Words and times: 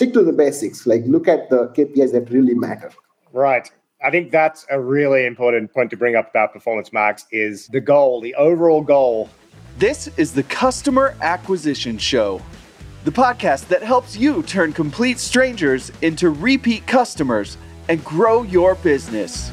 stick 0.00 0.14
to 0.14 0.22
the 0.22 0.32
basics. 0.32 0.86
Like 0.86 1.02
look 1.04 1.28
at 1.28 1.50
the 1.50 1.68
KPIs 1.76 2.12
that 2.12 2.30
really 2.30 2.54
matter. 2.54 2.90
Right. 3.34 3.70
I 4.02 4.10
think 4.10 4.30
that's 4.30 4.64
a 4.70 4.80
really 4.80 5.26
important 5.26 5.74
point 5.74 5.90
to 5.90 5.96
bring 5.98 6.16
up 6.16 6.30
about 6.30 6.54
Performance 6.54 6.90
Max 6.90 7.26
is 7.32 7.66
the 7.66 7.82
goal, 7.82 8.22
the 8.22 8.34
overall 8.36 8.80
goal. 8.80 9.28
This 9.76 10.08
is 10.16 10.32
the 10.32 10.42
Customer 10.44 11.14
Acquisition 11.20 11.98
Show, 11.98 12.40
the 13.04 13.10
podcast 13.10 13.68
that 13.68 13.82
helps 13.82 14.16
you 14.16 14.42
turn 14.44 14.72
complete 14.72 15.18
strangers 15.18 15.92
into 16.00 16.30
repeat 16.30 16.86
customers 16.86 17.58
and 17.90 18.02
grow 18.02 18.40
your 18.44 18.76
business. 18.76 19.52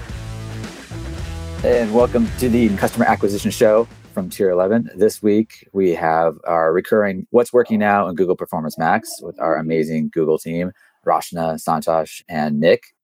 And 1.66 1.93
welcome 1.93 2.29
to 2.39 2.48
the 2.48 2.70
Customer 2.77 3.04
Acquisition 3.04 3.52
Show 3.52 3.86
from 4.18 4.31
Tier 4.31 4.49
11. 4.49 4.89
This 4.95 5.21
week, 5.21 5.70
we 5.73 5.93
have 5.93 6.39
our 6.45 6.73
recurring 6.73 7.27
What's 7.29 7.54
Working 7.54 7.77
Now 7.77 8.07
in 8.07 8.16
Google 8.16 8.36
Performance 8.36 8.75
Max 8.75 9.21
with 9.21 9.39
our 9.39 9.57
amazing 9.57 10.09
Google 10.11 10.39
team, 10.39 10.71
Rashna, 11.05 11.63
Santosh, 11.63 12.23
and 12.27 12.59
Nick. 12.59 12.95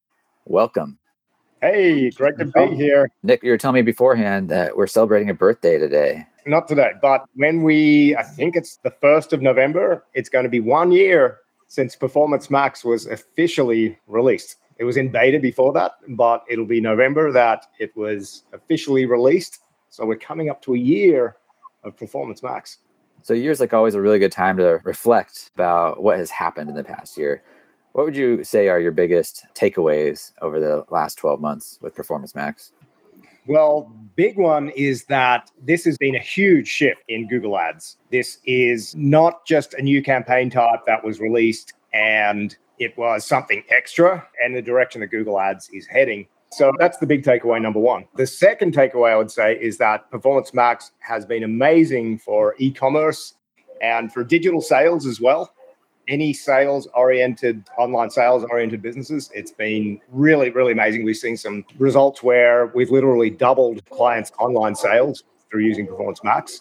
Welcome. 0.46 0.98
Hey, 1.62 2.10
great 2.10 2.40
to 2.40 2.46
be 2.46 2.52
oh, 2.56 2.74
here. 2.74 3.12
Nick, 3.22 3.44
you 3.44 3.52
were 3.52 3.60
telling 3.60 3.76
me 3.76 3.82
beforehand 3.84 4.50
that 4.50 4.76
we're 4.76 4.88
celebrating 4.88 5.30
a 5.30 5.36
birthday 5.36 5.78
today. 5.78 6.26
Not 6.48 6.68
today, 6.68 6.94
but 7.00 7.26
when 7.36 7.62
we, 7.62 8.16
I 8.16 8.24
think 8.24 8.56
it's 8.56 8.78
the 8.78 8.90
1st 8.90 9.34
of 9.34 9.42
November, 9.44 10.04
it's 10.16 10.30
going 10.30 10.46
to 10.46 10.50
be 10.50 10.62
one 10.62 10.92
year 10.92 11.42
since 11.68 11.96
Performance 11.96 12.50
Max 12.50 12.84
was 12.84 13.06
officially 13.06 14.00
released. 14.08 14.56
It 14.80 14.86
was 14.86 14.98
in 14.98 15.10
beta 15.10 15.40
before 15.40 15.74
that, 15.74 15.92
but 16.08 16.44
it'll 16.50 16.66
be 16.66 16.82
November 16.82 17.32
that 17.32 17.68
it 17.78 17.96
was 17.96 18.46
officially 18.52 19.06
released. 19.06 19.60
So 19.94 20.08
we're 20.08 20.16
coming 20.16 20.50
up 20.50 20.60
to 20.64 20.74
a 20.74 20.78
year 20.78 21.36
of 21.84 21.96
Performance 21.96 22.42
Max. 22.42 22.80
So, 23.22 23.36
year's 23.36 23.60
like 23.60 23.76
always 23.76 23.94
a 23.94 24.02
really 24.02 24.18
good 24.18 24.32
time 24.32 24.58
to 24.58 24.80
reflect 24.84 25.52
about 25.54 26.02
what 26.02 26.18
has 26.18 26.32
happened 26.32 26.68
in 26.68 26.76
the 26.76 26.84
past 26.84 27.16
year. 27.16 27.44
What 27.92 28.06
would 28.06 28.16
you 28.18 28.44
say 28.44 28.70
are 28.70 28.80
your 28.80 28.92
biggest 28.92 29.46
takeaways 29.54 30.32
over 30.42 30.60
the 30.60 30.84
last 30.90 31.20
12 31.20 31.40
months 31.40 31.78
with 31.80 31.94
Performance 31.94 32.34
Max? 32.34 32.72
Well, 33.46 33.94
big 34.16 34.36
one 34.36 34.70
is 34.70 35.06
that 35.06 35.52
this 35.62 35.86
has 35.86 35.96
been 36.00 36.16
a 36.16 36.20
huge 36.20 36.68
shift 36.68 37.02
in 37.08 37.28
Google 37.28 37.60
Ads. 37.60 37.98
This 38.10 38.40
is 38.46 38.96
not 38.96 39.46
just 39.46 39.76
a 39.76 39.82
new 39.84 40.02
campaign 40.02 40.50
type 40.50 40.88
that 40.88 41.04
was 41.04 41.20
released 41.20 41.74
and 41.94 42.58
it 42.80 42.98
was 42.98 43.26
something 43.26 43.64
extra 43.70 44.28
and 44.44 44.56
the 44.56 44.62
direction 44.62 45.02
that 45.02 45.08
Google 45.12 45.40
Ads 45.40 45.70
is 45.70 45.86
heading. 45.86 46.26
So 46.56 46.72
that's 46.80 46.98
the 46.98 47.08
big 47.08 47.24
takeaway 47.24 47.62
number 47.62 47.80
one. 47.80 48.06
The 48.16 48.28
second 48.28 48.74
takeaway 48.74 49.12
I 49.12 49.18
would 49.18 49.32
say 49.32 49.56
is 49.60 49.78
that 49.80 50.10
Performance 50.12 50.54
Max 50.54 50.92
has 51.00 51.26
been 51.26 51.44
amazing 51.44 52.20
for 52.20 52.56
e 52.60 52.72
commerce 52.72 53.36
and 53.82 54.12
for 54.14 54.24
digital 54.24 54.62
sales 54.62 55.06
as 55.06 55.20
well 55.20 55.54
any 56.08 56.34
sales 56.34 56.88
oriented, 56.96 57.64
online 57.78 58.10
sales 58.10 58.44
oriented 58.50 58.82
businesses. 58.82 59.32
It's 59.34 59.52
been 59.52 60.02
really, 60.12 60.50
really 60.50 60.72
amazing. 60.74 61.04
We've 61.04 61.16
seen 61.16 61.38
some 61.38 61.66
results 61.78 62.22
where 62.22 62.68
we've 62.68 62.92
literally 62.92 63.30
doubled 63.30 63.86
clients' 63.90 64.32
online 64.40 64.76
sales 64.76 65.24
through 65.50 65.62
using 65.62 65.88
Performance 65.88 66.24
Max. 66.24 66.60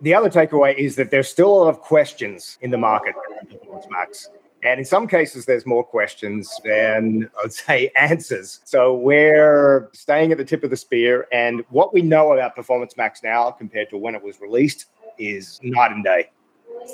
The 0.00 0.14
other 0.14 0.30
takeaway 0.30 0.76
is 0.76 0.96
that 0.96 1.10
there's 1.10 1.28
still 1.28 1.48
a 1.48 1.56
lot 1.64 1.68
of 1.68 1.80
questions 1.80 2.56
in 2.60 2.70
the 2.70 2.78
market 2.78 3.14
Performance 3.50 3.86
Max. 3.90 4.30
And 4.62 4.80
in 4.80 4.84
some 4.84 5.06
cases, 5.06 5.46
there's 5.46 5.66
more 5.66 5.84
questions 5.84 6.52
than 6.64 7.30
I'd 7.42 7.52
say 7.52 7.90
answers. 7.96 8.60
So 8.64 8.94
we're 8.94 9.88
staying 9.92 10.32
at 10.32 10.38
the 10.38 10.44
tip 10.44 10.64
of 10.64 10.70
the 10.70 10.76
spear. 10.76 11.26
And 11.32 11.64
what 11.70 11.94
we 11.94 12.02
know 12.02 12.32
about 12.32 12.56
Performance 12.56 12.96
Max 12.96 13.22
now 13.22 13.50
compared 13.50 13.90
to 13.90 13.98
when 13.98 14.14
it 14.14 14.22
was 14.22 14.40
released 14.40 14.86
is 15.18 15.60
night 15.62 15.92
and 15.92 16.04
day. 16.04 16.30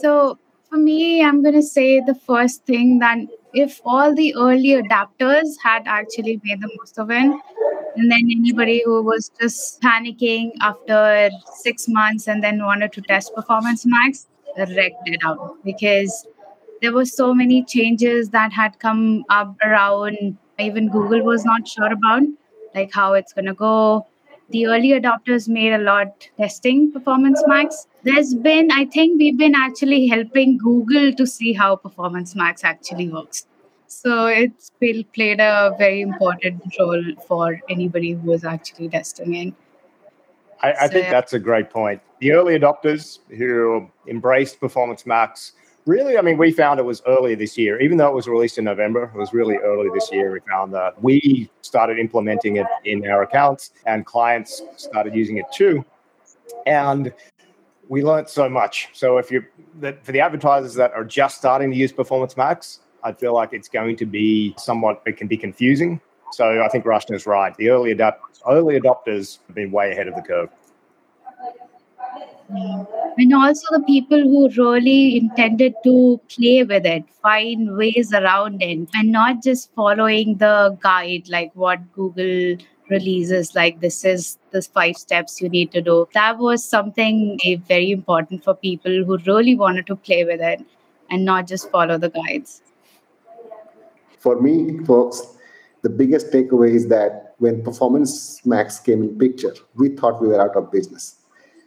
So 0.00 0.38
for 0.68 0.76
me, 0.76 1.22
I'm 1.24 1.42
going 1.42 1.54
to 1.54 1.62
say 1.62 2.00
the 2.00 2.14
first 2.14 2.66
thing 2.66 2.98
that 2.98 3.18
if 3.54 3.80
all 3.84 4.14
the 4.14 4.34
early 4.34 4.82
adapters 4.82 5.54
had 5.62 5.84
actually 5.86 6.40
made 6.44 6.60
the 6.60 6.70
most 6.76 6.98
of 6.98 7.10
it, 7.10 7.40
and 7.96 8.10
then 8.10 8.28
anybody 8.30 8.82
who 8.84 9.00
was 9.02 9.30
just 9.40 9.80
panicking 9.80 10.50
after 10.60 11.30
six 11.60 11.86
months 11.86 12.26
and 12.26 12.42
then 12.42 12.64
wanted 12.64 12.92
to 12.92 13.00
test 13.02 13.34
Performance 13.34 13.84
Max 13.86 14.26
wrecked 14.56 15.06
it 15.06 15.20
out 15.24 15.56
because 15.64 16.26
there 16.84 16.92
were 16.92 17.06
so 17.06 17.32
many 17.32 17.64
changes 17.64 18.28
that 18.28 18.52
had 18.52 18.78
come 18.78 19.24
up 19.30 19.56
around 19.64 20.36
even 20.58 20.90
Google 20.90 21.22
was 21.22 21.44
not 21.44 21.66
sure 21.66 21.90
about, 21.90 22.24
like 22.74 22.92
how 22.92 23.14
it's 23.14 23.32
going 23.32 23.46
to 23.46 23.54
go, 23.54 24.06
the 24.50 24.66
early 24.66 24.90
adopters 24.90 25.48
made 25.48 25.72
a 25.72 25.78
lot 25.78 26.28
testing 26.36 26.92
performance 26.92 27.42
max. 27.46 27.86
There's 28.02 28.34
been 28.34 28.70
i 28.70 28.84
think 28.84 29.18
we've 29.18 29.38
been 29.38 29.54
actually 29.54 30.06
helping 30.06 30.58
google 30.58 31.14
to 31.20 31.26
see 31.26 31.54
how 31.54 31.74
performance 31.76 32.36
max 32.42 32.62
actually 32.72 33.08
works. 33.08 33.46
So 33.86 34.26
it's 34.26 34.70
played 34.80 35.40
a 35.40 35.74
very 35.78 36.02
important 36.02 36.62
role 36.78 37.02
for 37.26 37.60
anybody 37.70 38.12
who 38.12 38.32
is 38.32 38.44
actually 38.44 38.90
testing 38.90 39.34
it 39.42 39.54
I, 40.62 40.72
I 40.72 40.86
so, 40.86 40.92
think 40.92 41.10
that's 41.10 41.32
a 41.32 41.38
great 41.38 41.70
point. 41.70 42.00
The 42.20 42.32
early 42.32 42.58
adopters 42.58 43.18
who 43.28 43.90
embraced 44.06 44.60
performance 44.60 45.04
max 45.04 45.52
really, 45.86 46.16
I 46.16 46.22
mean, 46.22 46.38
we 46.38 46.52
found 46.52 46.80
it 46.80 46.84
was 46.84 47.02
earlier 47.06 47.36
this 47.36 47.58
year, 47.58 47.80
even 47.80 47.96
though 47.96 48.08
it 48.08 48.14
was 48.14 48.28
released 48.28 48.58
in 48.58 48.64
November, 48.64 49.10
it 49.14 49.18
was 49.18 49.32
really 49.32 49.56
early 49.56 49.88
this 49.92 50.10
year. 50.10 50.32
We 50.32 50.40
found 50.40 50.72
that 50.74 51.02
we 51.02 51.50
started 51.62 51.98
implementing 51.98 52.56
it 52.56 52.66
in 52.84 53.06
our 53.06 53.22
accounts 53.22 53.72
and 53.86 54.04
clients 54.06 54.62
started 54.76 55.14
using 55.14 55.38
it 55.38 55.46
too. 55.52 55.84
And 56.66 57.12
we 57.88 58.02
learned 58.02 58.28
so 58.28 58.48
much. 58.48 58.88
So 58.92 59.18
if 59.18 59.30
you 59.30 59.44
that 59.80 60.04
for 60.04 60.12
the 60.12 60.20
advertisers 60.20 60.74
that 60.74 60.92
are 60.92 61.04
just 61.04 61.36
starting 61.36 61.70
to 61.70 61.76
use 61.76 61.92
Performance 61.92 62.36
Max, 62.36 62.80
I 63.02 63.12
feel 63.12 63.34
like 63.34 63.52
it's 63.52 63.68
going 63.68 63.96
to 63.96 64.06
be 64.06 64.54
somewhat 64.56 65.02
it 65.06 65.16
can 65.16 65.28
be 65.28 65.36
confusing. 65.36 66.00
So 66.32 66.62
I 66.62 66.68
think 66.68 66.84
Rashna 66.84 67.14
is 67.14 67.26
right. 67.26 67.54
The 67.56 67.68
early 67.68 67.92
adapt 67.92 68.40
early 68.48 68.80
adopters 68.80 69.38
have 69.46 69.54
been 69.54 69.70
way 69.70 69.92
ahead 69.92 70.08
of 70.08 70.14
the 70.14 70.22
curve. 70.22 70.48
And 72.48 73.32
also 73.34 73.66
the 73.70 73.82
people 73.86 74.20
who 74.20 74.48
really 74.50 75.16
intended 75.16 75.74
to 75.84 76.20
play 76.28 76.62
with 76.62 76.84
it, 76.84 77.04
find 77.22 77.76
ways 77.76 78.12
around 78.12 78.62
it, 78.62 78.88
and 78.94 79.12
not 79.12 79.42
just 79.42 79.72
following 79.74 80.36
the 80.36 80.76
guide 80.82 81.28
like 81.28 81.50
what 81.54 81.92
Google 81.92 82.56
releases 82.90 83.54
like 83.54 83.80
this 83.80 84.04
is 84.04 84.36
the 84.50 84.60
five 84.60 84.96
steps 84.96 85.40
you 85.40 85.48
need 85.48 85.72
to 85.72 85.80
do. 85.80 86.08
That 86.12 86.38
was 86.38 86.64
something 86.64 87.38
eh, 87.44 87.56
very 87.66 87.90
important 87.90 88.44
for 88.44 88.54
people 88.54 89.04
who 89.04 89.18
really 89.26 89.54
wanted 89.54 89.86
to 89.86 89.96
play 89.96 90.24
with 90.24 90.40
it 90.40 90.60
and 91.10 91.24
not 91.24 91.46
just 91.46 91.70
follow 91.70 91.98
the 91.98 92.10
guides. 92.10 92.62
For 94.18 94.40
me 94.40 94.78
folks 94.84 95.22
the 95.82 95.90
biggest 95.90 96.32
takeaway 96.32 96.74
is 96.74 96.88
that 96.88 97.34
when 97.38 97.62
performance 97.62 98.44
max 98.46 98.78
came 98.80 99.02
in 99.02 99.18
picture 99.18 99.54
we 99.74 99.90
thought 99.90 100.20
we 100.20 100.28
were 100.28 100.40
out 100.40 100.56
of 100.56 100.72
business 100.72 101.16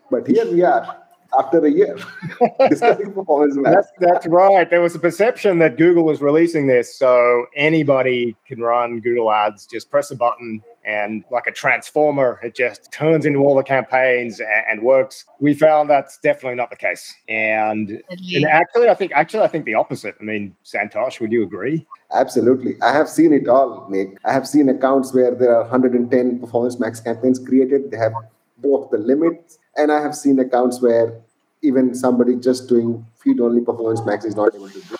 but 0.09 0.27
here 0.27 0.49
we 0.51 0.63
are 0.63 1.03
after 1.37 1.65
a 1.65 1.69
year 1.69 1.97
discussing 2.69 3.13
performance 3.13 3.57
That's, 3.63 3.87
that's 3.99 4.27
right. 4.27 4.69
There 4.69 4.81
was 4.81 4.95
a 4.95 4.99
perception 4.99 5.59
that 5.59 5.77
Google 5.77 6.03
was 6.03 6.21
releasing 6.21 6.67
this 6.67 6.95
so 6.95 7.45
anybody 7.55 8.35
can 8.45 8.61
run 8.61 8.99
Google 9.01 9.31
Ads, 9.31 9.65
just 9.65 9.89
press 9.89 10.11
a 10.11 10.15
button 10.15 10.63
and 10.87 11.25
like 11.29 11.47
a 11.47 11.51
transformer, 11.51 12.39
it 12.41 12.55
just 12.55 12.89
turns 12.93 13.25
into 13.25 13.39
all 13.39 13.55
the 13.55 13.63
campaigns 13.63 14.39
and, 14.39 14.49
and 14.71 14.81
works. 14.81 15.25
We 15.41 15.53
found 15.53 15.89
that's 15.89 16.17
definitely 16.19 16.55
not 16.55 16.69
the 16.69 16.77
case. 16.77 17.13
And, 17.27 18.01
and 18.09 18.45
actually, 18.45 18.87
I 18.87 18.93
think 18.93 19.11
actually 19.13 19.43
I 19.43 19.49
think 19.49 19.65
the 19.65 19.73
opposite. 19.73 20.15
I 20.21 20.23
mean, 20.23 20.55
Santosh, 20.63 21.19
would 21.19 21.31
you 21.33 21.43
agree? 21.43 21.85
Absolutely. 22.13 22.81
I 22.81 22.93
have 22.93 23.09
seen 23.09 23.33
it 23.33 23.49
all, 23.49 23.85
Nick. 23.89 24.17
I 24.23 24.31
have 24.31 24.47
seen 24.47 24.69
accounts 24.69 25.13
where 25.13 25.35
there 25.35 25.53
are 25.53 25.63
110 25.63 26.39
Performance 26.39 26.79
Max 26.79 27.01
campaigns 27.01 27.37
created. 27.37 27.91
They 27.91 27.97
have 27.97 28.13
broke 28.57 28.91
the 28.91 28.97
limits. 28.97 29.59
And 29.75 29.91
I 29.91 30.01
have 30.01 30.15
seen 30.15 30.39
accounts 30.39 30.81
where 30.81 31.21
even 31.61 31.95
somebody 31.95 32.35
just 32.35 32.67
doing 32.67 33.05
feed 33.21 33.39
only 33.39 33.61
performance 33.61 34.01
max 34.05 34.25
is 34.25 34.35
not 34.35 34.53
able 34.55 34.69
to 34.69 34.81
do. 34.81 34.95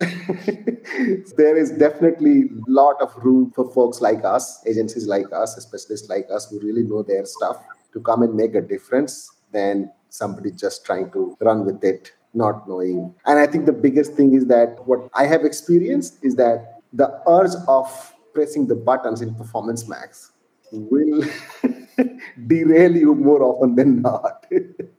there 1.36 1.56
is 1.56 1.72
definitely 1.72 2.44
a 2.44 2.70
lot 2.70 3.00
of 3.00 3.14
room 3.22 3.50
for 3.54 3.70
folks 3.72 4.00
like 4.00 4.24
us, 4.24 4.64
agencies 4.66 5.06
like 5.06 5.26
us, 5.32 5.56
specialists 5.56 6.08
like 6.08 6.26
us 6.32 6.48
who 6.48 6.58
really 6.60 6.82
know 6.82 7.02
their 7.02 7.24
stuff 7.26 7.62
to 7.92 8.00
come 8.00 8.22
and 8.22 8.34
make 8.34 8.54
a 8.54 8.60
difference 8.60 9.30
than 9.52 9.90
somebody 10.08 10.50
just 10.50 10.84
trying 10.84 11.10
to 11.12 11.36
run 11.40 11.66
with 11.66 11.84
it, 11.84 12.12
not 12.34 12.68
knowing. 12.68 13.14
And 13.26 13.38
I 13.38 13.46
think 13.46 13.66
the 13.66 13.72
biggest 13.72 14.14
thing 14.14 14.34
is 14.34 14.46
that 14.46 14.76
what 14.86 15.08
I 15.14 15.26
have 15.26 15.44
experienced 15.44 16.18
is 16.22 16.36
that 16.36 16.80
the 16.92 17.20
urge 17.28 17.54
of 17.68 18.14
pressing 18.32 18.66
the 18.66 18.74
buttons 18.74 19.20
in 19.20 19.34
Performance 19.34 19.86
Max 19.88 20.32
will 20.72 21.22
derail 22.46 22.96
you 22.96 23.14
more 23.14 23.42
often 23.42 23.74
than 23.74 24.02
not. 24.02 24.46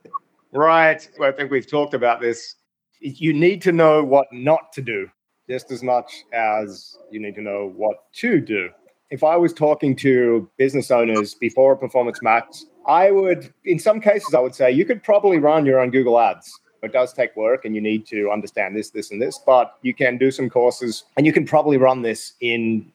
right. 0.52 1.08
Well, 1.18 1.30
I 1.30 1.32
think 1.32 1.52
we've 1.52 1.70
talked 1.70 1.94
about 1.94 2.22
this. 2.22 2.56
You 3.00 3.34
need 3.34 3.62
to 3.64 3.72
know 3.72 4.04
what 4.04 4.28
not 4.32 4.72
to 4.74 4.82
do 4.82 5.10
just 5.50 5.72
as 5.72 5.84
much 5.84 6.24
as 6.34 6.98
you 7.10 7.20
need 7.20 7.36
to 7.36 7.42
know 7.42 7.74
what 7.76 8.12
to 8.14 8.40
do. 8.40 8.70
If 9.10 9.24
I 9.24 9.36
was 9.36 9.52
talking 9.52 9.96
to 9.98 10.50
business 10.58 10.92
owners 10.92 11.34
before 11.34 11.74
a 11.74 11.78
Performance 11.78 12.22
Max, 12.22 12.68
I 12.88 13.12
would, 13.12 13.54
in 13.66 13.78
some 13.78 14.00
cases, 14.00 14.34
I 14.34 14.40
would 14.40 14.56
say 14.56 14.72
you 14.72 14.86
could 14.86 15.04
probably 15.04 15.40
run 15.40 15.66
your 15.66 15.80
own 15.82 15.92
Google 15.92 16.20
Ads. 16.20 16.62
It 16.82 16.94
does 16.94 17.14
take 17.14 17.36
work 17.36 17.66
and 17.66 17.76
you 17.76 17.82
need 17.82 18.08
to 18.08 18.32
understand 18.32 18.76
this, 18.76 18.90
this, 18.90 19.12
and 19.12 19.22
this, 19.22 19.40
but 19.46 19.78
you 19.82 19.94
can 19.94 20.18
do 20.18 20.32
some 20.32 20.50
courses 20.50 21.04
and 21.18 21.26
you 21.26 21.34
can 21.34 21.46
probably 21.46 21.78
run 21.78 22.02
this 22.02 22.34
in 22.40 22.92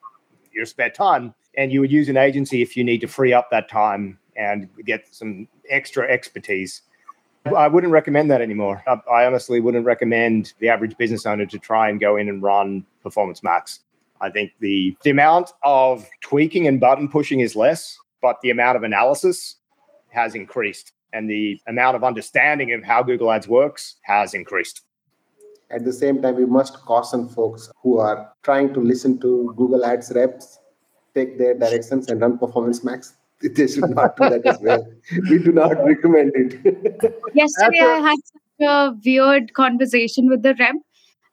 your 0.53 0.65
spare 0.65 0.91
time. 0.91 1.35
And 1.57 1.73
you 1.73 1.81
would 1.81 1.93
use 1.93 2.09
an 2.09 2.17
agency 2.17 2.63
if 2.63 2.77
you 2.77 2.85
need 2.85 3.01
to 3.01 3.07
free 3.07 3.33
up 3.33 3.51
that 3.51 3.69
time 3.69 4.19
and 4.37 4.69
get 4.85 5.15
some 5.15 5.49
extra 5.71 6.07
expertise. 6.09 6.83
I 7.57 7.69
wouldn't 7.69 7.93
recommend 7.93 8.31
that 8.31 8.43
anymore. 8.43 8.83
I 8.87 9.25
honestly 9.25 9.61
wouldn't 9.61 9.87
recommend 9.87 10.53
the 10.59 10.69
average 10.69 10.97
business 10.97 11.25
owner 11.27 11.47
to 11.47 11.59
try 11.59 11.89
and 11.89 12.01
go 12.01 12.17
in 12.17 12.29
and 12.29 12.43
run 12.43 12.85
Performance 13.03 13.43
Max. 13.43 13.81
I 14.21 14.31
think 14.31 14.53
the, 14.61 14.97
the 15.05 15.11
amount 15.11 15.53
of 15.63 16.09
tweaking 16.23 16.67
and 16.67 16.81
button 16.81 17.09
pushing 17.09 17.41
is 17.41 17.55
less, 17.55 17.99
but 18.21 18.41
the 18.43 18.51
amount 18.51 18.77
of 18.77 18.83
analysis 18.83 19.57
has 20.09 20.35
increased 20.35 20.93
and 21.13 21.31
the 21.31 21.61
amount 21.69 21.97
of 21.97 22.05
understanding 22.05 22.73
of 22.73 22.83
how 22.83 23.03
Google 23.03 23.31
Ads 23.31 23.49
works 23.49 23.97
has 24.03 24.35
increased. 24.35 24.83
At 25.71 25.85
the 25.85 25.93
same 25.93 26.23
time, 26.23 26.37
we 26.37 26.47
must 26.47 26.75
caution 26.85 27.29
folks 27.29 27.71
who 27.83 27.99
are 27.99 28.33
trying 28.43 28.73
to 28.75 28.81
listen 28.81 29.19
to 29.21 29.53
Google 29.57 29.85
Ads 29.85 30.13
reps, 30.15 30.59
take 31.17 31.39
their 31.39 31.55
directions, 31.55 32.09
and 32.09 32.21
run 32.21 32.39
Performance 32.39 32.85
Max. 32.85 33.15
They 33.43 33.67
should 33.67 33.91
not 33.91 34.17
do 34.17 34.31
that 34.31 34.47
as 34.47 34.59
well. 34.61 34.87
We 35.31 35.39
do 35.39 35.53
not 35.53 35.85
recommend 35.85 36.33
it. 36.35 36.55
Yesterday, 37.35 37.81
I 37.81 38.01
had 38.09 38.19
such 38.33 38.67
a 38.67 38.95
weird 39.05 39.53
conversation 39.53 40.29
with 40.29 40.43
the 40.43 40.55
rep 40.59 40.77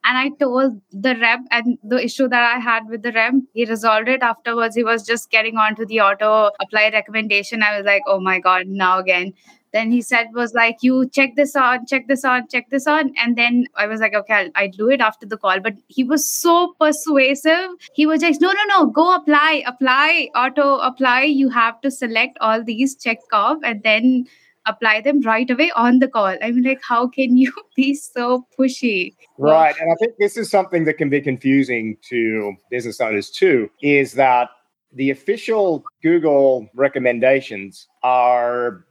and 0.04 0.18
I 0.18 0.28
told 0.38 0.80
the 0.92 1.16
rep 1.16 1.40
and 1.50 1.78
the 1.82 2.04
issue 2.04 2.28
that 2.28 2.42
I 2.42 2.58
had 2.58 2.86
with 2.88 3.02
the 3.02 3.12
rep, 3.12 3.32
he 3.54 3.64
resolved 3.64 4.08
it 4.08 4.22
afterwards. 4.22 4.76
He 4.76 4.84
was 4.84 5.06
just 5.06 5.30
getting 5.30 5.56
on 5.56 5.74
to 5.76 5.86
the 5.86 6.00
auto 6.00 6.50
apply 6.60 6.90
recommendation. 6.90 7.62
I 7.62 7.76
was 7.76 7.86
like, 7.86 8.02
oh 8.06 8.20
my 8.20 8.38
God, 8.38 8.66
now 8.66 8.98
again. 8.98 9.32
Then 9.74 9.90
he 9.90 10.02
said 10.02 10.28
was 10.34 10.54
like, 10.54 10.76
you 10.82 11.08
check 11.08 11.34
this 11.34 11.56
on, 11.56 11.84
check 11.84 12.06
this 12.06 12.24
on, 12.24 12.46
check 12.46 12.70
this 12.70 12.86
on. 12.86 13.12
And 13.18 13.36
then 13.36 13.66
I 13.74 13.88
was 13.88 14.00
like, 14.00 14.14
okay, 14.14 14.34
I'll, 14.34 14.50
I'll 14.54 14.70
do 14.70 14.88
it 14.88 15.00
after 15.00 15.26
the 15.26 15.36
call. 15.36 15.58
But 15.58 15.74
he 15.88 16.04
was 16.04 16.30
so 16.30 16.76
persuasive. 16.80 17.70
He 17.92 18.06
was 18.06 18.22
like, 18.22 18.40
no, 18.40 18.52
no, 18.52 18.64
no, 18.68 18.86
go 18.86 19.12
apply, 19.12 19.64
apply, 19.66 20.28
auto 20.36 20.78
apply. 20.78 21.24
You 21.24 21.48
have 21.48 21.80
to 21.80 21.90
select 21.90 22.38
all 22.40 22.62
these, 22.62 22.94
check 22.94 23.18
off, 23.32 23.58
and 23.64 23.82
then 23.82 24.26
apply 24.64 25.00
them 25.00 25.20
right 25.22 25.50
away 25.50 25.72
on 25.74 25.98
the 25.98 26.06
call. 26.06 26.36
I 26.40 26.52
mean, 26.52 26.62
like, 26.62 26.80
how 26.88 27.08
can 27.08 27.36
you 27.36 27.52
be 27.76 27.96
so 27.96 28.46
pushy? 28.56 29.16
Right. 29.38 29.74
And 29.80 29.90
I 29.90 29.96
think 29.96 30.14
this 30.20 30.36
is 30.36 30.48
something 30.48 30.84
that 30.84 30.98
can 30.98 31.10
be 31.10 31.20
confusing 31.20 31.96
to 32.10 32.54
business 32.70 33.00
owners 33.00 33.28
too, 33.28 33.68
is 33.82 34.12
that 34.12 34.50
the 34.92 35.10
official 35.10 35.82
Google 36.00 36.68
recommendations 36.74 37.88
are 38.04 38.84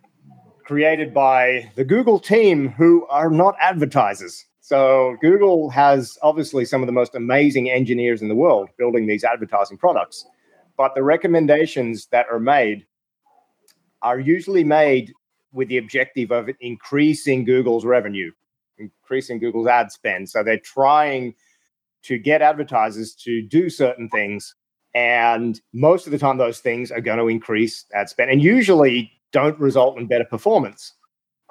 created 0.74 1.14
by 1.14 1.72
the 1.76 1.86
Google 1.86 2.18
team 2.18 2.70
who 2.70 3.06
are 3.06 3.30
not 3.30 3.56
advertisers. 3.62 4.44
So 4.60 5.16
Google 5.22 5.70
has 5.70 6.18
obviously 6.24 6.66
some 6.66 6.82
of 6.82 6.88
the 6.88 6.92
most 6.92 7.14
amazing 7.14 7.70
engineers 7.70 8.24
in 8.24 8.28
the 8.28 8.34
world 8.34 8.70
building 8.80 9.06
these 9.06 9.24
advertising 9.24 9.78
products. 9.78 10.26
But 10.76 10.96
the 10.96 11.04
recommendations 11.04 12.08
that 12.08 12.26
are 12.32 12.40
made 12.40 12.88
are 14.02 14.20
usually 14.20 14.64
made 14.64 15.14
with 15.52 15.68
the 15.68 15.78
objective 15.78 16.32
of 16.32 16.50
increasing 16.60 17.46
Google's 17.46 17.86
revenue, 17.86 18.32
increasing 18.80 19.38
Google's 19.38 19.68
ad 19.68 19.92
spend. 19.92 20.28
So 20.28 20.42
they're 20.42 20.58
trying 20.58 21.36
to 22.02 22.18
get 22.18 22.42
advertisers 22.42 23.14
to 23.26 23.44
do 23.44 23.70
certain 23.70 24.10
things. 24.10 24.56
And 24.96 25.62
most 25.72 26.08
of 26.08 26.12
the 26.12 26.18
time, 26.18 26.40
those 26.40 26.62
things 26.62 26.92
are 26.92 27.00
going 27.00 27.20
to 27.20 27.28
increase 27.28 27.86
ad 27.94 28.10
spend 28.10 28.32
and 28.32 28.42
usually 28.42 29.12
don't 29.34 29.60
result 29.60 29.98
in 29.98 30.08
better 30.08 30.24
performance. 30.24 30.94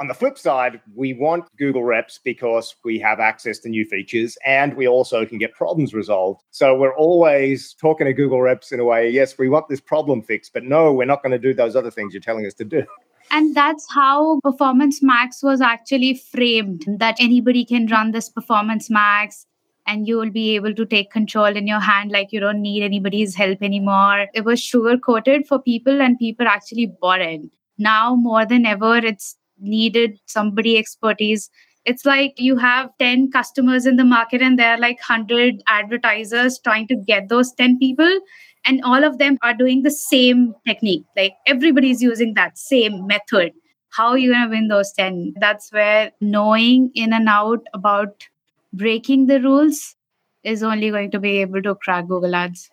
On 0.00 0.08
the 0.08 0.14
flip 0.14 0.38
side, 0.38 0.80
we 0.94 1.12
want 1.12 1.44
Google 1.58 1.84
reps 1.84 2.18
because 2.24 2.74
we 2.82 2.98
have 2.98 3.20
access 3.20 3.58
to 3.58 3.68
new 3.68 3.84
features 3.84 4.38
and 4.44 4.74
we 4.74 4.88
also 4.88 5.26
can 5.26 5.36
get 5.36 5.52
problems 5.52 5.92
resolved. 5.92 6.42
So 6.50 6.74
we're 6.74 6.96
always 6.96 7.74
talking 7.74 8.06
to 8.06 8.14
Google 8.14 8.40
reps 8.40 8.72
in 8.72 8.80
a 8.80 8.84
way, 8.84 9.10
yes, 9.10 9.36
we 9.36 9.50
want 9.50 9.68
this 9.68 9.80
problem 9.80 10.22
fixed, 10.22 10.54
but 10.54 10.64
no, 10.64 10.92
we're 10.92 11.04
not 11.04 11.22
going 11.22 11.32
to 11.32 11.38
do 11.38 11.52
those 11.52 11.76
other 11.76 11.90
things 11.90 12.14
you're 12.14 12.22
telling 12.22 12.46
us 12.46 12.54
to 12.54 12.64
do. 12.64 12.84
And 13.30 13.54
that's 13.54 13.86
how 13.92 14.40
Performance 14.42 15.02
Max 15.02 15.42
was 15.42 15.60
actually 15.60 16.14
framed 16.14 16.84
that 16.98 17.16
anybody 17.20 17.64
can 17.64 17.86
run 17.86 18.12
this 18.12 18.28
Performance 18.28 18.90
Max 18.90 19.46
and 19.86 20.06
you 20.06 20.16
will 20.16 20.30
be 20.30 20.54
able 20.54 20.74
to 20.74 20.86
take 20.86 21.10
control 21.10 21.56
in 21.56 21.66
your 21.66 21.80
hand 21.80 22.10
like 22.10 22.32
you 22.32 22.40
don't 22.40 22.62
need 22.62 22.82
anybody's 22.82 23.34
help 23.34 23.62
anymore. 23.62 24.26
It 24.34 24.44
was 24.44 24.60
sugar 24.60 24.98
coated 24.98 25.46
for 25.46 25.60
people 25.60 26.00
and 26.00 26.18
people 26.18 26.46
actually 26.46 26.86
bought 26.86 27.20
it. 27.20 27.42
Now 27.78 28.14
more 28.14 28.46
than 28.46 28.66
ever, 28.66 28.96
it's 28.96 29.36
needed 29.58 30.18
somebody 30.26 30.78
expertise. 30.78 31.50
It's 31.84 32.04
like 32.04 32.34
you 32.36 32.56
have 32.56 32.90
10 32.98 33.30
customers 33.32 33.86
in 33.86 33.96
the 33.96 34.04
market 34.04 34.40
and 34.40 34.58
there 34.58 34.72
are 34.74 34.78
like 34.78 34.98
100 34.98 35.62
advertisers 35.68 36.60
trying 36.62 36.86
to 36.88 36.96
get 36.96 37.28
those 37.28 37.52
10 37.54 37.78
people 37.78 38.20
and 38.64 38.80
all 38.84 39.02
of 39.02 39.18
them 39.18 39.38
are 39.42 39.54
doing 39.54 39.82
the 39.82 39.90
same 39.90 40.54
technique. 40.66 41.04
Like 41.16 41.34
everybody's 41.46 42.00
using 42.00 42.34
that 42.34 42.56
same 42.56 43.06
method. 43.06 43.52
How 43.90 44.08
are 44.08 44.18
you 44.18 44.32
going 44.32 44.44
to 44.44 44.50
win 44.50 44.68
those 44.68 44.92
10 44.92 45.34
that's 45.40 45.72
where 45.72 46.12
knowing 46.20 46.90
in 46.94 47.12
and 47.12 47.28
out 47.28 47.66
about 47.74 48.26
breaking 48.72 49.26
the 49.26 49.40
rules 49.40 49.96
is 50.44 50.62
only 50.62 50.90
going 50.90 51.10
to 51.10 51.20
be 51.20 51.38
able 51.38 51.62
to 51.62 51.74
crack 51.74 52.06
google 52.08 52.34
ads. 52.34 52.70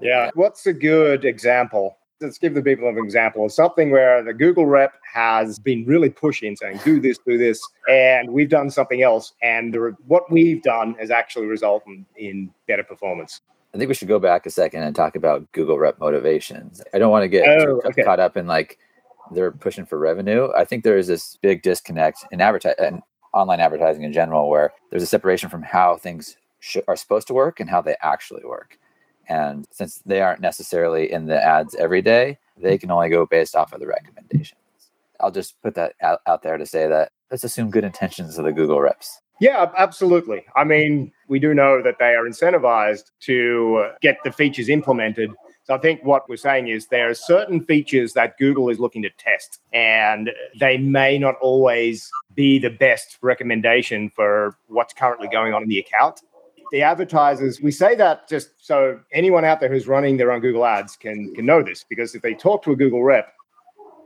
Yeah. 0.00 0.30
What's 0.34 0.66
a 0.66 0.72
good 0.72 1.24
example 1.24 1.96
let's 2.20 2.38
give 2.38 2.54
the 2.54 2.62
people 2.62 2.88
an 2.88 2.98
example 2.98 3.44
of 3.44 3.52
something 3.52 3.90
where 3.90 4.22
the 4.22 4.34
Google 4.34 4.66
rep 4.66 4.94
has 5.12 5.58
been 5.58 5.84
really 5.86 6.10
pushing, 6.10 6.56
saying, 6.56 6.80
do 6.84 7.00
this, 7.00 7.18
do 7.18 7.38
this. 7.38 7.60
And 7.88 8.30
we've 8.30 8.48
done 8.48 8.70
something 8.70 9.02
else. 9.02 9.32
And 9.42 9.72
the, 9.72 9.96
what 10.06 10.30
we've 10.30 10.62
done 10.62 10.94
has 10.98 11.10
actually 11.10 11.46
resulted 11.46 12.04
in 12.16 12.50
better 12.66 12.82
performance. 12.82 13.40
I 13.74 13.78
think 13.78 13.88
we 13.88 13.94
should 13.94 14.08
go 14.08 14.18
back 14.18 14.46
a 14.46 14.50
second 14.50 14.82
and 14.82 14.96
talk 14.96 15.14
about 15.14 15.50
Google 15.52 15.78
rep 15.78 15.98
motivations. 16.00 16.82
I 16.94 16.98
don't 16.98 17.10
want 17.10 17.22
to 17.22 17.28
get 17.28 17.46
oh, 17.46 17.80
okay. 17.84 18.02
caught 18.02 18.18
up 18.18 18.36
in 18.36 18.46
like 18.46 18.78
they're 19.30 19.52
pushing 19.52 19.84
for 19.84 19.98
revenue. 19.98 20.48
I 20.56 20.64
think 20.64 20.84
there 20.84 20.96
is 20.96 21.06
this 21.06 21.36
big 21.42 21.62
disconnect 21.62 22.24
in 22.32 22.40
advertising 22.40 22.84
and 22.84 23.02
online 23.34 23.60
advertising 23.60 24.04
in 24.04 24.12
general, 24.12 24.48
where 24.48 24.72
there's 24.90 25.02
a 25.02 25.06
separation 25.06 25.50
from 25.50 25.62
how 25.62 25.96
things 25.96 26.38
sh- 26.60 26.78
are 26.88 26.96
supposed 26.96 27.26
to 27.28 27.34
work 27.34 27.60
and 27.60 27.68
how 27.68 27.82
they 27.82 27.94
actually 28.00 28.42
work. 28.44 28.78
And 29.28 29.66
since 29.70 30.02
they 30.06 30.20
aren't 30.20 30.40
necessarily 30.40 31.12
in 31.12 31.26
the 31.26 31.42
ads 31.42 31.74
every 31.74 32.02
day, 32.02 32.38
they 32.56 32.74
mm-hmm. 32.74 32.80
can 32.80 32.90
only 32.90 33.08
go 33.08 33.26
based 33.26 33.54
off 33.54 33.72
of 33.72 33.80
the 33.80 33.86
recommendations. 33.86 34.60
I'll 35.20 35.30
just 35.30 35.60
put 35.62 35.74
that 35.74 35.94
out, 36.00 36.20
out 36.26 36.42
there 36.42 36.56
to 36.56 36.66
say 36.66 36.86
that 36.86 37.12
let's 37.30 37.44
assume 37.44 37.70
good 37.70 37.84
intentions 37.84 38.38
of 38.38 38.44
the 38.44 38.52
Google 38.52 38.80
reps. 38.80 39.20
Yeah, 39.40 39.70
absolutely. 39.76 40.44
I 40.56 40.64
mean, 40.64 41.12
we 41.28 41.38
do 41.38 41.54
know 41.54 41.80
that 41.82 41.98
they 41.98 42.14
are 42.14 42.24
incentivized 42.24 43.04
to 43.20 43.90
get 44.00 44.18
the 44.24 44.32
features 44.32 44.68
implemented. 44.68 45.30
So 45.62 45.74
I 45.74 45.78
think 45.78 46.02
what 46.02 46.28
we're 46.28 46.36
saying 46.36 46.68
is 46.68 46.86
there 46.86 47.10
are 47.10 47.14
certain 47.14 47.62
features 47.62 48.14
that 48.14 48.36
Google 48.38 48.68
is 48.68 48.80
looking 48.80 49.02
to 49.02 49.10
test, 49.10 49.60
and 49.72 50.30
they 50.58 50.78
may 50.78 51.18
not 51.18 51.36
always 51.40 52.10
be 52.34 52.58
the 52.58 52.70
best 52.70 53.18
recommendation 53.22 54.10
for 54.10 54.56
what's 54.66 54.94
currently 54.94 55.28
going 55.28 55.54
on 55.54 55.62
in 55.62 55.68
the 55.68 55.78
account. 55.78 56.20
The 56.70 56.82
advertisers, 56.82 57.60
we 57.60 57.70
say 57.70 57.94
that 57.94 58.28
just 58.28 58.50
so 58.64 59.00
anyone 59.12 59.44
out 59.44 59.60
there 59.60 59.68
who's 59.68 59.88
running 59.88 60.16
their 60.16 60.32
own 60.32 60.40
Google 60.40 60.66
ads 60.66 60.96
can 60.96 61.34
can 61.34 61.46
know 61.46 61.62
this, 61.62 61.84
because 61.88 62.14
if 62.14 62.22
they 62.22 62.34
talk 62.34 62.62
to 62.64 62.72
a 62.72 62.76
Google 62.76 63.02
rep, 63.02 63.32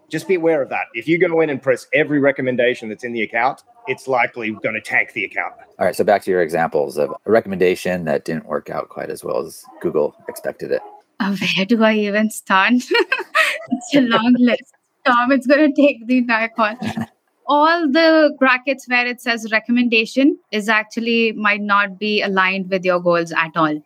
just 0.08 0.28
be 0.28 0.34
aware 0.34 0.62
of 0.62 0.68
that. 0.68 0.84
If 0.94 1.08
you 1.08 1.18
go 1.18 1.40
in 1.40 1.50
and 1.50 1.60
press 1.60 1.86
every 1.94 2.20
recommendation 2.20 2.88
that's 2.88 3.02
in 3.02 3.12
the 3.12 3.22
account, 3.22 3.62
it's 3.86 4.06
likely 4.06 4.52
going 4.62 4.74
to 4.74 4.80
tank 4.80 5.12
the 5.14 5.24
account. 5.24 5.54
All 5.78 5.86
right. 5.86 5.96
So 5.96 6.04
back 6.04 6.22
to 6.24 6.30
your 6.30 6.42
examples 6.42 6.98
of 6.98 7.10
a 7.24 7.30
recommendation 7.30 8.04
that 8.04 8.24
didn't 8.24 8.46
work 8.46 8.70
out 8.70 8.88
quite 8.88 9.10
as 9.10 9.24
well 9.24 9.44
as 9.44 9.64
Google 9.80 10.14
expected 10.28 10.70
it. 10.70 10.82
Oh, 11.20 11.36
where 11.56 11.66
do 11.66 11.82
I 11.82 11.94
even 11.94 12.30
start? 12.30 12.74
it's 12.74 13.94
a 13.94 14.00
long 14.00 14.34
list. 14.38 14.74
Tom, 15.06 15.32
it's 15.32 15.46
going 15.46 15.72
to 15.72 15.82
take 15.82 16.06
the 16.06 16.18
entire 16.18 16.48
call. 16.48 16.76
All 17.46 17.90
the 17.90 18.34
brackets 18.38 18.88
where 18.88 19.06
it 19.06 19.20
says 19.20 19.50
recommendation 19.50 20.38
is 20.52 20.68
actually 20.68 21.32
might 21.32 21.60
not 21.60 21.98
be 21.98 22.22
aligned 22.22 22.70
with 22.70 22.84
your 22.84 23.00
goals 23.00 23.32
at 23.32 23.50
all. 23.56 23.82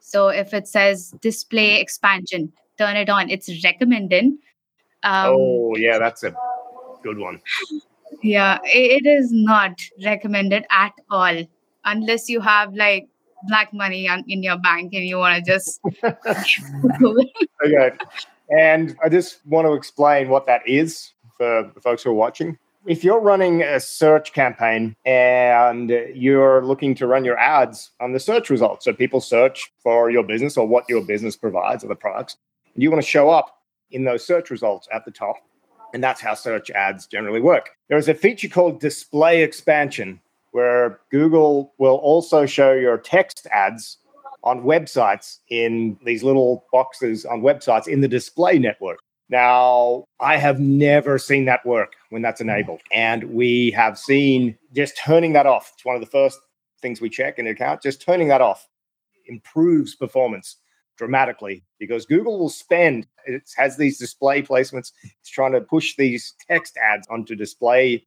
So 0.00 0.28
if 0.28 0.54
it 0.54 0.68
says 0.68 1.14
display 1.20 1.80
expansion, 1.80 2.52
turn 2.78 2.96
it 2.96 3.08
on. 3.08 3.30
It's 3.30 3.64
recommended. 3.64 4.24
Um, 5.02 5.34
oh, 5.36 5.76
yeah, 5.76 5.98
that's 5.98 6.24
a 6.24 6.34
good 7.02 7.18
one 7.18 7.40
yeah 8.22 8.58
it 8.64 9.06
is 9.06 9.32
not 9.32 9.80
recommended 10.04 10.64
at 10.70 10.92
all 11.10 11.44
unless 11.84 12.28
you 12.28 12.40
have 12.40 12.72
like 12.74 13.08
black 13.48 13.72
money 13.72 14.08
on, 14.08 14.24
in 14.28 14.42
your 14.42 14.58
bank 14.58 14.92
and 14.94 15.04
you 15.04 15.18
want 15.18 15.44
to 15.44 15.52
just 15.52 15.80
okay 17.64 17.90
and 18.58 18.96
i 19.04 19.08
just 19.08 19.44
want 19.46 19.66
to 19.66 19.74
explain 19.74 20.28
what 20.28 20.46
that 20.46 20.66
is 20.66 21.12
for 21.36 21.70
the 21.74 21.80
folks 21.80 22.02
who 22.02 22.10
are 22.10 22.14
watching 22.14 22.56
if 22.86 23.02
you're 23.02 23.20
running 23.20 23.62
a 23.62 23.80
search 23.80 24.32
campaign 24.32 24.94
and 25.04 25.90
you're 26.14 26.64
looking 26.64 26.94
to 26.94 27.06
run 27.06 27.24
your 27.24 27.38
ads 27.38 27.90
on 28.00 28.12
the 28.12 28.20
search 28.20 28.50
results 28.50 28.84
so 28.84 28.92
people 28.92 29.20
search 29.20 29.72
for 29.82 30.10
your 30.10 30.22
business 30.22 30.56
or 30.56 30.66
what 30.66 30.84
your 30.88 31.02
business 31.02 31.36
provides 31.36 31.82
or 31.82 31.88
the 31.88 31.94
products 31.94 32.36
and 32.74 32.82
you 32.82 32.90
want 32.90 33.02
to 33.02 33.08
show 33.08 33.30
up 33.30 33.58
in 33.90 34.04
those 34.04 34.24
search 34.26 34.50
results 34.50 34.88
at 34.92 35.04
the 35.04 35.10
top 35.10 35.36
and 35.94 36.02
that's 36.02 36.20
how 36.20 36.34
search 36.34 36.70
ads 36.70 37.06
generally 37.06 37.40
work. 37.40 37.70
There 37.88 37.96
is 37.96 38.08
a 38.08 38.14
feature 38.14 38.48
called 38.48 38.80
display 38.80 39.42
expansion. 39.42 40.20
where 40.50 41.00
Google 41.10 41.72
will 41.78 41.96
also 41.96 42.46
show 42.46 42.72
your 42.72 42.96
text 42.96 43.48
ads 43.52 43.98
on 44.44 44.62
websites 44.62 45.38
in 45.48 45.98
these 46.04 46.22
little 46.22 46.64
boxes 46.72 47.24
on 47.24 47.40
websites 47.40 47.88
in 47.88 48.00
the 48.00 48.06
display 48.06 48.56
network. 48.56 49.00
Now, 49.28 50.04
I 50.20 50.36
have 50.36 50.60
never 50.60 51.18
seen 51.18 51.46
that 51.46 51.64
work 51.64 51.94
when 52.10 52.22
that's 52.22 52.40
hmm. 52.40 52.48
enabled. 52.48 52.80
And 52.92 53.24
we 53.24 53.70
have 53.72 53.98
seen 53.98 54.56
just 54.74 54.98
turning 54.98 55.32
that 55.34 55.46
off. 55.46 55.72
It's 55.74 55.84
one 55.84 55.94
of 55.94 56.00
the 56.00 56.06
first 56.06 56.38
things 56.82 57.00
we 57.00 57.08
check 57.08 57.38
in 57.38 57.46
the 57.46 57.52
account. 57.52 57.82
Just 57.82 58.02
turning 58.02 58.28
that 58.28 58.40
off 58.40 58.68
improves 59.26 59.94
performance 59.94 60.56
dramatically 60.96 61.64
because 61.78 62.06
Google 62.06 62.38
will 62.38 62.50
spend, 62.50 63.06
it 63.26 63.50
has 63.56 63.76
these 63.76 63.98
display 63.98 64.42
placements. 64.42 64.92
It's 65.02 65.30
trying 65.30 65.52
to 65.52 65.60
push 65.60 65.96
these 65.96 66.34
text 66.48 66.76
ads 66.76 67.06
onto 67.08 67.34
display 67.34 68.04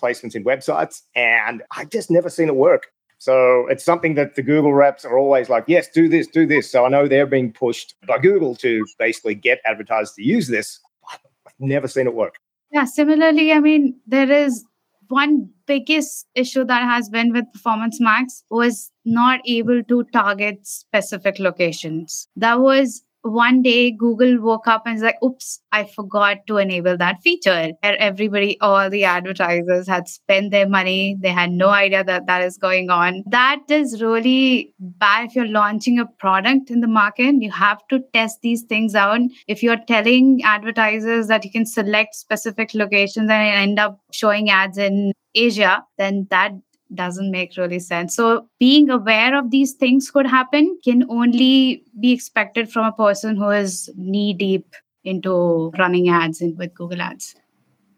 placements 0.00 0.34
in 0.34 0.44
websites. 0.44 1.02
And 1.14 1.62
I've 1.76 1.90
just 1.90 2.10
never 2.10 2.28
seen 2.28 2.48
it 2.48 2.56
work. 2.56 2.88
So 3.20 3.66
it's 3.68 3.84
something 3.84 4.14
that 4.14 4.34
the 4.34 4.42
Google 4.42 4.72
reps 4.72 5.04
are 5.04 5.18
always 5.18 5.50
like, 5.50 5.64
yes, 5.66 5.90
do 5.90 6.08
this, 6.08 6.26
do 6.26 6.46
this. 6.46 6.72
So 6.72 6.86
I 6.86 6.88
know 6.88 7.06
they're 7.06 7.26
being 7.26 7.52
pushed 7.52 7.94
by 8.08 8.18
Google 8.18 8.54
to 8.56 8.82
basically 8.98 9.34
get 9.34 9.60
advertisers 9.66 10.14
to 10.14 10.22
use 10.22 10.48
this. 10.48 10.80
I've 11.12 11.52
never 11.58 11.86
seen 11.86 12.06
it 12.06 12.14
work. 12.14 12.36
Yeah, 12.72 12.86
similarly, 12.86 13.52
I 13.52 13.60
mean, 13.60 14.00
there 14.06 14.30
is 14.30 14.64
one 15.08 15.50
biggest 15.66 16.28
issue 16.34 16.64
that 16.64 16.82
has 16.84 17.10
been 17.10 17.30
with 17.30 17.44
Performance 17.52 18.00
Max 18.00 18.42
was 18.50 18.90
not 19.04 19.40
able 19.44 19.82
to 19.84 20.04
target 20.14 20.66
specific 20.66 21.38
locations. 21.38 22.26
That 22.36 22.60
was 22.60 23.02
one 23.22 23.62
day 23.62 23.90
Google 23.90 24.40
woke 24.40 24.66
up 24.66 24.82
and 24.86 24.94
was 24.94 25.02
like, 25.02 25.22
oops, 25.22 25.60
I 25.72 25.84
forgot 25.84 26.46
to 26.46 26.56
enable 26.56 26.96
that 26.96 27.20
feature. 27.22 27.50
And 27.50 27.76
everybody, 27.82 28.58
all 28.60 28.88
the 28.88 29.04
advertisers 29.04 29.86
had 29.86 30.08
spent 30.08 30.50
their 30.50 30.68
money. 30.68 31.16
They 31.20 31.28
had 31.28 31.50
no 31.50 31.68
idea 31.68 32.02
that 32.04 32.26
that 32.26 32.42
is 32.42 32.56
going 32.56 32.90
on. 32.90 33.22
That 33.26 33.60
is 33.68 34.02
really 34.02 34.74
bad 34.78 35.28
if 35.28 35.36
you're 35.36 35.46
launching 35.46 35.98
a 35.98 36.06
product 36.06 36.70
in 36.70 36.80
the 36.80 36.88
market. 36.88 37.34
You 37.40 37.50
have 37.50 37.86
to 37.88 38.00
test 38.14 38.40
these 38.42 38.62
things 38.62 38.94
out. 38.94 39.20
If 39.46 39.62
you're 39.62 39.84
telling 39.86 40.42
advertisers 40.44 41.26
that 41.26 41.44
you 41.44 41.50
can 41.50 41.66
select 41.66 42.14
specific 42.14 42.70
locations 42.74 43.30
and 43.30 43.32
end 43.32 43.78
up 43.78 44.00
showing 44.12 44.50
ads 44.50 44.78
in 44.78 45.12
Asia, 45.34 45.84
then 45.98 46.26
that 46.30 46.52
doesn't 46.94 47.30
make 47.30 47.56
really 47.56 47.78
sense. 47.78 48.14
So 48.14 48.48
being 48.58 48.90
aware 48.90 49.36
of 49.36 49.50
these 49.50 49.72
things 49.72 50.10
could 50.10 50.26
happen 50.26 50.78
can 50.84 51.04
only 51.10 51.84
be 51.98 52.12
expected 52.12 52.70
from 52.70 52.86
a 52.86 52.92
person 52.92 53.36
who 53.36 53.50
is 53.50 53.90
knee 53.96 54.32
deep 54.32 54.74
into 55.04 55.70
running 55.78 56.08
ads 56.08 56.40
in, 56.40 56.56
with 56.56 56.74
Google 56.74 57.00
Ads. 57.00 57.34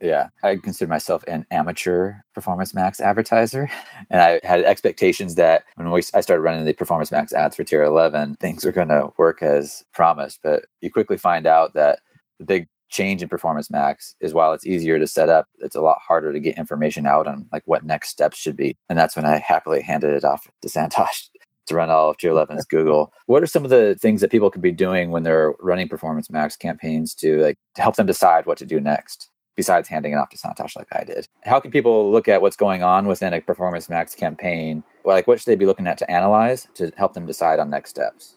Yeah, 0.01 0.29
I 0.43 0.57
consider 0.57 0.89
myself 0.89 1.23
an 1.29 1.47
amateur 1.53 2.15
Performance 2.35 2.75
Max 2.75 3.01
advertiser, 3.01 3.71
and 4.11 4.21
I 4.21 4.41
had 4.43 4.65
expectations 4.65 5.37
that 5.37 5.63
when 5.77 5.91
we, 5.93 6.03
I 6.13 6.21
started 6.21 6.43
running 6.43 6.65
the 6.65 6.73
Performance 6.73 7.13
Max 7.13 7.33
ads 7.33 7.55
for 7.55 7.63
Tier 7.63 7.85
11, 7.85 8.37
things 8.41 8.65
are 8.65 8.73
going 8.73 8.89
to 8.89 9.13
work 9.17 9.43
as 9.43 9.85
promised. 9.95 10.41
But 10.43 10.65
you 10.81 10.91
quickly 10.91 11.17
find 11.17 11.47
out 11.47 11.75
that 11.75 12.01
the 12.41 12.45
big 12.45 12.69
change 12.93 13.23
in 13.23 13.29
performance 13.29 13.71
max 13.71 14.15
is 14.21 14.35
while 14.35 14.53
it's 14.53 14.67
easier 14.67 14.99
to 14.99 15.07
set 15.07 15.29
up 15.29 15.49
it's 15.59 15.75
a 15.75 15.81
lot 15.81 15.99
harder 16.07 16.33
to 16.33 16.39
get 16.39 16.59
information 16.59 17.07
out 17.07 17.27
on 17.27 17.49
like 17.51 17.63
what 17.65 17.85
next 17.85 18.11
steps 18.11 18.37
should 18.37 18.57
be. 18.57 18.77
And 18.89 18.99
that's 18.99 19.17
when 19.17 19.25
i 19.25 19.39
happily 19.39 19.81
handed 19.81 20.13
it 20.13 20.25
off 20.25 20.47
to 20.61 20.69
santosh 20.69 21.29
to 21.67 21.75
run 21.75 21.91
all 21.91 22.11
of 22.11 22.19
tier 22.19 22.33
11's 22.33 22.67
google. 22.67 23.13
What 23.27 23.43
are 23.43 23.47
some 23.47 23.65
of 23.65 23.71
the 23.71 23.97
things 24.01 24.21
that 24.21 24.31
people 24.31 24.51
could 24.51 24.63
be 24.63 24.73
doing 24.73 25.11
when 25.11 25.23
they're 25.23 25.55
running 25.61 25.89
performance 25.89 26.31
max 26.31 26.55
campaigns 26.55 27.15
to 27.17 27.39
like 27.39 27.59
to 27.75 27.83
help 27.83 27.97
them 27.97 28.07
decide 28.07 28.47
what 28.47 28.59
to 28.59 28.67
do 28.67 28.79
next 28.79 29.31
besides 29.55 29.89
handing 29.89 30.13
it 30.13 30.17
off 30.17 30.31
to 30.31 30.37
santosh 30.37 30.77
like 30.77 30.89
i 30.93 31.03
did? 31.03 31.27
How 31.45 31.61
can 31.61 31.71
people 31.71 32.13
look 32.13 32.29
at 32.29 32.43
what's 32.43 32.57
going 32.57 32.83
on 32.83 33.07
within 33.07 33.33
a 33.33 33.41
performance 33.41 33.89
max 33.89 34.15
campaign? 34.15 34.85
Like 35.05 35.27
what 35.27 35.41
should 35.41 35.51
they 35.51 35.57
be 35.57 35.67
looking 35.67 35.87
at 35.87 35.99
to 35.99 36.11
analyze 36.11 36.69
to 36.75 36.93
help 36.97 37.15
them 37.15 37.25
decide 37.25 37.59
on 37.59 37.71
next 37.71 37.91
steps 37.91 38.37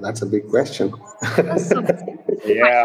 that's 0.00 0.22
a 0.22 0.26
big 0.26 0.48
question. 0.48 0.92
yeah. 2.44 2.84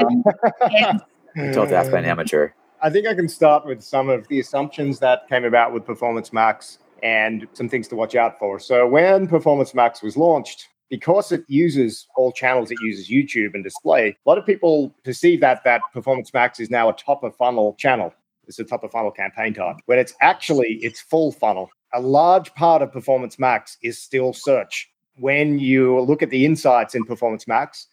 Told 1.54 1.70
to 1.70 1.76
ask 1.76 1.92
by 1.92 2.00
an 2.00 2.06
amateur. 2.06 2.50
I 2.82 2.90
think 2.90 3.08
I 3.08 3.14
can 3.14 3.28
start 3.28 3.66
with 3.66 3.82
some 3.82 4.10
of 4.10 4.28
the 4.28 4.40
assumptions 4.40 5.00
that 5.00 5.28
came 5.30 5.46
about 5.46 5.74
with 5.74 5.86
Performance 5.86 6.34
Max 6.34 6.80
and 7.04 7.48
some 7.54 7.70
things 7.70 7.88
to 7.90 7.96
watch 7.96 8.16
out 8.16 8.38
for. 8.40 8.60
So, 8.60 8.88
when 8.88 9.28
Performance 9.28 9.74
Max 9.74 10.02
was 10.02 10.18
launched, 10.18 10.68
because 10.90 11.32
it 11.32 11.44
uses 11.48 12.08
all 12.16 12.32
channels, 12.32 12.72
it 12.72 12.78
uses 12.82 13.10
YouTube 13.10 13.54
and 13.54 13.64
display, 13.64 14.10
a 14.10 14.30
lot 14.30 14.38
of 14.38 14.46
people 14.46 14.96
perceive 15.04 15.42
that 15.42 15.64
that 15.64 15.82
Performance 15.94 16.34
Max 16.34 16.60
is 16.60 16.70
now 16.70 16.90
a 16.90 16.94
top 16.94 17.24
of 17.24 17.36
funnel 17.36 17.76
channel. 17.78 18.14
It's 18.48 18.60
a 18.60 18.64
top 18.64 18.84
of 18.84 18.92
funnel 18.92 19.12
campaign 19.12 19.54
type, 19.54 19.78
when 19.86 20.00
it's 20.00 20.14
actually 20.22 20.80
it's 20.82 21.02
full 21.02 21.32
funnel. 21.32 21.70
A 21.94 22.02
large 22.02 22.54
part 22.56 22.82
of 22.82 22.92
Performance 22.92 23.38
Max 23.40 23.78
is 23.82 24.02
still 24.02 24.34
search 24.34 24.90
when 25.18 25.60
you 25.60 26.00
look 26.02 26.22
at 26.22 26.30
the 26.30 26.46
insights 26.46 26.96
in 26.96 27.04
Performance 27.04 27.48
Max, 27.48 27.88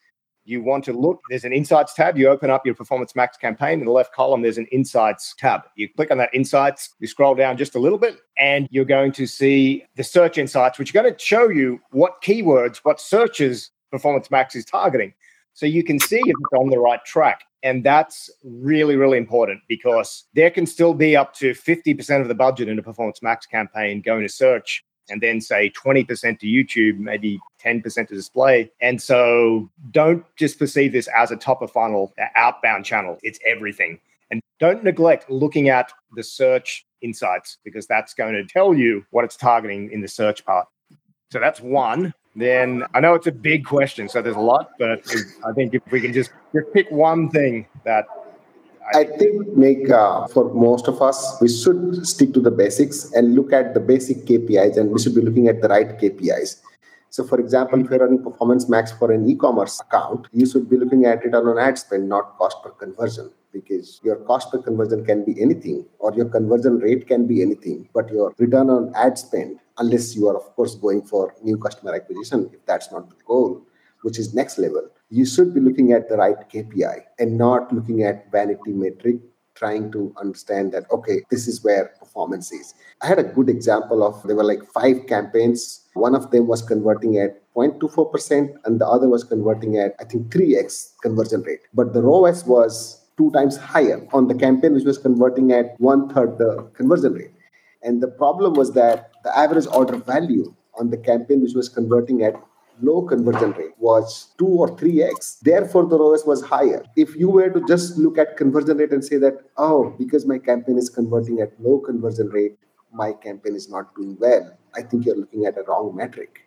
you 0.44 0.62
want 0.62 0.84
to 0.84 0.92
look, 0.92 1.20
there's 1.30 1.44
an 1.44 1.52
insights 1.52 1.94
tab. 1.94 2.18
You 2.18 2.28
open 2.28 2.50
up 2.50 2.66
your 2.66 2.74
Performance 2.74 3.16
Max 3.16 3.36
campaign. 3.36 3.80
In 3.80 3.86
the 3.86 3.92
left 3.92 4.12
column, 4.12 4.42
there's 4.42 4.58
an 4.58 4.66
insights 4.66 5.34
tab. 5.38 5.62
You 5.74 5.88
click 5.88 6.10
on 6.10 6.18
that 6.18 6.34
insights, 6.34 6.90
you 6.98 7.06
scroll 7.06 7.34
down 7.34 7.56
just 7.56 7.74
a 7.74 7.78
little 7.78 7.98
bit, 7.98 8.18
and 8.36 8.68
you're 8.70 8.84
going 8.84 9.12
to 9.12 9.26
see 9.26 9.84
the 9.96 10.04
search 10.04 10.36
insights, 10.36 10.78
which 10.78 10.90
are 10.94 11.02
going 11.02 11.12
to 11.12 11.18
show 11.18 11.48
you 11.48 11.80
what 11.90 12.22
keywords, 12.22 12.78
what 12.82 13.00
searches 13.00 13.70
Performance 13.90 14.30
Max 14.30 14.54
is 14.54 14.64
targeting. 14.64 15.14
So 15.54 15.66
you 15.66 15.84
can 15.84 15.98
see 15.98 16.16
if 16.18 16.26
it's 16.26 16.58
on 16.58 16.68
the 16.68 16.78
right 16.78 17.02
track. 17.04 17.44
And 17.62 17.82
that's 17.82 18.28
really, 18.42 18.96
really 18.96 19.16
important 19.16 19.60
because 19.68 20.24
there 20.34 20.50
can 20.50 20.66
still 20.66 20.92
be 20.92 21.16
up 21.16 21.32
to 21.36 21.52
50% 21.52 22.20
of 22.20 22.28
the 22.28 22.34
budget 22.34 22.68
in 22.68 22.78
a 22.78 22.82
Performance 22.82 23.22
Max 23.22 23.46
campaign 23.46 24.02
going 24.02 24.22
to 24.22 24.28
search 24.28 24.84
and 25.08 25.20
then 25.20 25.40
say 25.40 25.70
20% 25.70 26.38
to 26.38 26.46
YouTube, 26.46 26.99
maybe 26.99 27.38
10% 27.62 28.08
to 28.08 28.14
display. 28.14 28.70
And 28.80 29.00
so 29.00 29.70
don't 29.90 30.25
just 30.37 30.58
perceive 30.58 30.92
this 30.92 31.08
as 31.14 31.30
a 31.30 31.37
top 31.37 31.62
of 31.62 31.70
funnel 31.70 32.12
outbound 32.37 32.84
channel. 32.84 33.18
It's 33.23 33.38
everything. 33.46 33.99
And 34.30 34.40
don't 34.58 34.82
neglect 34.82 35.30
looking 35.30 35.68
at 35.68 35.92
the 36.14 36.23
search 36.23 36.87
insights 37.02 37.58
because 37.64 37.87
that's 37.87 38.14
going 38.14 38.34
to 38.34 38.44
tell 38.44 38.75
you 38.75 39.04
what 39.11 39.25
it's 39.25 39.37
targeting 39.37 39.90
in 39.92 40.00
the 40.00 40.08
search 40.08 40.44
part. 40.44 40.66
So 41.30 41.38
that's 41.38 41.61
one. 41.61 42.14
Then 42.37 42.84
I 42.94 43.00
know 43.00 43.14
it's 43.14 43.28
a 43.28 43.32
big 43.32 43.64
question, 43.64 44.08
so 44.08 44.20
there's 44.20 44.34
a 44.34 44.40
lot, 44.40 44.70
but 44.78 44.90
I 45.46 45.52
think 45.52 45.75
if 45.75 45.82
we 45.92 46.00
can 46.00 46.12
just, 46.12 46.32
just 46.52 46.66
pick 46.73 46.90
one 46.90 47.30
thing 47.30 47.66
that 47.84 48.06
I 48.92 49.04
think, 49.04 49.56
make 49.56 49.88
uh, 49.88 50.26
for 50.28 50.52
most 50.52 50.88
of 50.88 51.00
us, 51.00 51.38
we 51.40 51.48
should 51.48 52.06
stick 52.06 52.34
to 52.34 52.40
the 52.40 52.50
basics 52.50 53.10
and 53.12 53.34
look 53.34 53.52
at 53.52 53.72
the 53.72 53.80
basic 53.80 54.26
KPIs, 54.26 54.76
and 54.76 54.90
we 54.90 55.00
should 55.00 55.14
be 55.14 55.22
looking 55.22 55.48
at 55.48 55.62
the 55.62 55.68
right 55.68 55.98
KPIs. 55.98 56.60
So, 57.08 57.24
for 57.24 57.38
example, 57.38 57.80
if 57.80 57.88
you're 57.88 58.00
running 58.00 58.22
Performance 58.22 58.68
Max 58.68 58.92
for 58.92 59.12
an 59.12 59.28
e-commerce 59.28 59.80
account, 59.80 60.26
you 60.32 60.46
should 60.46 60.68
be 60.68 60.76
looking 60.76 61.06
at 61.06 61.24
it 61.24 61.34
on 61.34 61.58
ad 61.58 61.78
spend, 61.78 62.08
not 62.08 62.36
cost 62.36 62.62
per 62.62 62.70
conversion, 62.70 63.30
because 63.52 64.00
your 64.02 64.16
cost 64.16 64.50
per 64.50 64.58
conversion 64.58 65.04
can 65.04 65.24
be 65.24 65.40
anything, 65.40 65.86
or 66.00 66.12
your 66.14 66.28
conversion 66.28 66.78
rate 66.78 67.06
can 67.06 67.26
be 67.26 67.40
anything, 67.40 67.88
but 67.94 68.10
your 68.10 68.34
return 68.38 68.68
on 68.68 68.92
ad 68.96 69.16
spend, 69.16 69.60
unless 69.78 70.14
you 70.14 70.28
are, 70.28 70.36
of 70.36 70.42
course, 70.56 70.74
going 70.74 71.02
for 71.02 71.34
new 71.42 71.56
customer 71.56 71.94
acquisition, 71.94 72.50
if 72.52 72.66
that's 72.66 72.90
not 72.90 73.08
the 73.08 73.16
goal, 73.24 73.62
which 74.04 74.18
is 74.18 74.34
next 74.34 74.58
level 74.58 74.88
you 75.11 75.25
should 75.25 75.54
be 75.54 75.61
looking 75.61 75.92
at 75.92 76.08
the 76.08 76.16
right 76.16 76.37
KPI 76.52 77.02
and 77.18 77.38
not 77.38 77.73
looking 77.73 78.02
at 78.02 78.30
vanity 78.32 78.73
metric, 78.73 79.16
trying 79.54 79.92
to 79.92 80.12
understand 80.20 80.73
that, 80.73 80.90
okay, 80.90 81.23
this 81.30 81.46
is 81.46 81.62
where 81.62 81.94
performance 82.00 82.50
is. 82.50 82.75
I 83.00 83.06
had 83.06 83.20
a 83.20 83.23
good 83.23 83.49
example 83.49 84.02
of 84.02 84.20
there 84.25 84.34
were 84.34 84.50
like 84.52 84.64
five 84.73 85.06
campaigns. 85.06 85.87
One 85.94 86.16
of 86.16 86.32
them 86.32 86.49
was 86.49 86.62
converting 86.62 87.18
at 87.18 87.40
0.24%, 87.54 88.54
and 88.64 88.80
the 88.80 88.87
other 88.88 89.08
was 89.08 89.23
converting 89.23 89.78
at, 89.78 89.94
I 90.00 90.04
think, 90.04 90.32
3x 90.32 91.00
conversion 91.00 91.42
rate. 91.42 91.61
But 91.73 91.92
the 91.92 92.02
ROAS 92.02 92.44
was 92.44 93.06
two 93.16 93.30
times 93.30 93.56
higher 93.56 94.04
on 94.12 94.26
the 94.26 94.34
campaign, 94.34 94.75
which 94.75 94.84
was 94.84 94.99
converting 94.99 95.52
at 95.52 95.78
one 95.78 96.12
third 96.12 96.38
the 96.38 96.68
conversion 96.75 97.12
rate. 97.12 97.30
And 97.84 98.02
the 98.02 98.08
problem 98.08 98.54
was 98.54 98.73
that 98.73 99.12
the 99.23 99.38
average 99.38 99.66
order 99.66 99.96
value 99.96 100.52
on 100.76 100.90
the 100.90 100.96
campaign, 100.96 101.42
which 101.42 101.54
was 101.54 101.68
converting 101.68 102.25
at 102.25 102.34
low 102.80 103.02
conversion 103.02 103.52
rate 103.52 103.72
was 103.78 104.34
2 104.38 104.46
or 104.46 104.76
3x 104.76 105.40
therefore 105.40 105.86
the 105.86 105.98
ROAS 105.98 106.24
was 106.26 106.42
higher. 106.42 106.84
If 106.96 107.14
you 107.16 107.30
were 107.30 107.50
to 107.50 107.60
just 107.66 107.98
look 107.98 108.18
at 108.18 108.36
conversion 108.36 108.78
rate 108.78 108.92
and 108.92 109.04
say 109.04 109.16
that 109.18 109.34
oh 109.56 109.94
because 109.98 110.26
my 110.26 110.38
campaign 110.38 110.78
is 110.78 110.88
converting 110.88 111.40
at 111.40 111.52
low 111.60 111.78
conversion 111.78 112.28
rate 112.28 112.56
my 112.92 113.12
campaign 113.12 113.54
is 113.56 113.68
not 113.68 113.94
doing 113.96 114.16
well 114.20 114.56
i 114.76 114.82
think 114.82 115.04
you're 115.04 115.16
looking 115.16 115.46
at 115.46 115.58
a 115.58 115.62
wrong 115.62 115.94
metric. 115.94 116.40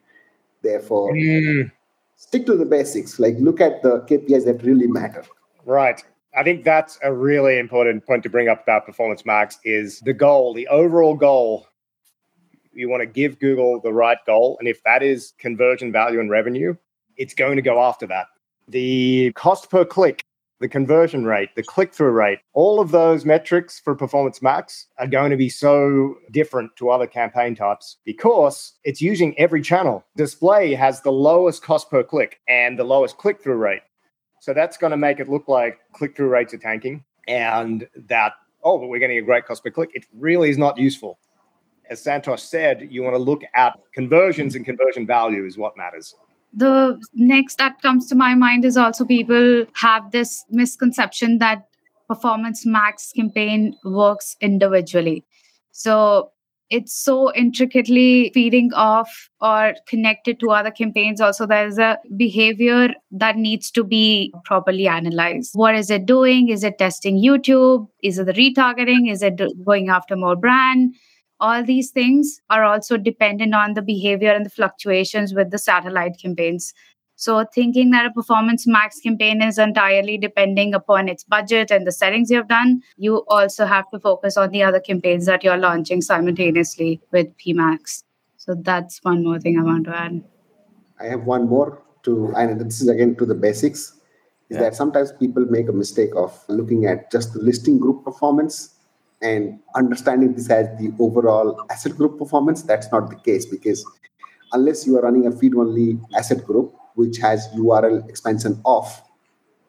Therefore 0.63 1.13
mm. 1.13 1.71
stick 2.15 2.45
to 2.47 2.55
the 2.55 2.65
basics. 2.65 3.19
Like 3.19 3.35
look 3.39 3.61
at 3.61 3.83
the 3.83 4.01
kpis 4.01 4.45
that 4.45 4.63
really 4.63 4.87
matter. 4.87 5.23
Right. 5.65 6.03
I 6.35 6.43
think 6.43 6.63
that's 6.63 6.99
a 7.03 7.11
really 7.11 7.57
important 7.57 8.05
point 8.05 8.21
to 8.23 8.29
bring 8.29 8.47
up 8.47 8.61
about 8.61 8.85
Performance 8.85 9.25
Max 9.25 9.59
is 9.63 10.01
the 10.01 10.13
goal, 10.13 10.53
the 10.53 10.67
overall 10.67 11.15
goal 11.15 11.67
you 12.77 12.89
want 12.89 13.01
to 13.01 13.07
give 13.07 13.39
Google 13.39 13.81
the 13.81 13.93
right 13.93 14.17
goal. 14.25 14.57
And 14.59 14.67
if 14.67 14.83
that 14.83 15.03
is 15.03 15.33
conversion 15.39 15.91
value 15.91 16.19
and 16.19 16.29
revenue, 16.29 16.75
it's 17.17 17.33
going 17.33 17.55
to 17.55 17.61
go 17.61 17.81
after 17.81 18.07
that. 18.07 18.27
The 18.67 19.31
cost 19.33 19.69
per 19.69 19.85
click 19.85 20.23
the 20.59 20.67
conversion 20.67 21.25
rate, 21.25 21.49
the 21.55 21.63
click 21.63 21.93
through 21.93 22.11
rate, 22.11 22.39
all 22.53 22.79
of 22.79 22.91
those 22.91 23.25
metrics 23.25 23.79
for 23.79 23.95
Performance 23.95 24.41
Max 24.41 24.87
are 24.97 25.07
going 25.07 25.29
to 25.29 25.37
be 25.37 25.49
so 25.49 26.15
different 26.31 26.75
to 26.77 26.89
other 26.89 27.05
campaign 27.05 27.55
types 27.55 27.97
because 28.05 28.73
it's 28.83 29.01
using 29.01 29.37
every 29.37 29.61
channel. 29.61 30.03
Display 30.15 30.73
has 30.73 31.01
the 31.01 31.11
lowest 31.11 31.61
cost 31.61 31.89
per 31.89 32.03
click 32.03 32.39
and 32.47 32.77
the 32.77 32.83
lowest 32.83 33.17
click 33.17 33.41
through 33.41 33.57
rate. 33.57 33.81
So 34.39 34.53
that's 34.53 34.77
going 34.77 34.91
to 34.91 34.97
make 34.97 35.19
it 35.19 35.29
look 35.29 35.47
like 35.47 35.79
click 35.93 36.15
through 36.15 36.29
rates 36.29 36.53
are 36.53 36.59
tanking 36.59 37.03
and 37.27 37.87
that, 38.07 38.33
oh, 38.63 38.79
but 38.79 38.87
we're 38.87 38.99
getting 38.99 39.17
a 39.17 39.23
great 39.23 39.45
cost 39.45 39.63
per 39.63 39.69
click. 39.69 39.91
It 39.93 40.05
really 40.13 40.49
is 40.49 40.57
not 40.57 40.77
useful. 40.77 41.19
As 41.89 42.03
Santosh 42.03 42.39
said, 42.39 42.87
you 42.91 43.03
want 43.03 43.15
to 43.15 43.21
look 43.21 43.43
at 43.53 43.79
conversions 43.93 44.55
and 44.55 44.65
conversion 44.65 45.07
value 45.07 45.45
is 45.45 45.57
what 45.57 45.77
matters. 45.77 46.15
The 46.53 46.99
next 47.13 47.57
that 47.57 47.81
comes 47.81 48.07
to 48.07 48.15
my 48.15 48.33
mind 48.33 48.65
is 48.65 48.77
also 48.77 49.05
people 49.05 49.65
have 49.73 50.11
this 50.11 50.43
misconception 50.49 51.37
that 51.39 51.67
performance 52.07 52.65
max 52.65 53.11
campaign 53.11 53.75
works 53.83 54.35
individually. 54.41 55.23
So 55.71 56.31
it's 56.69 56.93
so 56.93 57.33
intricately 57.33 58.31
feeding 58.33 58.73
off 58.73 59.29
or 59.41 59.73
connected 59.87 60.39
to 60.39 60.51
other 60.51 60.71
campaigns 60.71 61.21
also 61.21 61.45
there's 61.45 61.77
a 61.77 61.97
behavior 62.17 62.89
that 63.11 63.37
needs 63.37 63.71
to 63.71 63.83
be 63.83 64.33
properly 64.43 64.87
analyzed. 64.87 65.51
What 65.53 65.75
is 65.75 65.89
it 65.89 66.05
doing? 66.05 66.49
Is 66.49 66.63
it 66.63 66.77
testing 66.77 67.21
youtube? 67.21 67.87
Is 68.03 68.19
it 68.19 68.25
the 68.25 68.33
retargeting? 68.33 69.09
Is 69.09 69.21
it 69.21 69.41
going 69.65 69.89
after 69.89 70.15
more 70.17 70.35
brand 70.35 70.93
all 71.39 71.63
these 71.63 71.91
things 71.91 72.41
are 72.49 72.63
also 72.63 72.97
dependent 72.97 73.53
on 73.53 73.73
the 73.73 73.81
behavior 73.81 74.31
and 74.31 74.45
the 74.45 74.49
fluctuations 74.49 75.33
with 75.33 75.51
the 75.51 75.57
satellite 75.57 76.17
campaigns. 76.19 76.73
So, 77.15 77.43
thinking 77.53 77.89
that 77.91 78.05
a 78.05 78.11
performance 78.11 78.67
max 78.67 78.99
campaign 78.99 79.41
is 79.41 79.57
entirely 79.57 80.19
depending 80.19 80.75
upon 80.75 81.09
its 81.09 81.23
budget 81.23 81.71
and 81.71 81.85
the 81.85 81.91
settings 81.91 82.29
you 82.29 82.37
have 82.37 82.47
done, 82.47 82.83
you 82.95 83.25
also 83.27 83.65
have 83.65 83.89
to 83.89 83.99
focus 83.99 84.37
on 84.37 84.51
the 84.51 84.61
other 84.61 84.79
campaigns 84.79 85.25
that 85.25 85.43
you're 85.43 85.57
launching 85.57 86.01
simultaneously 86.01 87.01
with 87.11 87.27
PMax. 87.37 88.03
So, 88.37 88.53
that's 88.53 88.99
one 89.03 89.23
more 89.23 89.39
thing 89.39 89.57
I 89.59 89.63
want 89.63 89.85
to 89.85 89.97
add. 89.97 90.23
I 90.99 91.05
have 91.05 91.23
one 91.23 91.47
more 91.47 91.81
to, 92.03 92.33
and 92.35 92.61
this 92.61 92.81
is 92.81 92.87
again 92.87 93.15
to 93.15 93.25
the 93.25 93.33
basics, 93.33 93.93
is 94.49 94.57
yeah. 94.57 94.59
that 94.61 94.75
sometimes 94.75 95.11
people 95.11 95.43
make 95.49 95.69
a 95.69 95.73
mistake 95.73 96.11
of 96.15 96.39
looking 96.49 96.85
at 96.85 97.11
just 97.11 97.33
the 97.33 97.39
listing 97.39 97.79
group 97.79 98.05
performance 98.05 98.76
and 99.21 99.59
understanding 99.75 100.33
this 100.33 100.49
as 100.49 100.67
the 100.79 100.93
overall 100.99 101.65
asset 101.69 101.95
group 101.95 102.17
performance. 102.17 102.61
That's 102.61 102.91
not 102.91 103.09
the 103.09 103.15
case 103.15 103.45
because 103.45 103.85
unless 104.53 104.85
you 104.85 104.97
are 104.97 105.01
running 105.01 105.27
a 105.27 105.31
feed 105.31 105.55
only 105.55 105.99
asset 106.15 106.45
group, 106.45 106.73
which 106.95 107.17
has 107.17 107.47
URL 107.49 108.07
expansion 108.09 108.61
off, 108.63 109.07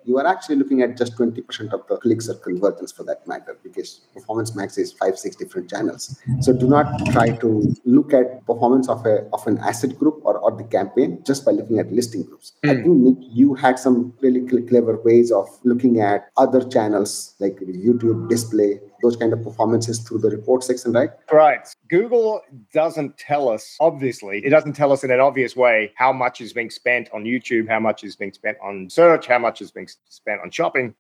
you 0.09 0.19
are 0.19 0.27
actually 0.27 0.57
looking 0.57 0.81
at 0.81 0.97
just 0.97 1.17
20% 1.17 1.73
of 1.75 1.87
the 1.87 1.99
clicks 1.99 2.29
or 2.29 2.35
conversions 2.35 2.91
for 2.91 3.05
that 3.05 3.27
matter 3.29 3.57
because 3.63 4.01
performance 4.15 4.55
max 4.57 4.79
is 4.79 4.93
five 4.93 5.19
six 5.19 5.37
different 5.37 5.69
channels 5.69 6.19
so 6.41 6.53
do 6.53 6.67
not 6.67 6.87
try 7.13 7.29
to 7.45 7.51
look 7.85 8.15
at 8.15 8.45
performance 8.47 8.89
of 8.89 9.05
a 9.05 9.17
of 9.39 9.47
an 9.47 9.59
asset 9.59 9.99
group 9.99 10.21
or, 10.25 10.39
or 10.39 10.51
the 10.57 10.65
campaign 10.65 11.23
just 11.27 11.45
by 11.45 11.53
looking 11.53 11.79
at 11.79 11.93
listing 11.93 12.23
groups 12.23 12.53
mm. 12.65 12.71
i 12.71 12.75
hmm. 12.75 12.83
think 12.83 12.97
Nick, 13.05 13.29
you 13.41 13.55
had 13.55 13.79
some 13.79 14.15
really 14.23 14.43
clever 14.73 14.97
ways 15.09 15.31
of 15.31 15.47
looking 15.65 16.01
at 16.01 16.31
other 16.39 16.67
channels 16.77 17.35
like 17.39 17.57
youtube 17.89 18.29
display 18.31 18.81
those 19.03 19.17
kind 19.17 19.33
of 19.33 19.43
performances 19.43 20.01
through 20.01 20.19
the 20.19 20.31
report 20.31 20.65
section, 20.65 20.93
right? 20.93 21.11
Right. 21.33 21.67
Google 21.89 22.43
doesn't 22.73 23.19
tell 23.19 23.49
us, 23.49 23.77
obviously, 23.81 24.45
it 24.45 24.51
doesn't 24.51 24.75
tell 24.75 24.93
us 24.93 25.05
in 25.05 25.11
an 25.11 25.21
obvious 25.21 25.57
way 25.57 25.93
how 25.97 26.13
much 26.13 26.41
is 26.41 26.53
being 26.53 26.71
spent 26.71 27.09
on 27.13 27.25
YouTube, 27.25 27.69
how 27.69 27.81
much 27.81 28.05
is 28.05 28.17
being 28.17 28.33
spent 28.33 28.59
on 28.63 28.89
search, 28.91 29.27
how 29.27 29.39
much 29.39 29.61
is 29.61 29.71
being 29.71 29.89
spent 30.09 30.41
on 30.41 30.51
shopping. 30.51 30.95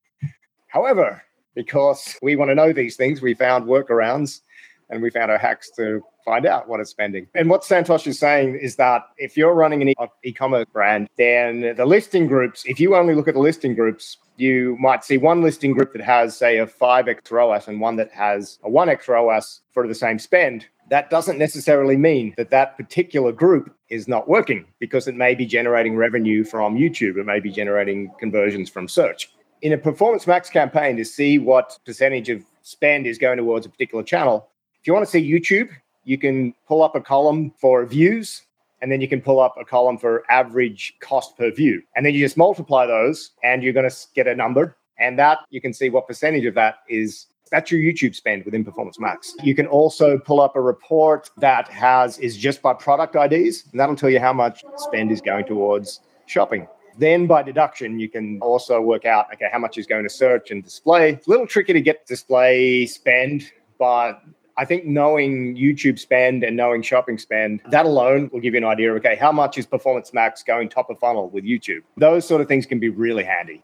However, 0.68 1.22
because 1.54 2.16
we 2.22 2.36
want 2.36 2.50
to 2.50 2.54
know 2.54 2.72
these 2.72 2.96
things, 2.96 3.20
we 3.20 3.34
found 3.34 3.66
workarounds 3.66 4.42
and 4.90 5.02
we 5.02 5.10
found 5.10 5.30
our 5.30 5.38
hacks 5.38 5.70
to 5.76 6.02
find 6.24 6.46
out 6.46 6.68
what 6.68 6.80
it's 6.80 6.90
spending. 6.90 7.26
And 7.34 7.48
what 7.48 7.62
Santosh 7.62 8.06
is 8.06 8.18
saying 8.18 8.58
is 8.60 8.76
that 8.76 9.02
if 9.16 9.36
you're 9.36 9.54
running 9.54 9.82
an 9.82 9.94
e-commerce 10.24 10.66
brand, 10.72 11.08
then 11.16 11.74
the 11.76 11.86
listing 11.86 12.26
groups, 12.26 12.64
if 12.66 12.78
you 12.78 12.96
only 12.96 13.14
look 13.14 13.28
at 13.28 13.34
the 13.34 13.40
listing 13.40 13.74
groups, 13.74 14.18
you 14.36 14.76
might 14.78 15.04
see 15.04 15.18
one 15.18 15.42
listing 15.42 15.72
group 15.72 15.92
that 15.92 16.02
has, 16.02 16.36
say, 16.36 16.58
a 16.58 16.66
5x 16.66 17.30
ROAS 17.30 17.66
and 17.66 17.80
one 17.80 17.96
that 17.96 18.12
has 18.12 18.58
a 18.64 18.68
1x 18.68 19.08
ROAS 19.08 19.62
for 19.72 19.88
the 19.88 19.94
same 19.94 20.18
spend. 20.18 20.66
That 20.90 21.10
doesn't 21.10 21.38
necessarily 21.38 21.96
mean 21.96 22.34
that 22.36 22.50
that 22.50 22.76
particular 22.76 23.32
group 23.32 23.74
is 23.88 24.06
not 24.06 24.28
working 24.28 24.66
because 24.78 25.08
it 25.08 25.14
may 25.14 25.34
be 25.34 25.44
generating 25.44 25.96
revenue 25.96 26.44
from 26.44 26.76
YouTube, 26.76 27.18
it 27.18 27.26
may 27.26 27.40
be 27.40 27.50
generating 27.50 28.10
conversions 28.18 28.70
from 28.70 28.88
search. 28.88 29.30
In 29.60 29.72
a 29.72 29.78
performance 29.78 30.26
max 30.26 30.48
campaign, 30.48 30.96
to 30.96 31.04
see 31.04 31.38
what 31.38 31.78
percentage 31.84 32.28
of 32.28 32.44
spend 32.62 33.06
is 33.06 33.18
going 33.18 33.38
towards 33.38 33.66
a 33.66 33.68
particular 33.68 34.04
channel, 34.04 34.48
you 34.88 34.94
want 34.94 35.06
to 35.06 35.10
see 35.10 35.30
YouTube, 35.30 35.68
you 36.04 36.18
can 36.18 36.54
pull 36.66 36.82
up 36.82 36.96
a 36.96 37.00
column 37.00 37.52
for 37.60 37.84
views 37.84 38.42
and 38.80 38.90
then 38.90 39.00
you 39.00 39.08
can 39.08 39.20
pull 39.20 39.40
up 39.40 39.54
a 39.60 39.64
column 39.64 39.98
for 39.98 40.24
average 40.30 40.94
cost 41.00 41.36
per 41.36 41.50
view. 41.50 41.82
And 41.94 42.04
then 42.04 42.14
you 42.14 42.20
just 42.20 42.36
multiply 42.36 42.86
those 42.86 43.32
and 43.42 43.62
you're 43.62 43.72
going 43.72 43.88
to 43.88 43.96
get 44.14 44.26
a 44.26 44.34
number. 44.34 44.76
And 44.98 45.18
that 45.18 45.38
you 45.50 45.60
can 45.60 45.72
see 45.72 45.90
what 45.90 46.06
percentage 46.06 46.44
of 46.44 46.54
that 46.54 46.76
is 46.88 47.26
that's 47.50 47.70
your 47.70 47.80
YouTube 47.80 48.14
spend 48.14 48.44
within 48.44 48.64
Performance 48.64 48.98
Max. 48.98 49.34
You 49.42 49.54
can 49.54 49.66
also 49.66 50.18
pull 50.18 50.40
up 50.40 50.56
a 50.56 50.60
report 50.60 51.30
that 51.38 51.68
has 51.68 52.18
is 52.18 52.36
just 52.36 52.60
by 52.60 52.74
product 52.74 53.16
IDs, 53.16 53.64
and 53.70 53.80
that'll 53.80 53.96
tell 53.96 54.10
you 54.10 54.20
how 54.20 54.32
much 54.32 54.64
spend 54.76 55.10
is 55.10 55.20
going 55.20 55.46
towards 55.46 56.00
shopping. 56.26 56.68
Then 56.98 57.26
by 57.26 57.42
deduction, 57.42 57.98
you 57.98 58.08
can 58.08 58.38
also 58.40 58.80
work 58.80 59.04
out 59.06 59.26
okay 59.32 59.48
how 59.52 59.58
much 59.58 59.78
is 59.78 59.86
going 59.86 60.02
to 60.02 60.10
search 60.10 60.50
and 60.50 60.62
display. 60.62 61.12
It's 61.12 61.26
a 61.26 61.30
little 61.30 61.46
tricky 61.46 61.72
to 61.72 61.80
get 61.80 62.06
display 62.06 62.86
spend, 62.86 63.50
but 63.78 64.20
I 64.58 64.64
think 64.64 64.84
knowing 64.84 65.56
YouTube 65.56 66.00
spend 66.00 66.42
and 66.42 66.56
knowing 66.56 66.82
shopping 66.82 67.16
spend, 67.16 67.62
that 67.70 67.86
alone 67.86 68.28
will 68.32 68.40
give 68.40 68.54
you 68.54 68.58
an 68.58 68.64
idea 68.64 68.90
of, 68.90 68.96
okay, 68.96 69.14
how 69.14 69.30
much 69.30 69.56
is 69.56 69.66
Performance 69.66 70.12
Max 70.12 70.42
going 70.42 70.68
top 70.68 70.90
of 70.90 70.98
funnel 70.98 71.30
with 71.30 71.44
YouTube? 71.44 71.82
Those 71.96 72.26
sort 72.26 72.40
of 72.40 72.48
things 72.48 72.66
can 72.66 72.80
be 72.80 72.88
really 72.88 73.22
handy. 73.22 73.62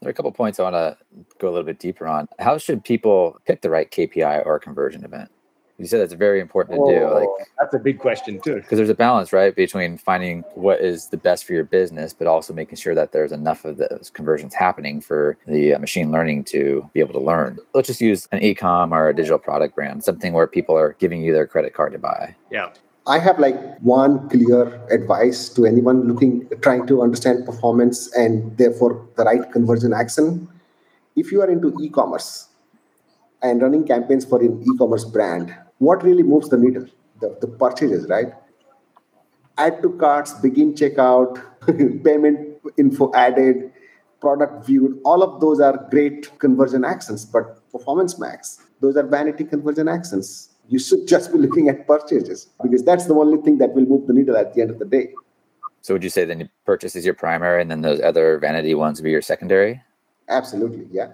There 0.00 0.08
are 0.08 0.10
a 0.10 0.14
couple 0.14 0.30
points 0.30 0.60
I 0.60 0.62
want 0.62 0.74
to 0.74 0.96
go 1.38 1.48
a 1.48 1.50
little 1.50 1.66
bit 1.66 1.80
deeper 1.80 2.06
on. 2.06 2.28
How 2.38 2.58
should 2.58 2.84
people 2.84 3.38
pick 3.44 3.60
the 3.60 3.70
right 3.70 3.90
KPI 3.90 4.46
or 4.46 4.60
conversion 4.60 5.04
event? 5.04 5.30
You 5.80 5.86
said 5.86 5.98
that's 5.98 6.12
very 6.12 6.40
important 6.40 6.78
to 6.78 6.94
do. 6.94 7.08
Like 7.08 7.48
that's 7.58 7.74
a 7.74 7.78
big 7.78 7.98
question 7.98 8.38
too. 8.40 8.56
Because 8.56 8.76
there's 8.76 8.90
a 8.90 8.94
balance, 8.94 9.32
right, 9.32 9.56
between 9.56 9.96
finding 9.96 10.42
what 10.54 10.80
is 10.80 11.08
the 11.08 11.16
best 11.16 11.46
for 11.46 11.54
your 11.54 11.64
business, 11.64 12.12
but 12.12 12.26
also 12.26 12.52
making 12.52 12.76
sure 12.76 12.94
that 12.94 13.12
there's 13.12 13.32
enough 13.32 13.64
of 13.64 13.78
those 13.78 14.10
conversions 14.12 14.52
happening 14.52 15.00
for 15.00 15.38
the 15.46 15.72
uh, 15.72 15.78
machine 15.78 16.12
learning 16.12 16.44
to 16.44 16.88
be 16.92 17.00
able 17.00 17.14
to 17.14 17.20
learn. 17.20 17.58
Let's 17.72 17.86
just 17.86 18.02
use 18.02 18.28
an 18.30 18.42
e-com 18.42 18.92
or 18.92 19.08
a 19.08 19.16
digital 19.16 19.38
product 19.38 19.74
brand, 19.74 20.04
something 20.04 20.34
where 20.34 20.46
people 20.46 20.76
are 20.76 20.94
giving 20.98 21.22
you 21.22 21.32
their 21.32 21.46
credit 21.46 21.72
card 21.72 21.92
to 21.92 21.98
buy. 21.98 22.36
Yeah. 22.50 22.68
I 23.06 23.18
have 23.18 23.38
like 23.38 23.78
one 23.78 24.28
clear 24.28 24.86
advice 24.90 25.48
to 25.50 25.64
anyone 25.64 26.06
looking 26.06 26.46
trying 26.60 26.86
to 26.88 27.02
understand 27.02 27.46
performance 27.46 28.14
and 28.14 28.54
therefore 28.58 29.08
the 29.16 29.24
right 29.24 29.50
conversion 29.50 29.94
action. 29.94 30.46
If 31.16 31.32
you 31.32 31.40
are 31.40 31.50
into 31.50 31.74
e-commerce 31.80 32.48
and 33.42 33.62
running 33.62 33.86
campaigns 33.86 34.26
for 34.26 34.40
an 34.40 34.62
e-commerce 34.62 35.06
brand, 35.06 35.56
what 35.80 36.02
really 36.04 36.22
moves 36.22 36.48
the 36.50 36.58
needle? 36.58 36.86
The, 37.20 37.36
the 37.40 37.48
purchases, 37.48 38.06
right? 38.08 38.32
Add 39.58 39.82
to 39.82 39.90
carts, 39.98 40.34
begin 40.34 40.74
checkout, 40.74 41.42
payment 42.04 42.58
info 42.76 43.10
added, 43.14 43.72
product 44.20 44.66
viewed, 44.66 45.00
all 45.04 45.22
of 45.22 45.40
those 45.40 45.58
are 45.58 45.86
great 45.90 46.38
conversion 46.38 46.84
actions. 46.84 47.24
But 47.24 47.70
Performance 47.72 48.18
Max, 48.18 48.60
those 48.80 48.96
are 48.96 49.06
vanity 49.06 49.44
conversion 49.44 49.88
actions. 49.88 50.50
You 50.68 50.78
should 50.78 51.08
just 51.08 51.32
be 51.32 51.38
looking 51.38 51.68
at 51.68 51.86
purchases 51.86 52.48
because 52.62 52.84
that's 52.84 53.06
the 53.06 53.14
only 53.14 53.40
thing 53.42 53.58
that 53.58 53.72
will 53.74 53.86
move 53.86 54.06
the 54.06 54.12
needle 54.12 54.36
at 54.36 54.54
the 54.54 54.60
end 54.60 54.70
of 54.70 54.78
the 54.78 54.84
day. 54.84 55.14
So 55.80 55.94
would 55.94 56.04
you 56.04 56.10
say 56.10 56.26
then 56.26 56.48
purchase 56.66 56.94
is 56.94 57.06
your 57.06 57.14
primary 57.14 57.62
and 57.62 57.70
then 57.70 57.80
those 57.80 58.00
other 58.02 58.38
vanity 58.38 58.74
ones 58.74 59.00
would 59.00 59.04
be 59.04 59.10
your 59.10 59.22
secondary? 59.22 59.82
Absolutely, 60.28 60.86
yeah 60.92 61.08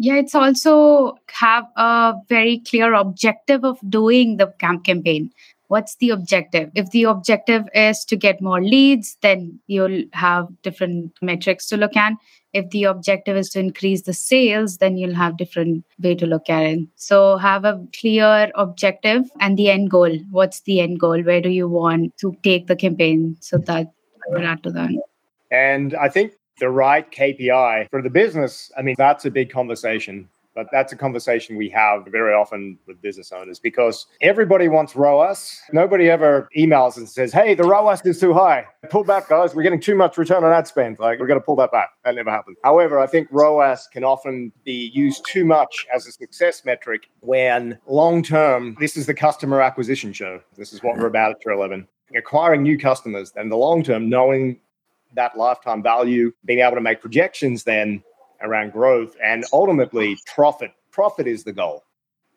yeah 0.00 0.16
it's 0.16 0.34
also 0.34 1.14
have 1.28 1.66
a 1.76 2.14
very 2.28 2.58
clear 2.60 2.94
objective 2.94 3.64
of 3.64 3.78
doing 3.88 4.38
the 4.38 4.46
camp 4.58 4.84
campaign. 4.84 5.30
What's 5.68 5.94
the 5.96 6.10
objective? 6.10 6.70
If 6.74 6.90
the 6.90 7.04
objective 7.04 7.68
is 7.74 8.04
to 8.06 8.16
get 8.16 8.40
more 8.40 8.62
leads 8.62 9.16
then 9.20 9.60
you'll 9.66 10.04
have 10.12 10.48
different 10.62 11.12
metrics 11.22 11.68
to 11.68 11.76
look 11.76 11.96
at. 11.96 12.14
If 12.54 12.70
the 12.70 12.84
objective 12.84 13.36
is 13.36 13.50
to 13.50 13.60
increase 13.60 14.02
the 14.02 14.14
sales 14.14 14.78
then 14.78 14.96
you'll 14.96 15.14
have 15.14 15.36
different 15.36 15.84
way 16.02 16.14
to 16.14 16.26
look 16.26 16.48
at 16.48 16.62
it. 16.62 16.80
So 16.96 17.36
have 17.36 17.66
a 17.66 17.86
clear 18.00 18.50
objective 18.54 19.30
and 19.38 19.58
the 19.58 19.70
end 19.70 19.90
goal. 19.90 20.18
What's 20.30 20.62
the 20.62 20.80
end 20.80 20.98
goal? 20.98 21.22
Where 21.22 21.42
do 21.42 21.50
you 21.50 21.68
want 21.68 22.16
to 22.18 22.34
take 22.42 22.66
the 22.68 22.74
campaign? 22.74 23.36
So 23.40 23.58
that 23.58 23.86
I 23.86 24.34
will 24.34 24.46
add 24.46 24.62
to 24.62 24.70
that. 24.72 24.90
And 25.52 25.94
i 25.96 26.08
think 26.08 26.32
the 26.60 26.70
right 26.70 27.10
KPI 27.10 27.88
for 27.90 28.00
the 28.02 28.10
business, 28.10 28.70
I 28.78 28.82
mean, 28.82 28.94
that's 28.96 29.24
a 29.24 29.30
big 29.30 29.50
conversation. 29.50 30.28
but 30.52 30.66
that's 30.72 30.92
a 30.92 30.96
conversation 30.96 31.56
we 31.56 31.68
have 31.70 32.04
very 32.06 32.34
often 32.34 32.76
with 32.86 33.00
business 33.00 33.30
owners 33.32 33.60
because 33.60 34.06
everybody 34.20 34.66
wants 34.68 34.96
ROAS. 34.96 35.60
Nobody 35.72 36.10
ever 36.10 36.48
emails 36.58 36.96
and 36.96 37.08
says, 37.08 37.32
hey, 37.32 37.54
the 37.54 37.62
ROAS 37.62 38.04
is 38.04 38.18
too 38.18 38.34
high. 38.34 38.66
Pull 38.90 39.04
back, 39.04 39.28
guys. 39.28 39.54
We're 39.54 39.62
getting 39.62 39.80
too 39.80 39.94
much 39.94 40.18
return 40.18 40.42
on 40.42 40.52
ad 40.52 40.66
spend. 40.66 40.98
Like, 40.98 41.20
we're 41.20 41.28
going 41.28 41.40
to 41.40 41.44
pull 41.46 41.56
that 41.56 41.70
back. 41.70 41.90
That 42.04 42.16
never 42.16 42.30
happens. 42.30 42.58
However, 42.64 42.98
I 42.98 43.06
think 43.06 43.28
ROAS 43.30 43.88
can 43.92 44.02
often 44.02 44.52
be 44.64 44.90
used 44.92 45.24
too 45.24 45.44
much 45.44 45.86
as 45.94 46.06
a 46.08 46.12
success 46.12 46.64
metric 46.64 47.08
when 47.20 47.78
long 47.86 48.22
term, 48.22 48.76
this 48.80 48.96
is 48.96 49.06
the 49.06 49.14
customer 49.14 49.60
acquisition 49.62 50.12
show. 50.12 50.40
This 50.56 50.72
is 50.72 50.82
what 50.82 50.98
we're 50.98 51.06
about 51.06 51.30
at 51.30 51.52
11. 51.52 51.86
Acquiring 52.16 52.64
new 52.64 52.76
customers 52.76 53.32
and 53.36 53.52
the 53.52 53.56
long 53.56 53.84
term, 53.84 54.08
knowing 54.10 54.58
that 55.14 55.36
lifetime 55.36 55.82
value, 55.82 56.32
being 56.44 56.60
able 56.60 56.76
to 56.76 56.80
make 56.80 57.00
projections 57.00 57.64
then 57.64 58.02
around 58.42 58.72
growth 58.72 59.16
and 59.22 59.44
ultimately 59.52 60.18
profit. 60.26 60.72
Profit 60.90 61.26
is 61.26 61.44
the 61.44 61.52
goal. 61.52 61.84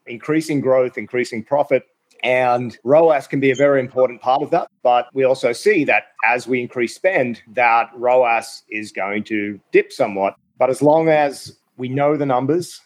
Increasing 0.06 0.62
growth, 0.62 0.98
increasing 0.98 1.44
profit. 1.44 1.84
And 2.24 2.78
ROAS 2.84 3.28
can 3.28 3.40
be 3.40 3.52
a 3.52 3.56
very 3.56 3.82
important 3.82 4.22
part 4.22 4.42
of 4.42 4.50
that. 4.52 4.70
But 4.82 5.08
we 5.14 5.24
also 5.24 5.52
see 5.52 5.84
that 5.86 6.04
as 6.26 6.48
we 6.48 6.62
increase 6.62 6.96
spend, 6.96 7.42
that 7.54 7.90
ROAS 7.96 8.64
is 8.70 8.92
going 8.92 9.26
to 9.26 9.60
dip 9.72 9.92
somewhat. 9.92 10.36
But 10.58 10.70
as 10.70 10.82
long 10.82 11.10
as 11.10 11.58
we 11.78 11.90
know 11.90 12.16
the 12.16 12.26
numbers 12.26 12.80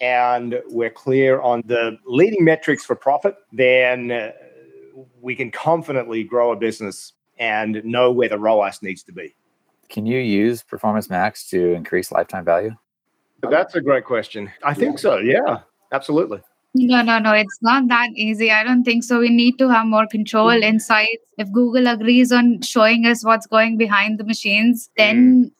and 0.00 0.60
we're 0.68 0.90
clear 0.90 1.40
on 1.40 1.62
the 1.66 1.96
leading 2.06 2.44
metrics 2.44 2.84
for 2.84 2.94
profit, 2.94 3.36
then 3.52 4.10
uh, 4.10 4.32
we 5.20 5.34
can 5.34 5.50
confidently 5.50 6.24
grow 6.24 6.52
a 6.52 6.56
business 6.56 7.12
and 7.38 7.84
know 7.84 8.10
where 8.12 8.28
the 8.28 8.38
ROAS 8.38 8.82
needs 8.82 9.02
to 9.04 9.12
be. 9.12 9.34
Can 9.88 10.06
you 10.06 10.18
use 10.18 10.62
Performance 10.62 11.10
Max 11.10 11.48
to 11.50 11.72
increase 11.72 12.10
lifetime 12.10 12.44
value? 12.44 12.74
That's 13.42 13.74
a 13.74 13.80
great 13.80 14.04
question. 14.04 14.50
I 14.62 14.72
think 14.74 14.98
so. 14.98 15.18
Yeah, 15.18 15.58
absolutely. 15.92 16.40
No, 16.76 17.02
no, 17.02 17.18
no. 17.18 17.32
It's 17.32 17.58
not 17.62 17.86
that 17.88 18.10
easy. 18.16 18.50
I 18.50 18.64
don't 18.64 18.82
think 18.82 19.04
so. 19.04 19.20
We 19.20 19.28
need 19.28 19.58
to 19.58 19.68
have 19.68 19.86
more 19.86 20.06
control, 20.06 20.50
Mm. 20.50 20.62
insights. 20.62 21.24
If 21.38 21.52
Google 21.52 21.86
agrees 21.86 22.32
on 22.32 22.62
showing 22.62 23.06
us 23.06 23.24
what's 23.24 23.46
going 23.46 23.76
behind 23.76 24.18
the 24.18 24.24
machines, 24.24 24.90
then 24.96 25.52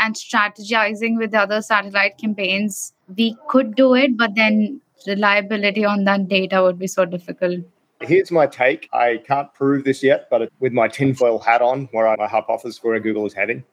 and 0.00 0.14
strategizing 0.14 1.16
with 1.18 1.34
other 1.34 1.60
satellite 1.60 2.18
campaigns, 2.18 2.92
we 3.16 3.36
could 3.48 3.74
do 3.74 3.94
it, 3.94 4.16
but 4.16 4.34
then 4.36 4.80
reliability 5.06 5.84
on 5.84 6.04
that 6.04 6.28
data 6.28 6.62
would 6.62 6.78
be 6.78 6.86
so 6.86 7.04
difficult. 7.04 7.60
Here's 8.00 8.30
my 8.30 8.46
take. 8.46 8.88
I 8.92 9.22
can't 9.26 9.52
prove 9.54 9.84
this 9.84 10.02
yet, 10.02 10.28
but 10.30 10.50
with 10.60 10.72
my 10.72 10.86
tinfoil 10.86 11.38
hat 11.40 11.60
on, 11.62 11.88
where 11.92 12.06
I 12.06 12.16
my 12.16 12.28
hypothesis 12.28 12.82
where 12.82 12.98
Google 13.00 13.26
is 13.26 13.34
heading. 13.34 13.64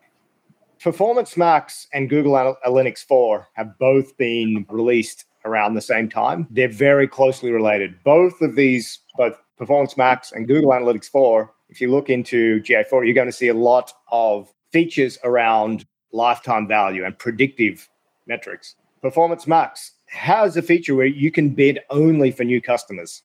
Performance 0.82 1.38
Max 1.38 1.88
and 1.94 2.10
Google 2.10 2.34
Analytics 2.34 3.06
4 3.06 3.48
have 3.54 3.78
both 3.78 4.18
been 4.18 4.66
released 4.70 5.26
around 5.46 5.76
the 5.76 5.82
same 5.82 6.10
time. 6.10 6.48
They're 6.50 6.68
very 6.68 7.08
closely 7.08 7.52
related. 7.52 8.04
Both 8.04 8.42
of 8.42 8.56
these, 8.56 9.00
both 9.16 9.38
Performance 9.58 9.96
Max 9.96 10.32
and 10.32 10.48
Google 10.48 10.72
Analytics 10.72 11.10
4, 11.10 11.52
if 11.70 11.80
you 11.80 11.92
look 11.92 12.10
into 12.10 12.62
GA4, 12.62 13.06
you're 13.06 13.14
going 13.14 13.28
to 13.28 13.32
see 13.32 13.48
a 13.48 13.54
lot 13.54 13.94
of 14.12 14.52
features 14.72 15.18
around 15.24 15.86
lifetime 16.12 16.68
value 16.68 17.06
and 17.06 17.18
predictive 17.18 17.88
metrics. 18.28 18.76
Performance 19.02 19.48
Max 19.48 19.94
has 20.08 20.58
a 20.58 20.62
feature 20.62 20.96
where 20.96 21.06
you 21.06 21.32
can 21.32 21.50
bid 21.50 21.80
only 21.90 22.32
for 22.32 22.44
new 22.44 22.62
customers 22.62 23.24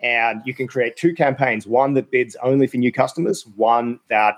and 0.00 0.42
you 0.44 0.54
can 0.54 0.66
create 0.66 0.96
two 0.96 1.14
campaigns 1.14 1.66
one 1.66 1.94
that 1.94 2.10
bids 2.10 2.36
only 2.42 2.66
for 2.66 2.76
new 2.76 2.92
customers 2.92 3.46
one 3.56 3.98
that 4.08 4.36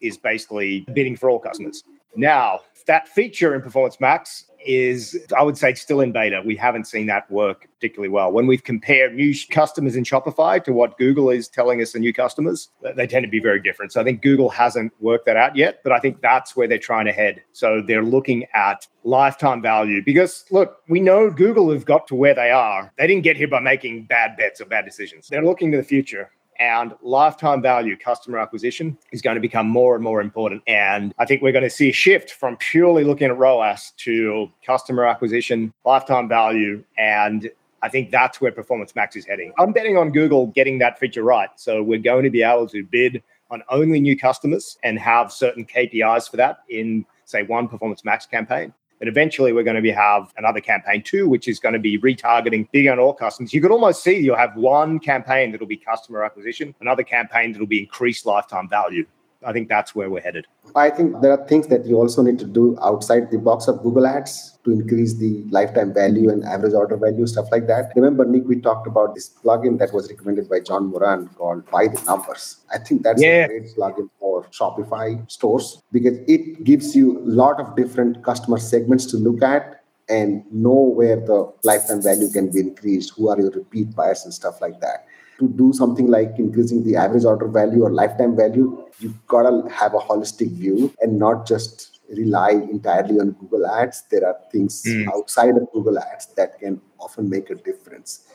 is 0.00 0.16
basically 0.16 0.80
bidding 0.92 1.16
for 1.16 1.30
all 1.30 1.38
customers 1.38 1.84
now 2.16 2.60
that 2.86 3.08
feature 3.08 3.54
in 3.54 3.62
performance 3.62 4.00
max 4.00 4.46
is 4.64 5.18
i 5.36 5.42
would 5.42 5.58
say 5.58 5.74
still 5.74 6.00
in 6.00 6.12
beta. 6.12 6.42
We 6.44 6.56
haven't 6.56 6.86
seen 6.86 7.06
that 7.06 7.30
work 7.30 7.68
particularly 7.74 8.08
well. 8.08 8.30
When 8.30 8.46
we've 8.46 8.62
compared 8.62 9.14
new 9.14 9.34
customers 9.50 9.96
in 9.96 10.04
shopify 10.04 10.62
to 10.64 10.72
what 10.72 10.98
google 10.98 11.30
is 11.30 11.48
telling 11.48 11.80
us 11.80 11.92
the 11.92 11.98
new 11.98 12.12
customers 12.12 12.68
they 12.96 13.06
tend 13.06 13.24
to 13.24 13.30
be 13.30 13.40
very 13.40 13.60
different. 13.60 13.92
So 13.92 14.00
i 14.00 14.04
think 14.04 14.22
google 14.22 14.50
hasn't 14.50 14.92
worked 15.00 15.26
that 15.26 15.36
out 15.36 15.56
yet 15.56 15.80
but 15.82 15.92
i 15.92 15.98
think 15.98 16.20
that's 16.20 16.56
where 16.56 16.68
they're 16.68 16.78
trying 16.78 17.06
to 17.06 17.12
head. 17.12 17.42
So 17.52 17.82
they're 17.86 18.04
looking 18.04 18.46
at 18.54 18.86
lifetime 19.04 19.62
value 19.62 20.02
because 20.04 20.44
look 20.50 20.82
we 20.88 21.00
know 21.00 21.30
google 21.30 21.72
have 21.72 21.84
got 21.84 22.06
to 22.08 22.14
where 22.14 22.34
they 22.34 22.50
are. 22.50 22.92
They 22.98 23.06
didn't 23.06 23.24
get 23.24 23.36
here 23.36 23.48
by 23.48 23.60
making 23.60 24.04
bad 24.04 24.36
bets 24.36 24.60
or 24.60 24.66
bad 24.66 24.84
decisions. 24.84 25.28
They're 25.28 25.44
looking 25.44 25.72
to 25.72 25.76
the 25.76 25.84
future 25.84 26.30
and 26.58 26.94
lifetime 27.02 27.62
value 27.62 27.96
customer 27.96 28.38
acquisition 28.38 28.96
is 29.10 29.22
going 29.22 29.34
to 29.34 29.40
become 29.40 29.66
more 29.66 29.94
and 29.94 30.04
more 30.04 30.20
important 30.20 30.62
and 30.66 31.14
i 31.18 31.24
think 31.24 31.42
we're 31.42 31.52
going 31.52 31.64
to 31.64 31.70
see 31.70 31.90
a 31.90 31.92
shift 31.92 32.32
from 32.32 32.56
purely 32.58 33.04
looking 33.04 33.28
at 33.28 33.36
roas 33.38 33.92
to 33.96 34.48
customer 34.64 35.04
acquisition 35.04 35.72
lifetime 35.84 36.28
value 36.28 36.82
and 36.98 37.50
I 37.82 37.88
think 37.88 38.12
that's 38.12 38.40
where 38.40 38.52
Performance 38.52 38.94
Max 38.94 39.16
is 39.16 39.26
heading. 39.26 39.52
I'm 39.58 39.72
betting 39.72 39.96
on 39.96 40.12
Google 40.12 40.46
getting 40.46 40.78
that 40.78 41.00
feature 41.00 41.24
right. 41.24 41.48
So 41.56 41.82
we're 41.82 41.98
going 41.98 42.22
to 42.22 42.30
be 42.30 42.42
able 42.42 42.68
to 42.68 42.84
bid 42.84 43.22
on 43.50 43.62
only 43.68 44.00
new 44.00 44.16
customers 44.16 44.78
and 44.84 44.98
have 44.98 45.32
certain 45.32 45.64
KPIs 45.64 46.30
for 46.30 46.36
that 46.36 46.60
in, 46.68 47.04
say, 47.24 47.42
one 47.42 47.66
Performance 47.66 48.04
Max 48.04 48.24
campaign. 48.24 48.72
But 49.02 49.08
eventually, 49.08 49.52
we're 49.52 49.64
going 49.64 49.74
to 49.74 49.82
be 49.82 49.90
have 49.90 50.32
another 50.36 50.60
campaign 50.60 51.02
too, 51.02 51.28
which 51.28 51.48
is 51.48 51.58
going 51.58 51.72
to 51.72 51.80
be 51.80 51.98
retargeting 51.98 52.70
big 52.70 52.86
on 52.86 53.00
all 53.00 53.12
customers. 53.12 53.52
You 53.52 53.60
could 53.60 53.72
almost 53.72 54.04
see 54.04 54.16
you'll 54.16 54.36
have 54.36 54.54
one 54.54 55.00
campaign 55.00 55.50
that'll 55.50 55.66
be 55.66 55.76
customer 55.76 56.22
acquisition, 56.22 56.72
another 56.80 57.02
campaign 57.02 57.50
that'll 57.50 57.66
be 57.66 57.80
increased 57.80 58.26
lifetime 58.26 58.68
value. 58.68 59.04
I 59.44 59.52
think 59.52 59.68
that's 59.68 59.94
where 59.94 60.08
we're 60.10 60.20
headed. 60.20 60.46
I 60.74 60.90
think 60.90 61.20
there 61.20 61.32
are 61.32 61.46
things 61.46 61.66
that 61.68 61.84
you 61.86 61.96
also 61.96 62.22
need 62.22 62.38
to 62.38 62.46
do 62.46 62.78
outside 62.82 63.30
the 63.30 63.38
box 63.38 63.68
of 63.68 63.82
Google 63.82 64.06
Ads 64.06 64.58
to 64.64 64.70
increase 64.70 65.14
the 65.14 65.42
lifetime 65.50 65.92
value 65.92 66.30
and 66.30 66.44
average 66.44 66.72
order 66.74 66.96
value, 66.96 67.26
stuff 67.26 67.46
like 67.50 67.66
that. 67.66 67.92
Remember, 67.96 68.24
Nick, 68.24 68.44
we 68.46 68.60
talked 68.60 68.86
about 68.86 69.14
this 69.14 69.30
plugin 69.44 69.78
that 69.78 69.92
was 69.92 70.08
recommended 70.10 70.48
by 70.48 70.60
John 70.60 70.86
Moran 70.86 71.28
called 71.36 71.68
Buy 71.70 71.88
the 71.88 72.00
Numbers. 72.06 72.58
I 72.72 72.78
think 72.78 73.02
that's 73.02 73.20
Yeah. 73.22 73.44
a 73.44 73.48
great 73.48 73.76
plugin 73.76 74.08
for 74.18 74.44
Shopify 74.50 75.30
stores 75.30 75.82
because 75.92 76.18
it 76.28 76.64
gives 76.64 76.94
you 76.94 77.18
a 77.18 77.26
lot 77.42 77.60
of 77.60 77.74
different 77.76 78.22
customer 78.24 78.58
segments 78.58 79.06
to 79.06 79.16
look 79.16 79.42
at 79.42 79.80
and 80.08 80.44
know 80.52 80.72
where 80.72 81.16
the 81.16 81.50
lifetime 81.64 82.02
value 82.02 82.28
can 82.28 82.50
be 82.50 82.60
increased, 82.60 83.12
who 83.16 83.28
are 83.28 83.38
your 83.38 83.50
repeat 83.50 83.94
buyers 83.94 84.24
and 84.24 84.34
stuff 84.34 84.60
like 84.60 84.80
that 84.80 85.06
to 85.42 85.48
do 85.62 85.72
something 85.72 86.06
like 86.16 86.38
increasing 86.38 86.82
the 86.84 86.96
average 86.96 87.24
order 87.24 87.48
value 87.48 87.82
or 87.84 87.90
lifetime 87.90 88.36
value, 88.36 88.66
you've 89.00 89.26
got 89.26 89.42
to 89.50 89.68
have 89.80 89.94
a 89.94 89.98
holistic 89.98 90.50
view 90.52 90.92
and 91.00 91.18
not 91.18 91.46
just 91.46 92.00
rely 92.16 92.50
entirely 92.50 93.18
on 93.20 93.32
Google 93.40 93.66
Ads. 93.66 94.04
There 94.10 94.26
are 94.26 94.36
things 94.52 94.82
Mm. 94.86 95.08
outside 95.14 95.56
of 95.60 95.70
Google 95.72 95.98
Ads 95.98 96.26
that 96.38 96.58
can 96.60 96.80
often 97.00 97.28
make 97.28 97.50
a 97.50 97.54
difference. 97.68 98.26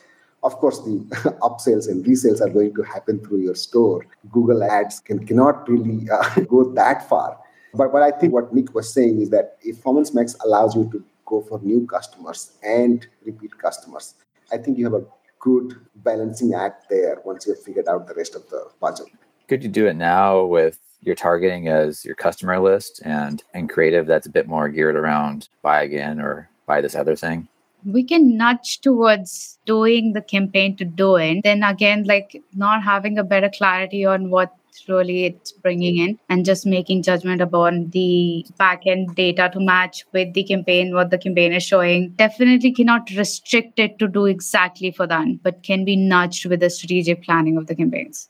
Of 0.44 0.58
course, 0.62 0.80
the 0.88 0.96
upsells 1.48 1.90
and 1.90 2.06
resales 2.06 2.42
are 2.42 2.50
going 2.50 2.74
to 2.76 2.84
happen 2.84 3.20
through 3.24 3.40
your 3.48 3.56
store. 3.56 4.06
Google 4.32 4.64
Ads 4.64 5.00
can 5.02 5.26
cannot 5.26 5.68
really 5.70 6.00
uh, 6.10 6.40
go 6.54 6.64
that 6.82 7.08
far. 7.10 7.38
But 7.74 7.94
what 7.94 8.04
I 8.04 8.12
think 8.20 8.34
what 8.34 8.54
Nick 8.54 8.74
was 8.74 8.94
saying 8.94 9.22
is 9.22 9.30
that 9.36 9.58
if 9.62 9.78
Performance 9.78 10.14
Max 10.14 10.36
allows 10.46 10.76
you 10.76 10.90
to 10.94 11.04
go 11.26 11.42
for 11.42 11.60
new 11.72 11.86
customers 11.96 12.52
and 12.64 13.06
repeat 13.26 13.58
customers, 13.66 14.16
I 14.52 14.58
think 14.58 14.78
you 14.78 14.86
have 14.90 14.94
a 15.02 15.06
good 15.40 15.76
balancing 15.96 16.54
act 16.54 16.90
there 16.90 17.22
once 17.26 17.48
you've 17.48 17.62
figured 17.62 17.88
out 17.88 18.08
the 18.08 18.14
rest 18.14 18.36
of 18.36 18.50
the 18.50 18.70
puzzle. 18.80 19.08
Could 19.48 19.64
you 19.64 19.70
do 19.70 19.88
it 19.88 19.96
now 19.96 20.44
with 20.44 20.80
your 21.02 21.16
targeting 21.16 21.68
as 21.68 22.04
your 22.04 22.16
customer 22.16 22.60
list 22.60 23.02
and 23.06 23.44
and 23.54 23.70
creative 23.70 24.08
that's 24.08 24.28
a 24.28 24.32
bit 24.32 24.48
more 24.48 24.68
geared 24.70 24.96
around 24.96 25.48
buy 25.62 25.84
again 25.84 26.20
or 26.20 26.50
buy 26.66 26.82
this 26.82 26.96
other 26.96 27.16
thing? 27.16 27.48
we 27.86 28.04
can 28.04 28.36
nudge 28.38 28.82
towards 28.82 29.60
doing 29.66 30.14
the 30.14 30.22
campaign 30.22 30.76
to 30.78 30.86
do 30.86 31.16
it. 31.16 31.42
Then 31.44 31.64
again, 31.64 32.04
like 32.04 32.44
not 32.54 32.84
having 32.84 33.18
a 33.18 33.24
better 33.24 33.50
clarity 33.50 34.06
on 34.06 34.30
what 34.30 34.54
really 34.88 35.26
it's 35.26 35.52
bringing 35.52 35.98
in 35.98 36.20
and 36.30 36.46
just 36.46 36.66
making 36.66 37.04
judgment 37.04 37.42
upon 37.42 37.90
the 37.90 38.46
back 38.58 38.84
end 38.86 39.16
data 39.16 39.50
to 39.54 39.60
match 39.60 40.06
with 40.14 40.34
the 40.34 40.44
campaign, 40.44 40.94
what 40.94 41.10
the 41.10 41.18
campaign 41.18 41.54
is 41.54 41.64
showing. 41.64 42.10
Definitely 42.12 42.74
cannot 42.74 43.10
restrict 43.12 43.80
it 43.80 43.98
to 44.00 44.08
do 44.08 44.26
exactly 44.26 44.92
for 44.92 45.08
that, 45.08 45.28
but 45.44 45.64
can 45.64 45.86
be 45.86 45.96
nudged 45.96 46.46
with 46.46 46.60
the 46.60 46.70
strategic 46.70 47.24
planning 47.24 47.58
of 47.58 47.68
the 47.68 47.76
campaigns. 47.76 48.30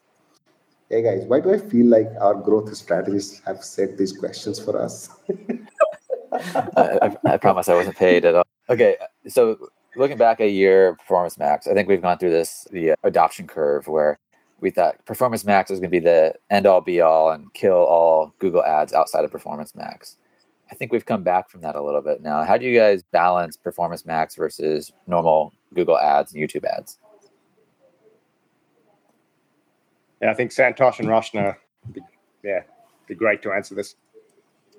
Hey 0.89 1.01
guys, 1.01 1.25
why 1.25 1.41
do 1.41 1.53
I 1.53 1.57
feel 1.57 1.87
like 1.87 2.09
our 2.21 2.33
growth 2.33 2.73
strategists 2.75 3.41
have 3.45 3.63
set 3.63 3.97
these 3.97 4.13
questions 4.13 4.57
for 4.57 4.81
us? 4.81 5.09
I, 6.31 6.99
I, 7.01 7.17
I 7.33 7.37
promise 7.37 7.67
I 7.67 7.73
wasn't 7.73 7.97
paid 7.97 8.23
at 8.23 8.35
all. 8.35 8.45
Okay, 8.69 8.95
so 9.27 9.57
looking 9.97 10.17
back 10.17 10.39
a 10.39 10.47
year, 10.47 10.95
Performance 10.95 11.37
Max, 11.37 11.67
I 11.67 11.73
think 11.73 11.89
we've 11.89 12.01
gone 12.01 12.17
through 12.17 12.31
this 12.31 12.67
the 12.71 12.95
adoption 13.03 13.47
curve 13.47 13.87
where 13.87 14.17
we 14.59 14.71
thought 14.71 15.03
Performance 15.05 15.45
Max 15.45 15.69
was 15.69 15.79
going 15.79 15.91
to 15.91 15.99
be 15.99 16.03
the 16.03 16.33
end 16.49 16.65
all 16.65 16.81
be 16.81 17.01
all 17.01 17.31
and 17.31 17.53
kill 17.53 17.77
all 17.77 18.33
Google 18.39 18.63
ads 18.63 18.93
outside 18.93 19.23
of 19.23 19.31
Performance 19.31 19.75
Max. 19.75 20.17
I 20.71 20.75
think 20.75 20.91
we've 20.91 21.05
come 21.05 21.23
back 21.23 21.49
from 21.49 21.61
that 21.61 21.75
a 21.75 21.81
little 21.81 22.01
bit 22.01 22.21
now. 22.21 22.43
How 22.43 22.57
do 22.57 22.65
you 22.65 22.77
guys 22.77 23.03
balance 23.03 23.55
Performance 23.55 24.05
Max 24.05 24.35
versus 24.35 24.91
normal 25.05 25.53
Google 25.73 25.97
ads 25.97 26.33
and 26.33 26.43
YouTube 26.43 26.65
ads? 26.65 26.97
Yeah, 30.21 30.31
I 30.31 30.33
think 30.33 30.51
Santosh 30.51 30.99
and 30.99 31.07
Rashna, 31.07 31.55
be, 31.91 32.01
yeah, 32.43 32.61
be 33.07 33.13
great 33.13 33.41
to 33.43 33.51
answer 33.51 33.75
this. 33.75 33.95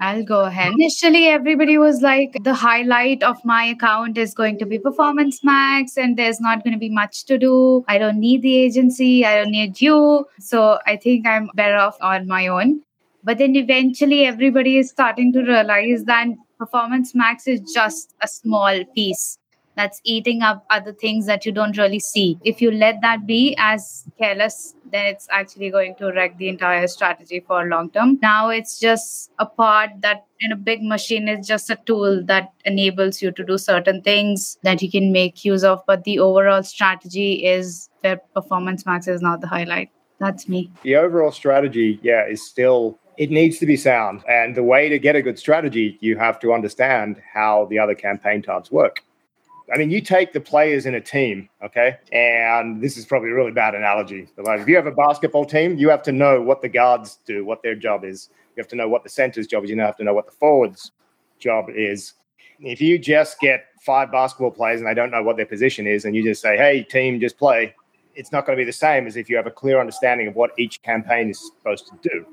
I'll 0.01 0.23
go 0.23 0.45
ahead. 0.45 0.73
Initially, 0.75 1.27
everybody 1.27 1.77
was 1.77 2.03
like, 2.03 2.37
the 2.43 2.55
highlight 2.55 3.23
of 3.23 3.45
my 3.45 3.65
account 3.65 4.17
is 4.17 4.33
going 4.33 4.59
to 4.59 4.67
be 4.67 4.79
Performance 4.79 5.43
Max, 5.43 5.97
and 5.97 6.17
there's 6.17 6.41
not 6.41 6.63
going 6.63 6.73
to 6.73 6.79
be 6.79 6.89
much 6.89 7.25
to 7.27 7.39
do. 7.39 7.85
I 7.89 7.99
don't 7.99 8.21
need 8.21 8.43
the 8.43 8.57
agency, 8.57 9.25
I 9.25 9.37
don't 9.43 9.51
need 9.51 9.81
you. 9.81 10.27
So 10.39 10.79
I 10.87 10.97
think 10.97 11.27
I'm 11.27 11.51
better 11.55 11.77
off 11.77 11.97
on 12.01 12.29
my 12.29 12.47
own. 12.47 12.83
But 13.25 13.39
then 13.39 13.57
eventually, 13.57 14.25
everybody 14.25 14.79
is 14.79 14.91
starting 14.91 15.33
to 15.33 15.43
realize 15.43 16.05
that 16.05 16.29
Performance 16.59 17.15
Max 17.15 17.47
is 17.47 17.61
just 17.73 18.15
a 18.23 18.29
small 18.29 18.85
piece 18.95 19.39
that's 19.79 20.01
eating 20.03 20.43
up 20.43 20.67
other 20.71 20.93
things 20.93 21.27
that 21.27 21.47
you 21.47 21.53
don't 21.53 21.79
really 21.79 22.01
see. 22.01 22.37
If 22.45 22.61
you 22.61 22.73
let 22.73 22.97
that 23.03 23.27
be 23.27 23.55
as 23.59 24.05
careless, 24.19 24.75
then 24.91 25.07
it's 25.07 25.29
actually 25.31 25.71
going 25.71 25.95
to 26.01 26.11
wreck 26.11 26.37
the 26.37 26.49
entire 26.49 26.89
strategy 26.89 27.45
for 27.47 27.65
long 27.65 27.91
term. 27.91 28.19
Now 28.21 28.49
it's 28.49 28.81
just 28.81 29.31
a 29.39 29.47
part 29.47 29.91
that 30.01 30.27
in 30.41 30.51
a 30.51 30.57
big 30.57 30.83
machine 30.83 31.29
is 31.29 31.47
just 31.47 31.71
a 31.71 31.79
tool 31.87 32.25
that 32.25 32.53
enables 32.65 33.23
you 33.23 33.31
to 33.31 33.45
do 33.45 33.57
certain 33.57 34.03
things 34.03 34.59
that 34.65 34.83
you 34.83 34.91
can 34.91 35.13
make 35.13 35.45
use 35.45 35.63
of. 35.63 35.81
But 35.87 36.03
the 36.03 36.19
overall 36.19 36.65
strategy 36.65 37.47
is 37.47 37.89
where 38.01 38.17
Performance 38.35 38.85
Max 38.85 39.07
is 39.07 39.23
not 39.23 39.41
the 39.41 39.47
highlight. 39.47 39.91
That's 40.19 40.49
me. 40.49 40.73
The 40.83 40.97
overall 40.97 41.31
strategy, 41.31 42.01
yeah, 42.03 42.27
is 42.27 42.45
still 42.45 42.99
it 43.17 43.31
needs 43.31 43.59
to 43.59 43.67
be 43.67 43.77
sound. 43.77 44.23
And 44.29 44.57
the 44.57 44.63
way 44.63 44.89
to 44.89 44.99
get 44.99 45.15
a 45.15 45.23
good 45.23 45.39
strategy, 45.39 45.99
you 46.01 46.17
have 46.17 46.41
to 46.41 46.53
understand 46.53 47.21
how 47.33 47.67
the 47.67 47.79
other 47.79 47.95
campaign 47.95 48.43
types 48.43 48.73
work. 48.73 49.05
I 49.73 49.77
mean, 49.77 49.91
you 49.91 50.01
take 50.01 50.33
the 50.33 50.41
players 50.41 50.87
in 50.87 50.95
a 50.95 51.01
team, 51.01 51.49
okay? 51.63 51.99
And 52.13 52.81
this 52.81 52.97
is 52.97 53.05
probably 53.05 53.31
a 53.31 53.35
really 53.35 53.53
bad 53.53 53.75
analogy. 53.75 54.29
But 54.35 54.47
like 54.47 54.61
if 54.61 54.69
you 54.69 54.77
have 54.77 54.87
a 54.87 54.93
basketball 54.93 55.45
team, 55.45 55.77
you 55.77 55.91
have 55.91 56.03
to 56.05 56.13
know 56.13 56.41
what 56.41 56.63
the 56.63 56.69
guards 56.69 57.19
do, 57.27 57.45
what 57.45 57.63
their 57.63 57.75
job 57.75 58.05
is. 58.05 58.31
You 58.57 58.63
have 58.63 58.69
to 58.69 58.77
know 58.77 58.89
what 58.89 59.03
the 59.03 59.11
center's 59.11 59.47
job 59.47 59.65
is. 59.65 59.71
You 59.71 59.79
have 59.81 59.97
to 59.99 60.05
know 60.05 60.15
what 60.15 60.27
the 60.27 60.33
forward's 60.33 60.93
job 61.39 61.67
is. 61.69 62.15
If 62.61 62.81
you 62.81 62.99
just 62.99 63.39
get 63.41 63.67
five 63.83 64.11
basketball 64.11 64.51
players 64.51 64.81
and 64.81 64.89
they 64.89 64.95
don't 64.95 65.11
know 65.11 65.23
what 65.23 65.37
their 65.37 65.47
position 65.47 65.87
is, 65.87 66.05
and 66.05 66.17
you 66.17 66.25
just 66.25 66.43
say, 66.43 66.57
hey, 66.57 66.83
team, 66.83 67.21
just 67.21 67.39
play, 67.39 67.75
it's 68.15 68.33
not 68.33 68.47
going 68.47 68.57
to 68.57 68.61
be 68.61 68.65
the 68.65 68.73
same 68.73 69.07
as 69.07 69.17
if 69.17 69.29
you 69.29 69.37
have 69.37 69.47
a 69.47 69.51
clear 69.51 69.79
understanding 69.79 70.27
of 70.27 70.35
what 70.35 70.51
each 70.59 70.83
campaign 70.83 71.31
is 71.31 71.53
supposed 71.57 71.87
to 71.87 72.09
do. 72.09 72.27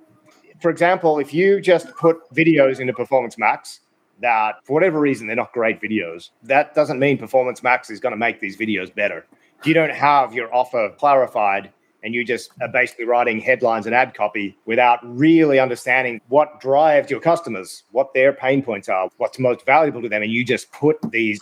For 0.62 0.72
example, 0.72 1.20
if 1.20 1.34
you 1.34 1.62
just 1.62 1.96
put 1.96 2.18
videos 2.34 2.80
into 2.80 2.94
Performance 2.94 3.38
Max, 3.38 3.82
that 4.22 4.56
for 4.64 4.74
whatever 4.74 5.00
reason 5.00 5.28
they're 5.28 5.36
not 5.36 5.54
great 5.54 5.82
videos. 5.82 6.30
That 6.44 6.74
doesn't 6.74 7.00
mean 7.00 7.18
Performance 7.18 7.64
Max 7.64 7.90
is 7.90 8.00
going 8.00 8.12
to 8.12 8.18
make 8.18 8.40
these 8.40 8.58
videos 8.58 8.94
better. 8.94 9.26
If 9.60 9.68
you 9.68 9.74
don't 9.74 9.92
have 9.92 10.34
your 10.34 10.54
offer 10.54 10.94
clarified 10.98 11.72
and 12.04 12.14
you 12.14 12.24
just 12.24 12.52
are 12.62 12.68
basically 12.68 13.06
writing 13.06 13.40
headlines 13.40 13.88
and 13.88 13.96
ad 13.96 14.14
copy 14.14 14.58
without 14.66 15.00
really 15.04 15.60
understanding 15.60 16.22
what 16.28 16.60
drives 16.62 17.10
your 17.10 17.20
customers, 17.20 17.84
what 17.92 18.14
their 18.14 18.32
pain 18.32 18.62
points 18.62 18.90
are, 18.90 19.10
what's 19.18 19.40
most 19.40 19.66
valuable 19.66 20.02
to 20.02 20.10
them, 20.10 20.22
and 20.22 20.32
you 20.32 20.46
just 20.46 20.72
put 20.72 20.98
these 21.12 21.40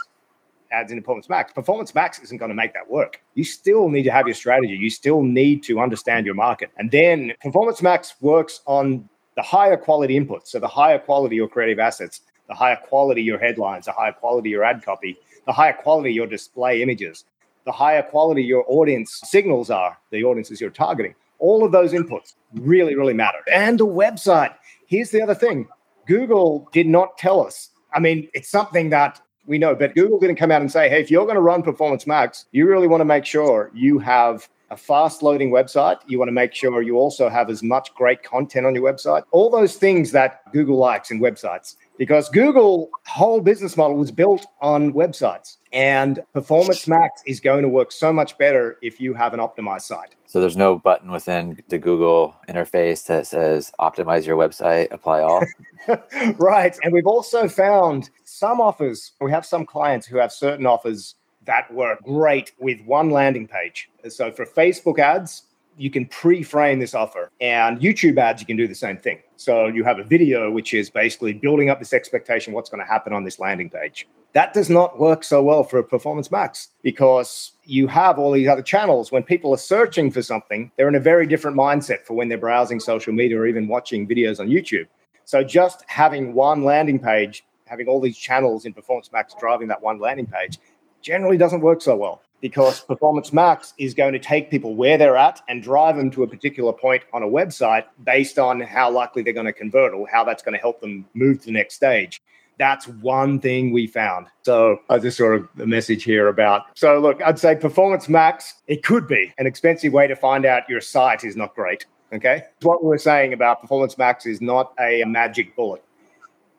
ads 0.72 0.92
in 0.92 1.00
Performance 1.00 1.30
Max, 1.30 1.54
Performance 1.54 1.94
Max 1.94 2.20
isn't 2.20 2.38
going 2.38 2.50
to 2.50 2.56
make 2.56 2.74
that 2.74 2.90
work. 2.90 3.22
You 3.36 3.44
still 3.44 3.90
need 3.90 4.04
to 4.04 4.12
have 4.12 4.26
your 4.26 4.34
strategy. 4.34 4.74
You 4.74 4.90
still 4.90 5.22
need 5.22 5.64
to 5.64 5.80
understand 5.80 6.26
your 6.26 6.36
market. 6.36 6.72
And 6.78 6.90
then 6.92 7.34
Performance 7.42 7.82
Max 7.82 8.16
works 8.22 8.62
on 8.66 9.08
the 9.36 9.42
higher 9.42 9.78
quality 9.78 10.20
inputs. 10.20 10.48
So 10.48 10.60
the 10.60 10.68
higher 10.68 11.00
quality 11.00 11.36
your 11.36 11.48
creative 11.48 11.80
assets 11.80 12.22
the 12.48 12.54
higher 12.54 12.78
quality 12.88 13.22
your 13.22 13.40
headlines, 13.40 13.86
the 13.86 13.92
higher 13.92 14.12
quality 14.12 14.50
your 14.50 14.64
ad 14.64 14.84
copy, 14.84 15.18
the 15.46 15.54
higher 15.54 15.74
quality 15.74 16.14
your 16.14 16.28
display 16.28 16.82
images, 16.82 17.26
the 17.66 17.72
higher 17.72 18.04
quality 18.04 18.44
your 18.44 18.66
audience 18.68 19.22
signals 19.24 19.70
are, 19.70 19.98
the 20.12 20.24
audiences 20.24 20.60
you're 20.60 20.70
targeting. 20.70 21.16
All 21.40 21.66
of 21.66 21.72
those 21.72 21.94
inputs 21.94 22.36
really, 22.54 22.96
really 22.96 23.14
matter. 23.14 23.40
And 23.52 23.80
the 23.80 23.88
website. 23.88 24.54
Here's 24.86 25.12
the 25.12 25.22
other 25.22 25.36
thing 25.36 25.68
Google 26.08 26.70
did 26.72 26.88
not 26.88 27.18
tell 27.18 27.46
us. 27.46 27.70
I 27.94 28.00
mean, 28.00 28.30
it's 28.34 28.50
something 28.50 28.90
that 28.90 29.22
we 29.46 29.58
know, 29.58 29.76
but 29.76 29.94
Google 29.94 30.20
didn't 30.20 30.38
come 30.38 30.52
out 30.52 30.62
and 30.62 30.72
say, 30.72 30.90
hey, 30.90 31.02
if 31.02 31.12
you're 31.12 31.26
going 31.26 31.36
to 31.36 31.42
run 31.42 31.64
Performance 31.64 32.08
Max, 32.08 32.46
you 32.52 32.68
really 32.68 32.88
want 32.88 33.02
to 33.02 33.06
make 33.06 33.26
sure 33.26 33.72
you 33.74 34.00
have 34.00 34.48
a 34.70 34.78
fast 34.78 35.22
loading 35.22 35.52
website. 35.52 35.98
You 36.08 36.18
want 36.18 36.30
to 36.30 36.34
make 36.34 36.54
sure 36.54 36.82
you 36.82 36.98
also 36.98 37.30
have 37.30 37.50
as 37.50 37.62
much 37.62 37.94
great 37.94 38.24
content 38.24 38.66
on 38.66 38.74
your 38.74 38.84
website. 38.92 39.24
All 39.32 39.50
those 39.50 39.76
things 39.76 40.12
that 40.12 40.52
Google 40.52 40.78
likes 40.78 41.12
in 41.12 41.20
websites 41.20 41.76
because 41.98 42.30
Google 42.30 42.90
whole 43.06 43.42
business 43.42 43.78
model 43.78 43.98
was 43.98 44.12
built 44.12 44.46
on 44.62 44.94
websites 44.94 45.58
and 45.72 46.20
performance 46.34 46.88
max 46.88 47.22
is 47.26 47.40
going 47.40 47.62
to 47.62 47.70
work 47.70 47.92
so 47.92 48.12
much 48.12 48.38
better 48.38 48.78
if 48.82 49.00
you 49.00 49.14
have 49.14 49.34
an 49.34 49.40
optimized 49.40 49.84
site. 49.84 50.16
So 50.26 50.40
there's 50.40 50.58
no 50.58 50.80
button 50.80 51.12
within 51.12 51.62
the 51.68 51.78
Google 51.78 52.36
interface 52.50 53.06
that 53.08 53.28
says 53.28 53.72
optimize 53.80 54.26
your 54.26 54.38
website, 54.38 54.92
apply 54.92 55.22
all. 55.22 55.44
right. 56.38 56.78
And 56.84 56.94
we've 56.94 57.08
also 57.08 57.48
found 57.48 58.10
some 58.24 58.60
offers, 58.60 59.12
we 59.22 59.32
have 59.32 59.46
some 59.46 59.66
clients 59.66 60.08
who 60.08 60.18
have 60.18 60.32
certain 60.32 60.66
offers 60.66 61.16
that 61.46 61.72
work 61.74 62.02
great 62.04 62.54
with 62.60 62.82
one 62.82 63.10
landing 63.10 63.48
page. 63.48 63.90
So 64.08 64.32
for 64.32 64.46
Facebook 64.46 64.98
ads, 64.98 65.44
you 65.78 65.90
can 65.90 66.06
pre-frame 66.06 66.80
this 66.80 66.94
offer 66.94 67.32
and 67.42 67.80
youtube 67.80 68.18
ads 68.18 68.42
you 68.42 68.46
can 68.46 68.58
do 68.58 68.68
the 68.68 68.76
same 68.76 68.98
thing 68.98 69.20
so 69.44 69.68
you 69.68 69.84
have 69.84 70.00
a 70.00 70.04
video 70.04 70.50
which 70.50 70.74
is 70.74 70.90
basically 70.90 71.34
building 71.34 71.70
up 71.70 71.78
this 71.78 71.92
expectation 71.92 72.54
what's 72.54 72.70
going 72.70 72.82
to 72.82 72.90
happen 72.90 73.12
on 73.12 73.26
this 73.26 73.40
landing 73.40 73.70
page. 73.70 74.08
That 74.32 74.54
does 74.54 74.70
not 74.70 74.98
work 74.98 75.26
so 75.26 75.44
well 75.44 75.66
for 75.66 75.80
a 75.80 75.84
performance 75.84 76.32
max 76.32 76.70
because 76.82 77.52
you 77.66 77.88
have 77.88 78.18
all 78.18 78.32
these 78.32 78.48
other 78.48 78.62
channels. 78.62 79.12
When 79.12 79.22
people 79.22 79.54
are 79.54 79.58
searching 79.58 80.12
for 80.12 80.22
something 80.22 80.72
they're 80.78 80.88
in 80.88 80.96
a 80.96 81.00
very 81.00 81.28
different 81.28 81.58
mindset 81.58 82.06
for 82.06 82.14
when 82.14 82.30
they're 82.30 82.38
browsing 82.38 82.80
social 82.80 83.12
media 83.12 83.38
or 83.38 83.46
even 83.46 83.68
watching 83.68 84.08
videos 84.08 84.40
on 84.40 84.48
youtube. 84.48 84.88
So 85.26 85.44
just 85.44 85.84
having 85.88 86.34
one 86.34 86.64
landing 86.64 87.00
page 87.00 87.44
having 87.66 87.88
all 87.88 88.00
these 88.00 88.18
channels 88.18 88.66
in 88.66 88.74
performance 88.74 89.12
max 89.12 89.36
driving 89.40 89.68
that 89.68 89.82
one 89.82 90.00
landing 90.00 90.28
page 90.28 90.60
generally 91.02 91.38
doesn't 91.38 91.62
work 91.62 91.82
so 91.82 91.98
well 91.98 92.22
because 92.44 92.82
Performance 92.82 93.32
Max 93.32 93.74
is 93.78 93.94
going 93.94 94.12
to 94.12 94.20
take 94.20 94.52
people 94.52 94.76
where 94.76 94.98
they're 94.98 95.16
at 95.16 95.42
and 95.48 95.64
drive 95.64 95.96
them 95.96 96.12
to 96.12 96.24
a 96.24 96.28
particular 96.28 96.74
point 96.74 97.02
on 97.14 97.24
a 97.24 97.26
website 97.26 97.86
based 98.04 98.38
on 98.38 98.60
how 98.60 98.92
likely 98.92 99.24
they're 99.24 99.32
going 99.32 99.46
to 99.46 99.54
convert 99.54 99.94
or 99.94 100.06
how 100.10 100.26
that's 100.26 100.44
going 100.44 100.54
to 100.54 100.60
help 100.60 100.82
them 100.82 101.06
move 101.14 101.40
to 101.40 101.46
the 101.46 101.54
next 101.54 101.76
stage. 101.76 102.22
That's 102.60 102.86
one 102.86 103.40
thing 103.40 103.72
we 103.72 103.88
found. 103.88 104.28
So 104.42 104.78
I 104.90 105.00
just 105.00 105.18
sort 105.18 105.36
of 105.38 105.48
a 105.58 105.66
message 105.66 106.04
here 106.04 106.28
about. 106.28 106.64
So 106.76 107.00
look, 107.00 107.22
I'd 107.24 107.40
say 107.40 107.56
Performance 107.56 108.10
Max, 108.10 108.56
it 108.68 108.84
could 108.84 109.08
be 109.08 109.34
an 109.38 109.48
expensive 109.48 109.94
way 109.94 110.08
to 110.08 110.16
find 110.16 110.46
out 110.46 110.68
your 110.68 110.82
site 110.82 111.24
is 111.24 111.38
not 111.38 111.56
great. 111.56 111.86
Okay. 112.12 112.44
What 112.62 112.84
we 112.84 112.90
we're 112.90 112.98
saying 112.98 113.32
about 113.32 113.62
Performance 113.62 113.98
Max 113.98 114.26
is 114.26 114.42
not 114.42 114.74
a 114.82 115.06
magic 115.06 115.56
bullet 115.56 115.82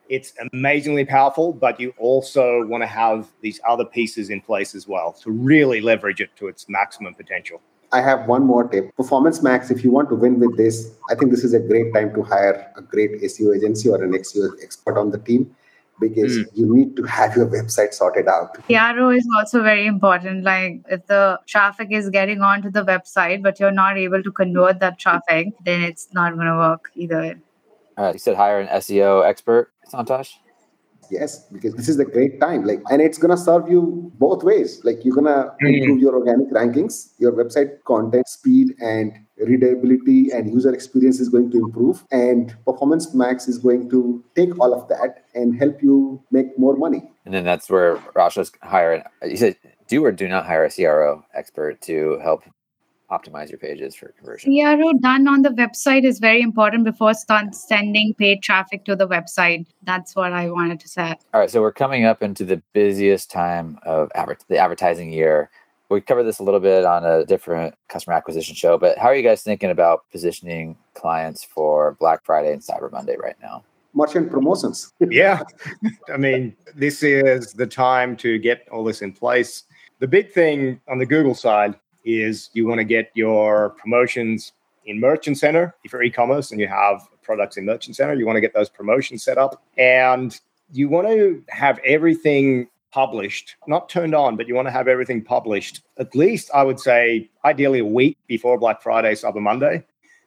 it's 0.09 0.33
amazingly 0.53 1.05
powerful, 1.05 1.53
but 1.53 1.79
you 1.79 1.93
also 1.97 2.65
want 2.65 2.83
to 2.83 2.87
have 2.87 3.27
these 3.41 3.59
other 3.67 3.85
pieces 3.85 4.29
in 4.29 4.41
place 4.41 4.75
as 4.75 4.87
well 4.87 5.13
to 5.23 5.31
really 5.31 5.81
leverage 5.81 6.21
it 6.21 6.35
to 6.37 6.47
its 6.47 6.67
maximum 6.69 7.13
potential. 7.13 7.61
I 7.91 8.01
have 8.01 8.27
one 8.27 8.43
more 8.43 8.67
tip. 8.67 8.95
Performance 8.95 9.41
Max, 9.41 9.71
if 9.71 9.83
you 9.83 9.91
want 9.91 10.09
to 10.09 10.15
win 10.15 10.39
with 10.39 10.57
this, 10.57 10.95
I 11.09 11.15
think 11.15 11.31
this 11.31 11.43
is 11.43 11.53
a 11.53 11.59
great 11.59 11.93
time 11.93 12.13
to 12.15 12.23
hire 12.23 12.71
a 12.75 12.81
great 12.81 13.21
SEO 13.21 13.55
agency 13.55 13.89
or 13.89 14.03
an 14.03 14.11
SEO 14.11 14.51
expert 14.61 14.97
on 14.97 15.11
the 15.11 15.17
team 15.17 15.55
because 15.99 16.37
mm. 16.37 16.45
you 16.53 16.75
need 16.75 16.95
to 16.97 17.03
have 17.03 17.35
your 17.35 17.47
website 17.47 17.93
sorted 17.93 18.27
out. 18.27 18.61
CRO 18.65 19.09
is 19.11 19.27
also 19.37 19.63
very 19.63 19.85
important. 19.85 20.43
Like 20.43 20.81
if 20.89 21.05
the 21.07 21.39
traffic 21.47 21.89
is 21.91 22.09
getting 22.09 22.41
onto 22.41 22.69
the 22.69 22.83
website, 22.83 23.41
but 23.41 23.59
you're 23.59 23.71
not 23.71 23.97
able 23.97 24.21
to 24.21 24.31
convert 24.31 24.79
that 24.79 24.99
traffic, 24.99 25.53
then 25.63 25.81
it's 25.81 26.09
not 26.13 26.35
going 26.35 26.47
to 26.47 26.57
work 26.57 26.91
either. 26.95 27.39
All 27.97 28.05
right, 28.05 28.15
you 28.15 28.19
said 28.19 28.35
hire 28.35 28.59
an 28.59 28.67
SEO 28.67 29.25
expert, 29.25 29.71
Santosh. 29.91 30.33
Yes, 31.11 31.45
because 31.51 31.75
this 31.75 31.87
is 31.87 31.97
the 31.97 32.05
great 32.05 32.39
time. 32.41 32.63
Like, 32.63 32.81
and 32.89 33.01
it's 33.01 33.17
gonna 33.17 33.37
serve 33.37 33.69
you 33.69 34.11
both 34.15 34.43
ways. 34.43 34.81
Like, 34.83 35.05
you're 35.05 35.15
gonna 35.15 35.53
mm-hmm. 35.61 35.67
improve 35.67 35.99
your 35.99 36.15
organic 36.15 36.49
rankings, 36.51 37.11
your 37.19 37.31
website 37.31 37.83
content 37.83 38.27
speed 38.27 38.73
and 38.81 39.13
readability 39.37 40.31
and 40.31 40.51
user 40.51 40.73
experience 40.73 41.19
is 41.19 41.29
going 41.29 41.51
to 41.51 41.57
improve, 41.57 42.03
and 42.11 42.55
Performance 42.65 43.13
Max 43.13 43.47
is 43.47 43.57
going 43.57 43.89
to 43.89 44.23
take 44.35 44.57
all 44.59 44.73
of 44.73 44.87
that 44.87 45.25
and 45.35 45.57
help 45.59 45.83
you 45.83 46.23
make 46.31 46.57
more 46.57 46.75
money. 46.75 47.03
And 47.25 47.33
then 47.33 47.43
that's 47.43 47.69
where 47.69 47.97
Rashna's 48.15 48.51
hire. 48.63 49.03
You 49.23 49.37
said 49.37 49.57
do 49.87 50.03
or 50.03 50.11
do 50.11 50.27
not 50.27 50.45
hire 50.45 50.65
a 50.65 50.71
CRO 50.71 51.23
expert 51.33 51.81
to 51.81 52.19
help 52.23 52.43
optimize 53.11 53.49
your 53.49 53.59
pages 53.59 53.95
for 53.95 54.09
conversion. 54.17 54.51
CRO 54.51 54.93
done 54.99 55.27
on 55.27 55.41
the 55.41 55.49
website 55.49 56.03
is 56.03 56.19
very 56.19 56.41
important 56.41 56.83
before 56.83 57.13
start 57.13 57.53
sending 57.53 58.13
paid 58.13 58.41
traffic 58.41 58.85
to 58.85 58.95
the 58.95 59.07
website. 59.07 59.67
That's 59.83 60.15
what 60.15 60.33
I 60.33 60.49
wanted 60.49 60.79
to 60.81 60.87
say. 60.87 61.15
All 61.33 61.39
right, 61.39 61.49
so 61.49 61.61
we're 61.61 61.71
coming 61.71 62.05
up 62.05 62.23
into 62.23 62.43
the 62.43 62.61
busiest 62.73 63.31
time 63.31 63.79
of 63.83 64.11
adver- 64.15 64.37
the 64.47 64.57
advertising 64.57 65.11
year. 65.11 65.49
We 65.89 66.01
covered 66.01 66.23
this 66.23 66.39
a 66.39 66.43
little 66.43 66.59
bit 66.59 66.83
on 66.83 67.05
a 67.05 67.25
different 67.25 67.75
customer 67.89 68.15
acquisition 68.15 68.55
show, 68.55 68.77
but 68.77 68.97
how 68.97 69.09
are 69.09 69.15
you 69.15 69.21
guys 69.21 69.43
thinking 69.43 69.69
about 69.69 70.05
positioning 70.11 70.75
clients 70.95 71.43
for 71.43 71.95
Black 71.99 72.25
Friday 72.25 72.51
and 72.51 72.61
Cyber 72.61 72.91
Monday 72.91 73.15
right 73.21 73.35
now? 73.41 73.63
merchant 73.95 74.29
promotions. 74.29 74.93
yeah. 75.09 75.41
I 76.13 76.17
mean, 76.17 76.55
this 76.75 77.01
is 77.01 77.53
the 77.53 77.65
time 77.65 78.15
to 78.17 78.37
get 78.37 78.67
all 78.71 78.83
this 78.83 79.01
in 79.01 79.13
place. 79.13 79.63
The 79.99 80.07
big 80.07 80.31
thing 80.31 80.81
on 80.87 80.99
the 80.99 81.05
Google 81.05 81.33
side 81.33 81.75
is 82.05 82.49
you 82.53 82.67
want 82.67 82.79
to 82.79 82.85
get 82.85 83.11
your 83.15 83.71
promotions 83.71 84.53
in 84.85 84.99
Merchant 84.99 85.37
Center. 85.37 85.75
If 85.83 85.91
you're 85.91 86.03
e-commerce 86.03 86.51
and 86.51 86.61
you 86.61 86.67
have 86.67 87.01
products 87.23 87.57
in 87.57 87.65
Merchant 87.65 87.95
Center, 87.95 88.13
you 88.13 88.25
want 88.25 88.37
to 88.37 88.41
get 88.41 88.53
those 88.53 88.69
promotions 88.69 89.23
set 89.23 89.37
up. 89.37 89.63
And 89.77 90.39
you 90.71 90.87
want 90.87 91.07
to 91.07 91.43
have 91.49 91.79
everything 91.83 92.67
published, 92.91 93.55
not 93.67 93.89
turned 93.89 94.15
on, 94.15 94.37
but 94.37 94.47
you 94.47 94.55
want 94.55 94.67
to 94.67 94.71
have 94.71 94.87
everything 94.87 95.21
published 95.21 95.81
at 95.97 96.15
least, 96.15 96.49
I 96.53 96.63
would 96.63 96.79
say, 96.79 97.29
ideally 97.43 97.79
a 97.79 97.85
week 97.85 98.17
before 98.27 98.57
Black 98.57 98.81
Friday, 98.81 99.13
Cyber 99.13 99.41
Monday. 99.41 99.83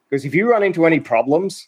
Because 0.07 0.25
if 0.25 0.35
you 0.35 0.49
run 0.49 0.63
into 0.63 0.85
any 0.85 0.99
problems, 0.99 1.67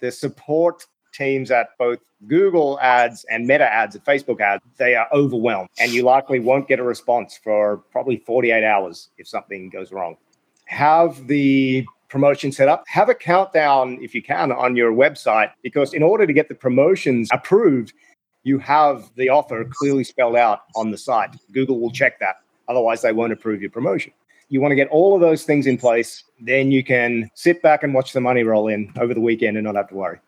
the 0.00 0.12
support 0.12 0.86
teams 1.14 1.50
at 1.50 1.68
both 1.78 1.98
Google 2.26 2.78
ads 2.80 3.24
and 3.30 3.46
Meta 3.46 3.70
ads 3.70 3.96
at 3.96 4.04
Facebook 4.04 4.40
ads, 4.40 4.62
they 4.76 4.94
are 4.94 5.06
overwhelmed 5.12 5.68
and 5.78 5.92
you 5.92 6.02
likely 6.02 6.40
won't 6.40 6.68
get 6.68 6.78
a 6.78 6.82
response 6.82 7.38
for 7.42 7.78
probably 7.90 8.16
48 8.18 8.64
hours 8.64 9.10
if 9.18 9.28
something 9.28 9.70
goes 9.70 9.92
wrong. 9.92 10.16
Have 10.66 11.26
the 11.26 11.86
promotion 12.08 12.52
set 12.52 12.68
up, 12.68 12.84
have 12.86 13.08
a 13.08 13.14
countdown 13.14 13.98
if 14.00 14.14
you 14.14 14.22
can 14.22 14.52
on 14.52 14.76
your 14.76 14.92
website, 14.92 15.50
because 15.62 15.92
in 15.92 16.02
order 16.02 16.26
to 16.26 16.32
get 16.32 16.48
the 16.48 16.54
promotions 16.54 17.28
approved, 17.32 17.92
you 18.44 18.58
have 18.58 19.10
the 19.16 19.28
offer 19.28 19.64
clearly 19.68 20.04
spelled 20.04 20.36
out 20.36 20.60
on 20.76 20.90
the 20.90 20.96
site. 20.98 21.34
Google 21.52 21.80
will 21.80 21.90
check 21.90 22.20
that. 22.20 22.36
Otherwise, 22.68 23.02
they 23.02 23.12
won't 23.12 23.32
approve 23.32 23.60
your 23.60 23.70
promotion. 23.70 24.12
You 24.48 24.60
want 24.60 24.72
to 24.72 24.76
get 24.76 24.88
all 24.88 25.14
of 25.14 25.20
those 25.20 25.42
things 25.42 25.66
in 25.66 25.76
place, 25.76 26.24
then 26.40 26.70
you 26.70 26.84
can 26.84 27.30
sit 27.34 27.62
back 27.62 27.82
and 27.82 27.92
watch 27.92 28.12
the 28.12 28.20
money 28.20 28.44
roll 28.44 28.68
in 28.68 28.92
over 28.98 29.12
the 29.12 29.20
weekend 29.20 29.56
and 29.56 29.64
not 29.64 29.74
have 29.74 29.88
to 29.88 29.94
worry. 29.94 30.20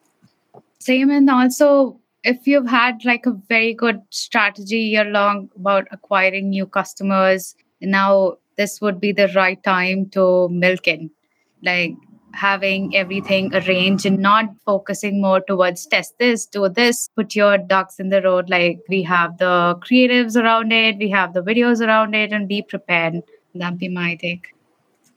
Same, 0.79 1.11
and 1.11 1.29
also 1.29 2.01
if 2.27 2.47
you've 2.47 2.67
had 2.69 3.05
like 3.05 3.25
a 3.25 3.39
very 3.49 3.73
good 3.73 4.01
strategy 4.11 4.81
year 4.81 5.05
long 5.05 5.49
about 5.57 5.87
acquiring 5.93 6.51
new 6.51 6.67
customers, 6.67 7.55
now 7.81 8.37
this 8.57 8.81
would 8.81 9.01
be 9.01 9.13
the 9.13 9.29
right 9.35 9.63
time 9.63 10.09
to 10.11 10.49
milk 10.49 10.89
in. 10.89 11.11
Like 11.63 11.95
having 12.33 12.95
everything 12.97 13.55
arranged 13.55 14.07
and 14.07 14.19
not 14.19 14.47
focusing 14.65 15.21
more 15.21 15.41
towards 15.41 15.87
test 15.87 16.19
this, 16.19 16.47
do 16.47 16.69
this, 16.69 17.09
put 17.15 17.35
your 17.37 17.59
ducks 17.59 18.01
in 18.01 18.09
the 18.09 18.21
road. 18.23 18.51
Like 18.51 18.81
we 18.89 19.03
have 19.05 19.39
the 19.39 19.77
creatives 19.77 20.37
around 20.37 20.73
it, 20.73 20.99
we 20.99 21.09
have 21.11 21.33
the 21.33 21.43
videos 21.43 21.81
around 21.81 22.15
it, 22.15 22.33
and 22.33 22.49
be 22.49 22.63
prepared. 22.63 23.23
That'd 23.55 23.79
be 23.79 23.89
my 23.89 24.17
take. 24.17 24.56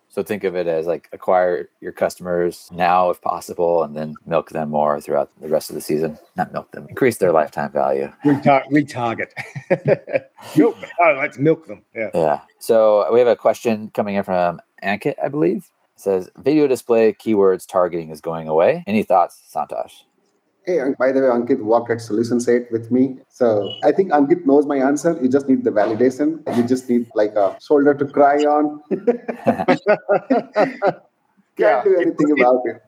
So 0.09 0.23
think 0.23 0.43
of 0.43 0.55
it 0.55 0.65
as 0.65 0.87
like 0.87 1.07
acquire 1.11 1.69
your 1.81 1.91
customers 1.91 2.69
now 2.73 3.11
if 3.11 3.21
possible, 3.21 3.83
and 3.83 3.95
then 3.95 4.15
milk 4.25 4.49
them 4.49 4.69
more 4.69 4.99
throughout 4.99 5.29
the 5.39 5.47
rest 5.47 5.69
of 5.69 5.75
the 5.75 5.81
season. 5.81 6.17
Not 6.35 6.51
milk 6.51 6.71
them, 6.71 6.87
increase 6.89 7.17
their 7.17 7.31
lifetime 7.31 7.71
value. 7.71 8.11
Retar- 8.25 8.65
retarget. 8.71 9.29
milk. 10.57 10.77
Oh, 10.99 11.17
let's 11.19 11.37
milk 11.37 11.67
them. 11.67 11.83
Yeah. 11.95 12.09
Yeah. 12.13 12.39
So 12.57 13.11
we 13.13 13.19
have 13.19 13.27
a 13.27 13.35
question 13.35 13.91
coming 13.93 14.15
in 14.15 14.23
from 14.23 14.59
Ankit, 14.83 15.15
I 15.23 15.27
believe. 15.27 15.69
It 15.95 16.01
says 16.01 16.29
video 16.37 16.65
display 16.65 17.13
keywords 17.13 17.67
targeting 17.67 18.09
is 18.09 18.19
going 18.21 18.47
away. 18.47 18.83
Any 18.87 19.03
thoughts, 19.03 19.41
Santosh? 19.53 20.03
Hey, 20.69 20.79
by 20.99 21.11
the 21.11 21.21
way, 21.21 21.27
Ankit 21.27 21.61
worked 21.63 21.89
at 21.89 21.99
Solutions 21.99 22.47
8 22.47 22.71
with 22.71 22.91
me. 22.91 23.17
So 23.27 23.73
I 23.83 23.91
think 23.91 24.11
Ankit 24.11 24.45
knows 24.45 24.67
my 24.67 24.77
answer. 24.77 25.17
You 25.19 25.27
just 25.27 25.49
need 25.49 25.63
the 25.63 25.71
validation. 25.71 26.43
You 26.55 26.61
just 26.61 26.87
need 26.87 27.09
like 27.15 27.33
a 27.33 27.57
shoulder 27.59 27.95
to 27.95 28.05
cry 28.05 28.35
on. 28.43 28.79
Can't 28.91 29.81
Yeah. 31.57 31.83
do 31.83 31.95
anything 31.95 32.39
about 32.39 32.61
it. 32.65 32.83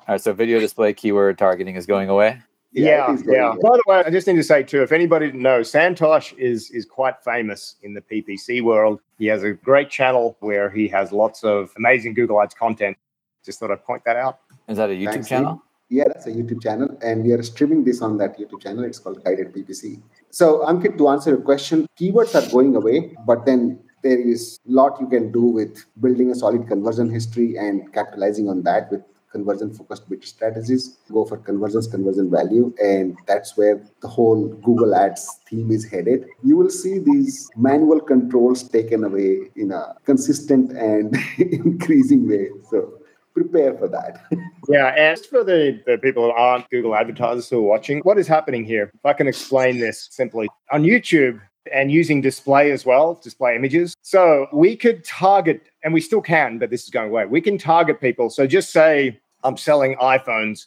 All 0.00 0.06
right. 0.08 0.20
So 0.20 0.32
video 0.32 0.58
display 0.58 0.92
keyword 0.92 1.38
targeting 1.38 1.76
is 1.76 1.86
going 1.86 2.08
away. 2.08 2.42
Yeah, 2.72 3.10
it 3.10 3.14
is 3.14 3.22
going 3.22 3.36
yeah. 3.36 3.54
By 3.62 3.76
the 3.76 3.82
way, 3.86 4.02
I 4.04 4.10
just 4.10 4.26
need 4.26 4.36
to 4.36 4.42
say 4.42 4.64
too, 4.64 4.82
if 4.82 4.90
anybody 4.90 5.26
didn't 5.26 5.42
know, 5.42 5.60
Santosh 5.60 6.36
is 6.36 6.72
is 6.72 6.84
quite 6.84 7.22
famous 7.22 7.76
in 7.84 7.94
the 7.94 8.00
PPC 8.00 8.60
world. 8.60 9.00
He 9.18 9.26
has 9.26 9.44
a 9.44 9.52
great 9.52 9.88
channel 9.88 10.36
where 10.40 10.68
he 10.68 10.88
has 10.88 11.12
lots 11.12 11.44
of 11.44 11.70
amazing 11.76 12.14
Google 12.14 12.42
Ads 12.42 12.54
content. 12.54 12.96
Just 13.44 13.60
thought 13.60 13.70
I'd 13.70 13.84
point 13.84 14.02
that 14.04 14.16
out. 14.16 14.40
Is 14.68 14.78
that 14.78 14.90
a 14.90 14.94
YouTube 14.94 15.12
Thanks, 15.12 15.28
channel? 15.28 15.62
Yeah, 15.90 16.04
that's 16.06 16.26
a 16.28 16.30
YouTube 16.30 16.62
channel, 16.62 16.96
and 17.02 17.24
we 17.24 17.32
are 17.32 17.42
streaming 17.42 17.82
this 17.82 18.00
on 18.00 18.16
that 18.18 18.38
YouTube 18.38 18.62
channel. 18.62 18.84
It's 18.84 19.00
called 19.00 19.24
Guided 19.24 19.52
PPC. 19.52 20.00
So, 20.30 20.60
Ankit, 20.60 20.96
to 20.98 21.08
answer 21.08 21.30
your 21.30 21.40
question, 21.40 21.88
keywords 22.00 22.32
are 22.40 22.48
going 22.48 22.76
away, 22.76 23.16
but 23.26 23.44
then 23.44 23.80
there 24.04 24.18
is 24.18 24.60
a 24.68 24.70
lot 24.70 25.00
you 25.00 25.08
can 25.08 25.32
do 25.32 25.42
with 25.42 25.84
building 26.00 26.30
a 26.30 26.36
solid 26.36 26.68
conversion 26.68 27.10
history 27.10 27.56
and 27.58 27.92
capitalizing 27.92 28.48
on 28.48 28.62
that 28.62 28.88
with 28.92 29.02
conversion 29.32 29.74
focused 29.74 30.08
bid 30.08 30.24
strategies. 30.24 30.98
Go 31.12 31.24
for 31.24 31.38
conversions, 31.38 31.88
conversion 31.88 32.30
value, 32.30 32.72
and 32.80 33.18
that's 33.26 33.56
where 33.56 33.82
the 34.00 34.06
whole 34.06 34.46
Google 34.62 34.94
Ads 34.94 35.40
theme 35.48 35.72
is 35.72 35.90
headed. 35.90 36.24
You 36.44 36.56
will 36.56 36.70
see 36.70 37.00
these 37.00 37.50
manual 37.56 38.00
controls 38.00 38.62
taken 38.62 39.02
away 39.02 39.50
in 39.56 39.72
a 39.72 39.96
consistent 40.04 40.70
and 40.70 41.16
increasing 41.38 42.28
way. 42.28 42.48
So, 42.70 42.99
prepare 43.44 43.76
for 43.76 43.88
that. 43.88 44.24
Yeah, 44.68 44.94
and 44.96 45.18
for 45.18 45.42
the, 45.42 45.82
the 45.84 45.98
people 45.98 46.22
who 46.22 46.30
aren't 46.30 46.70
Google 46.70 46.94
advertisers 46.94 47.48
who 47.48 47.58
are 47.58 47.62
watching, 47.62 48.00
what 48.00 48.18
is 48.18 48.28
happening 48.28 48.64
here? 48.64 48.92
If 48.94 49.04
I 49.04 49.12
can 49.14 49.26
explain 49.26 49.80
this 49.80 50.06
simply 50.12 50.48
on 50.70 50.84
YouTube 50.84 51.40
and 51.72 51.90
using 51.90 52.20
display 52.20 52.70
as 52.70 52.86
well, 52.86 53.18
display 53.20 53.56
images. 53.56 53.96
So 54.02 54.46
we 54.52 54.76
could 54.76 55.02
target, 55.02 55.62
and 55.82 55.92
we 55.92 56.00
still 56.00 56.20
can, 56.20 56.58
but 56.58 56.70
this 56.70 56.84
is 56.84 56.90
going 56.90 57.10
away. 57.10 57.26
We 57.26 57.40
can 57.40 57.58
target 57.58 58.00
people. 58.00 58.30
So 58.30 58.46
just 58.46 58.70
say 58.70 59.18
I'm 59.42 59.56
selling 59.56 59.96
iPhones 59.96 60.66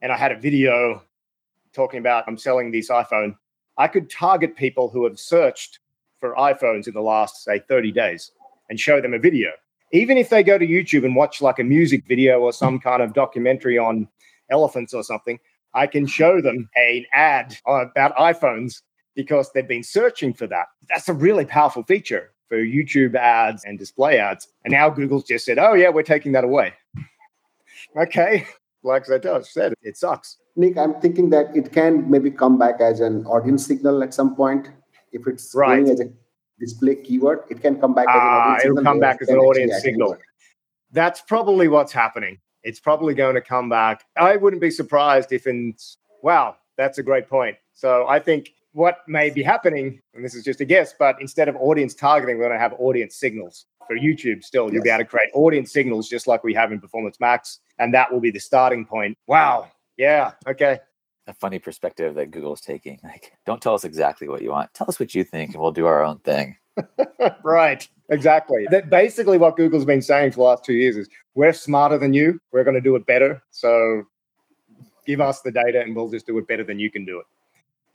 and 0.00 0.10
I 0.10 0.16
had 0.16 0.32
a 0.32 0.38
video 0.38 1.02
talking 1.74 1.98
about 1.98 2.24
I'm 2.26 2.38
selling 2.38 2.70
this 2.70 2.88
iPhone. 2.88 3.36
I 3.76 3.86
could 3.86 4.08
target 4.08 4.56
people 4.56 4.88
who 4.88 5.04
have 5.04 5.18
searched 5.18 5.80
for 6.18 6.34
iPhones 6.36 6.88
in 6.88 6.94
the 6.94 7.02
last, 7.02 7.44
say, 7.44 7.58
30 7.68 7.92
days 7.92 8.32
and 8.70 8.80
show 8.80 9.00
them 9.00 9.12
a 9.12 9.18
video 9.18 9.50
even 9.92 10.18
if 10.18 10.30
they 10.30 10.42
go 10.42 10.58
to 10.58 10.66
YouTube 10.66 11.04
and 11.04 11.14
watch 11.14 11.40
like 11.40 11.58
a 11.58 11.64
music 11.64 12.04
video 12.06 12.40
or 12.40 12.52
some 12.52 12.78
kind 12.78 13.02
of 13.02 13.14
documentary 13.14 13.78
on 13.78 14.08
elephants 14.50 14.92
or 14.94 15.02
something, 15.02 15.38
I 15.74 15.86
can 15.86 16.06
show 16.06 16.40
them 16.40 16.68
an 16.76 17.04
ad 17.12 17.56
about 17.66 18.16
iPhones 18.16 18.82
because 19.14 19.50
they've 19.52 19.66
been 19.68 19.82
searching 19.82 20.32
for 20.32 20.46
that. 20.46 20.66
That's 20.88 21.08
a 21.08 21.14
really 21.14 21.44
powerful 21.44 21.82
feature 21.84 22.32
for 22.48 22.58
YouTube 22.58 23.14
ads 23.14 23.64
and 23.64 23.78
display 23.78 24.18
ads. 24.18 24.48
And 24.64 24.72
now 24.72 24.88
Google's 24.88 25.24
just 25.24 25.44
said, 25.44 25.58
oh, 25.58 25.74
yeah, 25.74 25.88
we're 25.88 26.02
taking 26.02 26.32
that 26.32 26.44
away. 26.44 26.74
okay. 27.96 28.46
Like 28.82 29.10
I 29.10 29.40
said, 29.40 29.74
it 29.82 29.96
sucks. 29.96 30.36
Nick, 30.54 30.78
I'm 30.78 30.94
thinking 31.00 31.30
that 31.30 31.46
it 31.56 31.72
can 31.72 32.08
maybe 32.08 32.30
come 32.30 32.56
back 32.56 32.80
as 32.80 33.00
an 33.00 33.26
audience 33.26 33.66
signal 33.66 34.00
at 34.04 34.14
some 34.14 34.36
point. 34.36 34.70
If 35.10 35.26
it's 35.26 35.52
Right. 35.56 35.78
going 35.84 35.90
as 35.90 35.98
a 35.98 36.08
display 36.58 36.94
keyword, 36.96 37.40
it 37.50 37.60
can 37.60 37.80
come 37.80 37.94
back 37.94 38.06
as 38.08 38.14
an 38.14 38.20
Ah, 38.22 38.42
audience 38.44 38.64
it'll 38.64 38.76
signal. 38.76 38.92
come 38.92 39.00
back 39.00 39.18
as 39.22 39.28
an 39.28 39.38
audience 39.38 39.82
signal. 39.82 40.08
anywhere. 40.08 40.24
That's 40.92 41.20
probably 41.20 41.68
what's 41.68 41.92
happening. 41.92 42.38
It's 42.62 42.80
probably 42.80 43.14
going 43.14 43.34
to 43.34 43.40
come 43.40 43.68
back. 43.68 44.04
I 44.16 44.36
wouldn't 44.36 44.62
be 44.62 44.70
surprised 44.70 45.32
if 45.32 45.46
in 45.46 45.74
wow, 46.22 46.56
that's 46.76 46.98
a 46.98 47.02
great 47.02 47.28
point. 47.28 47.56
So 47.74 48.06
I 48.08 48.18
think 48.18 48.54
what 48.72 48.98
may 49.06 49.30
be 49.30 49.42
happening, 49.42 50.00
and 50.14 50.24
this 50.24 50.34
is 50.34 50.44
just 50.44 50.60
a 50.60 50.64
guess, 50.64 50.94
but 50.98 51.20
instead 51.20 51.48
of 51.48 51.56
audience 51.56 51.94
targeting, 51.94 52.36
we're 52.38 52.44
going 52.44 52.56
to 52.56 52.60
have 52.60 52.74
audience 52.78 53.16
signals. 53.16 53.66
For 53.86 53.96
YouTube, 53.96 54.42
still, 54.42 54.72
you'll 54.72 54.82
be 54.82 54.90
able 54.90 55.04
to 55.04 55.08
create 55.08 55.28
audience 55.32 55.72
signals 55.72 56.08
just 56.08 56.26
like 56.26 56.42
we 56.42 56.52
have 56.54 56.72
in 56.72 56.80
Performance 56.80 57.20
Max. 57.20 57.60
And 57.78 57.94
that 57.94 58.12
will 58.12 58.18
be 58.18 58.32
the 58.32 58.40
starting 58.40 58.84
point. 58.84 59.16
Wow. 59.28 59.70
Yeah. 59.96 60.32
Okay. 60.48 60.80
A 61.28 61.34
funny 61.34 61.58
perspective 61.58 62.14
that 62.14 62.30
Google's 62.30 62.60
taking. 62.60 63.00
Like, 63.02 63.32
don't 63.46 63.60
tell 63.60 63.74
us 63.74 63.84
exactly 63.84 64.28
what 64.28 64.42
you 64.42 64.50
want. 64.50 64.72
Tell 64.74 64.88
us 64.88 65.00
what 65.00 65.14
you 65.14 65.24
think, 65.24 65.52
and 65.52 65.60
we'll 65.60 65.72
do 65.72 65.86
our 65.86 66.04
own 66.04 66.18
thing. 66.18 66.56
right. 67.42 67.88
Exactly. 68.08 68.66
That 68.70 68.90
basically 68.90 69.38
what 69.38 69.56
Google's 69.56 69.84
been 69.84 70.02
saying 70.02 70.32
for 70.32 70.36
the 70.36 70.42
last 70.42 70.64
two 70.64 70.74
years 70.74 70.96
is 70.96 71.08
we're 71.34 71.52
smarter 71.52 71.98
than 71.98 72.14
you. 72.14 72.40
We're 72.52 72.64
going 72.64 72.74
to 72.74 72.80
do 72.80 72.94
it 72.94 73.06
better. 73.06 73.42
So 73.50 74.04
give 75.06 75.20
us 75.20 75.40
the 75.40 75.50
data 75.50 75.80
and 75.80 75.96
we'll 75.96 76.10
just 76.10 76.26
do 76.26 76.38
it 76.38 76.46
better 76.46 76.64
than 76.64 76.78
you 76.78 76.90
can 76.90 77.04
do 77.04 77.18
it. 77.18 77.26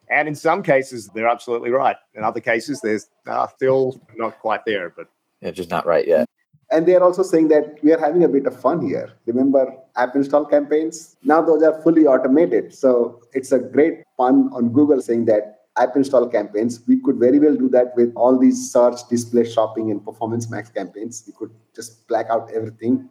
And 0.10 0.28
in 0.28 0.36
some 0.36 0.62
cases, 0.62 1.08
they're 1.14 1.28
absolutely 1.28 1.70
right. 1.70 1.96
In 2.16 2.24
other 2.24 2.42
cases, 2.42 2.82
there's 2.82 3.08
uh, 3.28 3.48
still 3.48 4.02
not 4.18 4.38
quite 4.40 4.66
there. 4.66 4.90
But 4.90 5.08
It's 5.42 5.56
just 5.56 5.70
not 5.70 5.86
right 5.86 6.06
yet. 6.06 6.28
And 6.72 6.86
they 6.86 6.96
are 6.96 7.04
also 7.04 7.22
saying 7.22 7.50
that 7.50 7.84
we 7.84 7.92
are 7.94 8.00
having 8.00 8.24
a 8.24 8.30
bit 8.30 8.46
of 8.46 8.60
fun 8.60 8.86
here. 8.86 9.12
Remember 9.26 9.74
app 9.98 10.16
install 10.16 10.46
campaigns? 10.46 11.18
Now 11.24 11.42
those 11.42 11.64
are 11.64 11.82
fully 11.82 12.08
automated. 12.08 12.74
So 12.74 13.22
it's 13.34 13.52
a 13.52 13.60
great 13.60 14.04
pun 14.18 14.50
on 14.54 14.70
Google 14.70 15.02
saying 15.02 15.26
that 15.26 15.62
app 15.78 15.96
install 15.96 16.28
campaigns, 16.28 16.82
we 16.88 17.00
could 17.02 17.18
very 17.18 17.40
well 17.40 17.56
do 17.56 17.70
that 17.70 17.96
with 17.96 18.14
all 18.16 18.38
these 18.38 18.72
search, 18.72 19.08
display, 19.10 19.50
shopping, 19.50 19.92
and 19.92 20.04
performance 20.04 20.50
max 20.50 20.70
campaigns. 20.70 21.24
We 21.26 21.34
could 21.34 21.52
just 21.76 22.08
black 22.08 22.28
out 22.30 22.50
everything. 22.54 23.10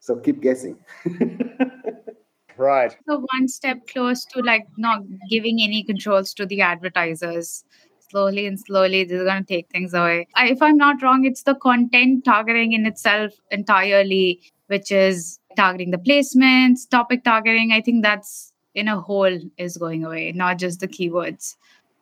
So 0.00 0.16
keep 0.16 0.42
guessing. 0.42 0.78
right. 2.56 2.96
So 3.08 3.24
one 3.32 3.48
step 3.48 3.86
close 3.86 4.24
to 4.26 4.40
like 4.42 4.66
not 4.76 5.02
giving 5.30 5.60
any 5.62 5.82
controls 5.82 6.34
to 6.34 6.46
the 6.46 6.60
advertisers. 6.60 7.64
Slowly 8.10 8.46
and 8.46 8.60
slowly, 8.60 9.04
they're 9.04 9.24
going 9.24 9.44
to 9.44 9.48
take 9.48 9.68
things 9.70 9.94
away. 9.94 10.28
I, 10.34 10.48
if 10.48 10.62
I'm 10.62 10.76
not 10.76 11.02
wrong, 11.02 11.24
it's 11.24 11.42
the 11.42 11.54
content 11.54 12.24
targeting 12.24 12.72
in 12.72 12.86
itself 12.86 13.32
entirely, 13.50 14.40
which 14.66 14.92
is 14.92 15.38
targeting 15.56 15.90
the 15.90 15.98
placements, 15.98 16.88
topic 16.88 17.24
targeting. 17.24 17.72
I 17.72 17.80
think 17.80 18.02
that's 18.02 18.52
in 18.74 18.88
a 18.88 19.00
whole 19.00 19.38
is 19.56 19.76
going 19.76 20.04
away, 20.04 20.32
not 20.32 20.58
just 20.58 20.80
the 20.80 20.88
keywords. 20.88 21.56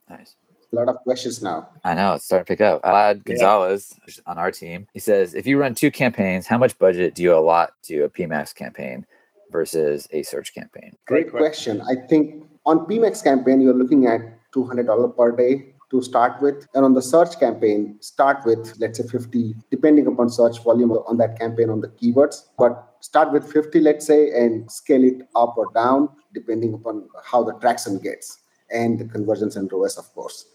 Nice. 0.09 0.37
A 0.73 0.77
lot 0.77 0.89
of 0.89 0.97
questions 1.03 1.43
now. 1.43 1.69
I 1.85 1.95
know 1.95 2.15
it's 2.15 2.25
starting 2.25 2.47
to 2.47 2.49
pick 2.49 2.61
up. 2.63 2.83
Vlad 2.83 3.25
Gonzalez 3.25 3.93
on 4.27 4.39
our 4.39 4.51
team. 4.51 4.87
He 4.95 5.01
says, 5.01 5.35
if 5.35 5.47
you 5.47 5.59
run 5.59 5.75
two 5.75 5.91
campaigns, 5.91 6.47
how 6.47 6.57
much 6.57 6.79
budget 6.79 7.15
do 7.15 7.23
you 7.23 7.35
allot 7.35 7.75
to 7.85 8.05
a 8.05 8.09
PMAX 8.09 8.55
campaign 8.55 9.05
versus 9.51 10.09
a 10.13 10.23
search 10.23 10.55
campaign? 10.55 10.97
Great 11.07 11.31
question. 11.31 11.83
I 11.83 11.95
think 12.09 12.45
on 12.65 12.87
PMAX 12.87 13.23
campaign, 13.23 13.61
you're 13.61 13.75
looking 13.75 14.07
at 14.07 14.21
$200 14.53 15.15
per 15.15 15.37
day 15.37 15.72
to 15.93 16.03
start 16.03 16.41
with. 16.43 16.67
And 16.75 16.85
on 16.85 16.95
the 16.95 17.03
search 17.03 17.39
campaign, 17.39 17.99
start 18.01 18.45
with, 18.45 18.75
let's 18.81 18.99
say, 18.99 19.07
50, 19.07 19.55
depending 19.71 20.07
upon 20.07 20.31
search 20.31 20.63
volume 20.65 20.91
on 20.91 21.19
that 21.19 21.39
campaign 21.39 21.71
on 21.71 21.81
the 21.81 21.89
keywords. 21.89 22.47
But 22.59 22.97
start 23.01 23.31
with 23.31 23.51
50, 23.53 23.79
let's 23.81 24.07
say, 24.07 24.31
and 24.31 24.69
scale 24.71 25.05
it 25.05 25.29
up 25.37 25.55
or 25.57 25.71
down, 25.75 26.09
depending 26.35 26.75
upon 26.75 27.09
how 27.23 27.45
the 27.45 27.53
traction 27.61 27.99
gets 27.99 28.39
and 28.71 28.99
the 28.99 29.05
conversions 29.05 29.57
and 29.57 29.71
ROAS, 29.71 29.99
of 29.99 30.13
course. 30.15 30.47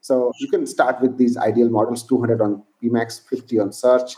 So 0.00 0.32
you 0.38 0.48
can 0.48 0.66
start 0.66 1.00
with 1.00 1.18
these 1.18 1.36
ideal 1.36 1.68
models 1.68 2.02
200 2.04 2.40
on 2.40 2.62
PMAX, 2.82 3.28
50 3.28 3.60
on 3.60 3.72
search. 3.72 4.14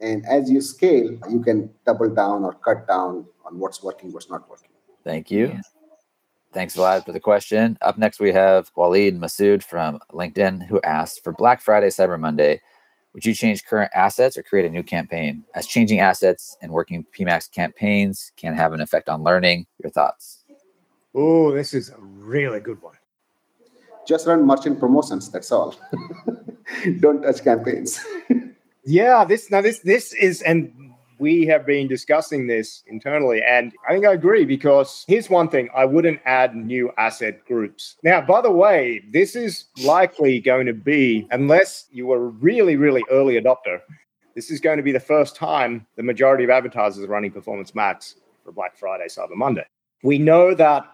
And 0.00 0.24
as 0.26 0.50
you 0.50 0.60
scale, 0.60 1.18
you 1.30 1.40
can 1.40 1.70
double 1.84 2.08
down 2.08 2.44
or 2.44 2.54
cut 2.54 2.88
down 2.88 3.26
on 3.44 3.58
what's 3.58 3.82
working, 3.82 4.12
what's 4.12 4.30
not 4.30 4.48
working. 4.48 4.70
Thank 5.04 5.30
you. 5.30 5.60
Thanks, 6.54 6.76
Vlad, 6.76 7.04
for 7.04 7.12
the 7.12 7.20
question. 7.20 7.76
Up 7.82 7.98
next, 7.98 8.20
we 8.20 8.32
have 8.32 8.72
Waleed 8.74 9.18
Masood 9.18 9.62
from 9.62 9.98
LinkedIn, 10.12 10.66
who 10.66 10.80
asked 10.82 11.24
for 11.24 11.32
Black 11.32 11.60
Friday, 11.60 11.88
Cyber 11.88 12.18
Monday, 12.18 12.60
would 13.14 13.24
you 13.24 13.32
change 13.32 13.64
current 13.64 13.92
assets 13.94 14.36
or 14.36 14.42
create 14.42 14.66
a 14.66 14.70
new 14.70 14.82
campaign? 14.82 15.44
As 15.54 15.66
changing 15.66 16.00
assets 16.00 16.56
and 16.60 16.72
working 16.72 17.06
PMAX 17.16 17.50
campaigns 17.50 18.32
can 18.36 18.54
have 18.54 18.72
an 18.72 18.80
effect 18.80 19.08
on 19.08 19.22
learning. 19.22 19.66
Your 19.82 19.90
thoughts? 19.90 20.44
Oh, 21.14 21.52
this 21.52 21.74
is 21.74 21.90
a 21.90 21.98
really 21.98 22.58
good 22.58 22.82
one. 22.82 22.96
Just 24.06 24.26
run 24.26 24.44
merchant 24.44 24.80
promotions. 24.80 25.30
That's 25.30 25.52
all. 25.52 25.76
Don't 27.00 27.22
touch 27.22 27.44
campaigns. 27.44 28.04
yeah, 28.84 29.24
this 29.24 29.48
now 29.50 29.60
this 29.60 29.78
this 29.78 30.12
is 30.12 30.42
and 30.42 30.93
we 31.18 31.46
have 31.46 31.66
been 31.66 31.88
discussing 31.88 32.46
this 32.46 32.82
internally, 32.86 33.42
and 33.46 33.72
I 33.88 33.92
think 33.92 34.06
I 34.06 34.12
agree 34.12 34.44
because 34.44 35.04
here's 35.06 35.30
one 35.30 35.48
thing 35.48 35.68
I 35.74 35.84
wouldn't 35.84 36.20
add 36.24 36.54
new 36.56 36.90
asset 36.98 37.44
groups. 37.46 37.96
Now, 38.02 38.20
by 38.20 38.40
the 38.40 38.50
way, 38.50 39.02
this 39.12 39.36
is 39.36 39.66
likely 39.84 40.40
going 40.40 40.66
to 40.66 40.72
be, 40.72 41.26
unless 41.30 41.86
you 41.90 42.06
were 42.06 42.28
really, 42.28 42.76
really 42.76 43.02
early 43.10 43.40
adopter, 43.40 43.80
this 44.34 44.50
is 44.50 44.60
going 44.60 44.78
to 44.78 44.82
be 44.82 44.92
the 44.92 45.00
first 45.00 45.36
time 45.36 45.86
the 45.96 46.02
majority 46.02 46.44
of 46.44 46.50
advertisers 46.50 47.04
are 47.04 47.08
running 47.08 47.30
Performance 47.30 47.74
Max 47.74 48.16
for 48.44 48.52
Black 48.52 48.76
Friday, 48.76 49.06
Cyber 49.06 49.36
Monday. 49.36 49.64
We 50.02 50.18
know 50.18 50.54
that 50.54 50.84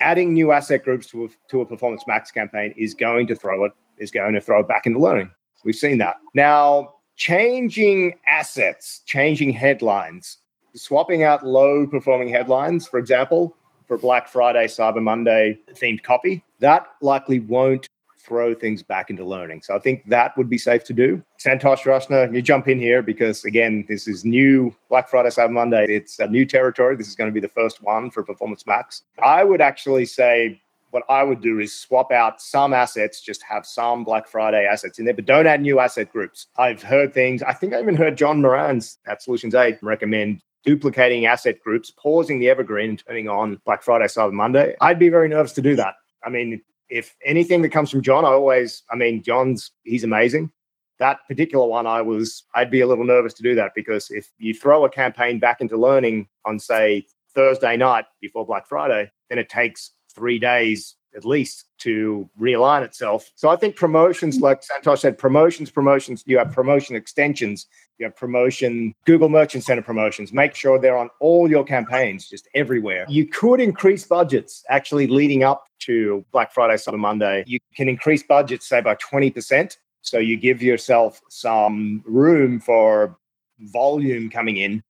adding 0.00 0.32
new 0.32 0.52
asset 0.52 0.84
groups 0.84 1.06
to 1.08 1.24
a, 1.24 1.28
to 1.48 1.60
a 1.62 1.66
Performance 1.66 2.04
Max 2.06 2.30
campaign 2.30 2.74
is 2.76 2.94
going 2.94 3.26
to 3.28 3.34
throw 3.34 3.64
it, 3.64 3.72
is 3.98 4.10
going 4.10 4.34
to 4.34 4.40
throw 4.40 4.60
it 4.60 4.68
back 4.68 4.86
into 4.86 4.98
learning. 4.98 5.30
We've 5.64 5.74
seen 5.74 5.98
that. 5.98 6.16
Now, 6.34 6.94
changing 7.20 8.14
assets, 8.26 9.02
changing 9.04 9.52
headlines, 9.52 10.38
swapping 10.74 11.22
out 11.22 11.46
low 11.46 11.86
performing 11.86 12.30
headlines, 12.30 12.88
for 12.88 12.98
example, 12.98 13.54
for 13.86 13.98
Black 13.98 14.26
Friday, 14.26 14.66
Cyber 14.66 15.02
Monday 15.02 15.58
themed 15.74 16.02
copy, 16.02 16.42
that 16.60 16.86
likely 17.02 17.40
won't 17.40 17.86
throw 18.18 18.54
things 18.54 18.82
back 18.82 19.10
into 19.10 19.22
learning. 19.22 19.60
So 19.60 19.76
I 19.76 19.80
think 19.80 20.08
that 20.08 20.34
would 20.38 20.48
be 20.48 20.56
safe 20.56 20.82
to 20.84 20.94
do. 20.94 21.22
Santosh 21.38 21.82
Rashna, 21.82 22.34
you 22.34 22.40
jump 22.40 22.68
in 22.68 22.78
here 22.78 23.02
because 23.02 23.44
again, 23.44 23.84
this 23.86 24.08
is 24.08 24.24
new 24.24 24.74
Black 24.88 25.10
Friday, 25.10 25.28
Cyber 25.28 25.52
Monday. 25.52 25.84
It's 25.90 26.18
a 26.20 26.26
new 26.26 26.46
territory. 26.46 26.96
This 26.96 27.08
is 27.08 27.16
going 27.16 27.28
to 27.28 27.34
be 27.34 27.40
the 27.40 27.48
first 27.48 27.82
one 27.82 28.10
for 28.10 28.22
Performance 28.22 28.66
Max. 28.66 29.02
I 29.22 29.44
would 29.44 29.60
actually 29.60 30.06
say 30.06 30.62
what 30.90 31.04
I 31.08 31.22
would 31.22 31.40
do 31.40 31.60
is 31.60 31.78
swap 31.78 32.12
out 32.12 32.40
some 32.40 32.72
assets, 32.72 33.20
just 33.20 33.42
have 33.42 33.64
some 33.64 34.04
Black 34.04 34.26
Friday 34.26 34.66
assets 34.66 34.98
in 34.98 35.04
there, 35.04 35.14
but 35.14 35.26
don't 35.26 35.46
add 35.46 35.62
new 35.62 35.78
asset 35.78 36.12
groups. 36.12 36.48
I've 36.56 36.82
heard 36.82 37.14
things, 37.14 37.42
I 37.42 37.52
think 37.52 37.74
I 37.74 37.80
even 37.80 37.96
heard 37.96 38.16
John 38.16 38.42
Moran's 38.42 38.98
at 39.06 39.22
Solutions 39.22 39.54
8 39.54 39.78
recommend 39.82 40.42
duplicating 40.64 41.26
asset 41.26 41.60
groups, 41.60 41.90
pausing 41.90 42.38
the 42.38 42.50
evergreen 42.50 42.90
and 42.90 43.02
turning 43.06 43.28
on 43.28 43.60
Black 43.64 43.82
Friday, 43.82 44.06
Cyber 44.06 44.32
Monday. 44.32 44.76
I'd 44.80 44.98
be 44.98 45.08
very 45.08 45.28
nervous 45.28 45.52
to 45.52 45.62
do 45.62 45.76
that. 45.76 45.94
I 46.24 46.28
mean, 46.28 46.60
if 46.90 47.16
anything 47.24 47.62
that 47.62 47.70
comes 47.70 47.90
from 47.90 48.02
John, 48.02 48.24
I 48.24 48.28
always, 48.28 48.82
I 48.90 48.96
mean, 48.96 49.22
John's, 49.22 49.70
he's 49.84 50.04
amazing. 50.04 50.50
That 50.98 51.20
particular 51.28 51.66
one, 51.66 51.86
I 51.86 52.02
was, 52.02 52.44
I'd 52.54 52.70
be 52.70 52.82
a 52.82 52.86
little 52.86 53.06
nervous 53.06 53.32
to 53.34 53.42
do 53.42 53.54
that 53.54 53.72
because 53.74 54.10
if 54.10 54.30
you 54.38 54.52
throw 54.52 54.84
a 54.84 54.90
campaign 54.90 55.38
back 55.38 55.60
into 55.62 55.78
learning 55.78 56.28
on, 56.44 56.58
say, 56.58 57.06
Thursday 57.34 57.76
night 57.76 58.04
before 58.20 58.44
Black 58.44 58.66
Friday, 58.66 59.10
then 59.28 59.38
it 59.38 59.48
takes 59.48 59.92
three 60.14 60.38
days 60.38 60.96
at 61.16 61.24
least 61.24 61.66
to 61.78 62.28
realign 62.40 62.82
itself. 62.82 63.30
So 63.34 63.48
I 63.48 63.56
think 63.56 63.76
promotions, 63.76 64.36
mm-hmm. 64.36 64.44
like 64.44 64.62
Santosh 64.62 65.00
said, 65.00 65.18
promotions, 65.18 65.70
promotions, 65.70 66.22
you 66.26 66.38
have 66.38 66.52
promotion 66.52 66.96
extensions, 66.96 67.66
you 67.98 68.06
have 68.06 68.16
promotion, 68.16 68.94
Google 69.06 69.28
Merchant 69.28 69.64
Center 69.64 69.82
promotions. 69.82 70.32
Make 70.32 70.54
sure 70.54 70.78
they're 70.78 70.96
on 70.96 71.10
all 71.20 71.50
your 71.50 71.64
campaigns, 71.64 72.28
just 72.28 72.48
everywhere. 72.54 73.06
You 73.08 73.26
could 73.26 73.60
increase 73.60 74.04
budgets 74.06 74.64
actually 74.68 75.06
leading 75.06 75.42
up 75.42 75.64
to 75.80 76.24
Black 76.32 76.52
Friday, 76.52 76.74
Cyber 76.74 76.98
Monday. 76.98 77.44
You 77.46 77.58
can 77.74 77.88
increase 77.88 78.22
budgets, 78.22 78.68
say, 78.68 78.80
by 78.80 78.94
20%. 78.96 79.76
So 80.02 80.18
you 80.18 80.36
give 80.36 80.62
yourself 80.62 81.20
some 81.28 82.02
room 82.06 82.60
for 82.60 83.18
volume 83.58 84.30
coming 84.30 84.56
in 84.56 84.82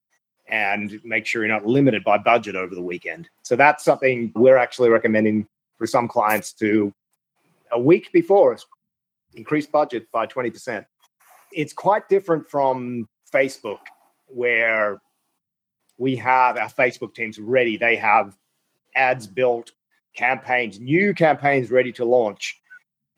and 0.50 1.00
make 1.04 1.26
sure 1.26 1.42
you're 1.42 1.52
not 1.52 1.66
limited 1.66 2.04
by 2.04 2.18
budget 2.18 2.56
over 2.56 2.74
the 2.74 2.82
weekend. 2.82 3.28
So 3.42 3.56
that's 3.56 3.84
something 3.84 4.32
we're 4.34 4.56
actually 4.56 4.90
recommending 4.90 5.46
for 5.78 5.86
some 5.86 6.08
clients 6.08 6.52
to 6.54 6.92
a 7.72 7.80
week 7.80 8.12
before 8.12 8.56
increase 9.34 9.66
budget 9.66 10.10
by 10.12 10.26
20%. 10.26 10.84
It's 11.52 11.72
quite 11.72 12.08
different 12.08 12.48
from 12.48 13.08
Facebook, 13.32 13.78
where 14.26 15.00
we 15.98 16.16
have 16.16 16.56
our 16.56 16.68
Facebook 16.68 17.14
teams 17.14 17.38
ready. 17.38 17.76
They 17.76 17.96
have 17.96 18.36
ads 18.96 19.26
built, 19.26 19.72
campaigns, 20.16 20.80
new 20.80 21.14
campaigns 21.14 21.70
ready 21.70 21.92
to 21.92 22.04
launch 22.04 22.60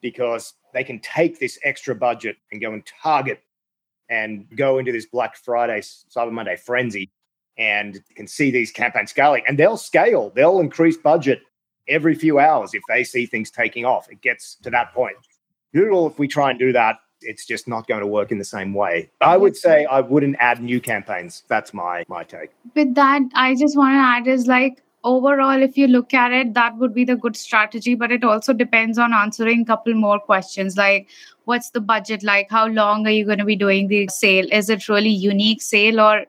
because 0.02 0.54
they 0.74 0.84
can 0.84 0.98
take 1.00 1.38
this 1.38 1.58
extra 1.64 1.94
budget 1.94 2.36
and 2.50 2.60
go 2.60 2.72
and 2.72 2.84
target 3.02 3.42
and 4.10 4.46
go 4.56 4.78
into 4.78 4.92
this 4.92 5.06
Black 5.06 5.36
Friday, 5.36 5.80
Cyber 5.80 6.32
Monday 6.32 6.56
frenzy 6.56 7.10
and 7.59 8.03
can 8.16 8.26
see 8.26 8.50
these 8.50 8.70
campaigns 8.70 9.11
scaling 9.11 9.42
and 9.46 9.59
they'll 9.59 9.76
scale. 9.76 10.30
They'll 10.34 10.61
increase 10.61 10.96
budget 10.96 11.42
every 11.88 12.14
few 12.14 12.38
hours 12.38 12.74
if 12.74 12.82
they 12.88 13.05
see 13.05 13.26
things 13.26 13.50
taking 13.50 13.84
off. 13.84 14.11
It 14.11 14.22
gets 14.22 14.57
to 14.62 14.70
that 14.70 14.92
point. 14.94 15.16
Google 15.74 16.07
if 16.07 16.18
we 16.18 16.28
try 16.28 16.50
and 16.50 16.59
do 16.59 16.72
that 16.72 16.98
it's 17.24 17.46
just 17.46 17.68
not 17.68 17.86
going 17.86 18.00
to 18.00 18.07
work 18.07 18.32
in 18.32 18.38
the 18.38 18.44
same 18.44 18.74
way. 18.74 19.09
I 19.20 19.36
would 19.36 19.57
say 19.57 19.84
i 19.84 20.00
wouldn't 20.00 20.36
add 20.40 20.61
new 20.61 20.80
campaigns. 20.80 21.44
That's 21.48 21.72
my 21.72 22.05
my 22.09 22.24
take. 22.24 22.50
With 22.74 22.94
that 22.94 23.22
i 23.34 23.55
just 23.55 23.76
want 23.76 23.94
to 23.94 24.00
add 24.00 24.26
is 24.26 24.46
like 24.46 24.82
overall 25.05 25.62
if 25.62 25.76
you 25.76 25.86
look 25.88 26.14
at 26.14 26.32
it 26.32 26.55
that 26.55 26.76
would 26.78 26.94
be 26.94 27.05
the 27.05 27.16
good 27.16 27.36
strategy 27.36 27.96
but 27.96 28.12
it 28.12 28.22
also 28.22 28.53
depends 28.53 28.98
on 28.98 29.12
answering 29.12 29.62
a 29.62 29.64
couple 29.64 29.92
more 29.94 30.20
questions 30.20 30.76
like 30.76 31.09
what's 31.44 31.70
the 31.70 31.80
budget 31.80 32.22
like? 32.22 32.50
How 32.50 32.66
long 32.66 33.07
are 33.07 33.11
you 33.11 33.24
going 33.24 33.38
to 33.38 33.44
be 33.44 33.57
doing 33.57 33.88
the 33.88 34.09
sale? 34.09 34.46
Is 34.50 34.68
it 34.68 34.88
really 34.88 35.11
unique 35.11 35.62
sale 35.62 36.00
or 36.00 36.24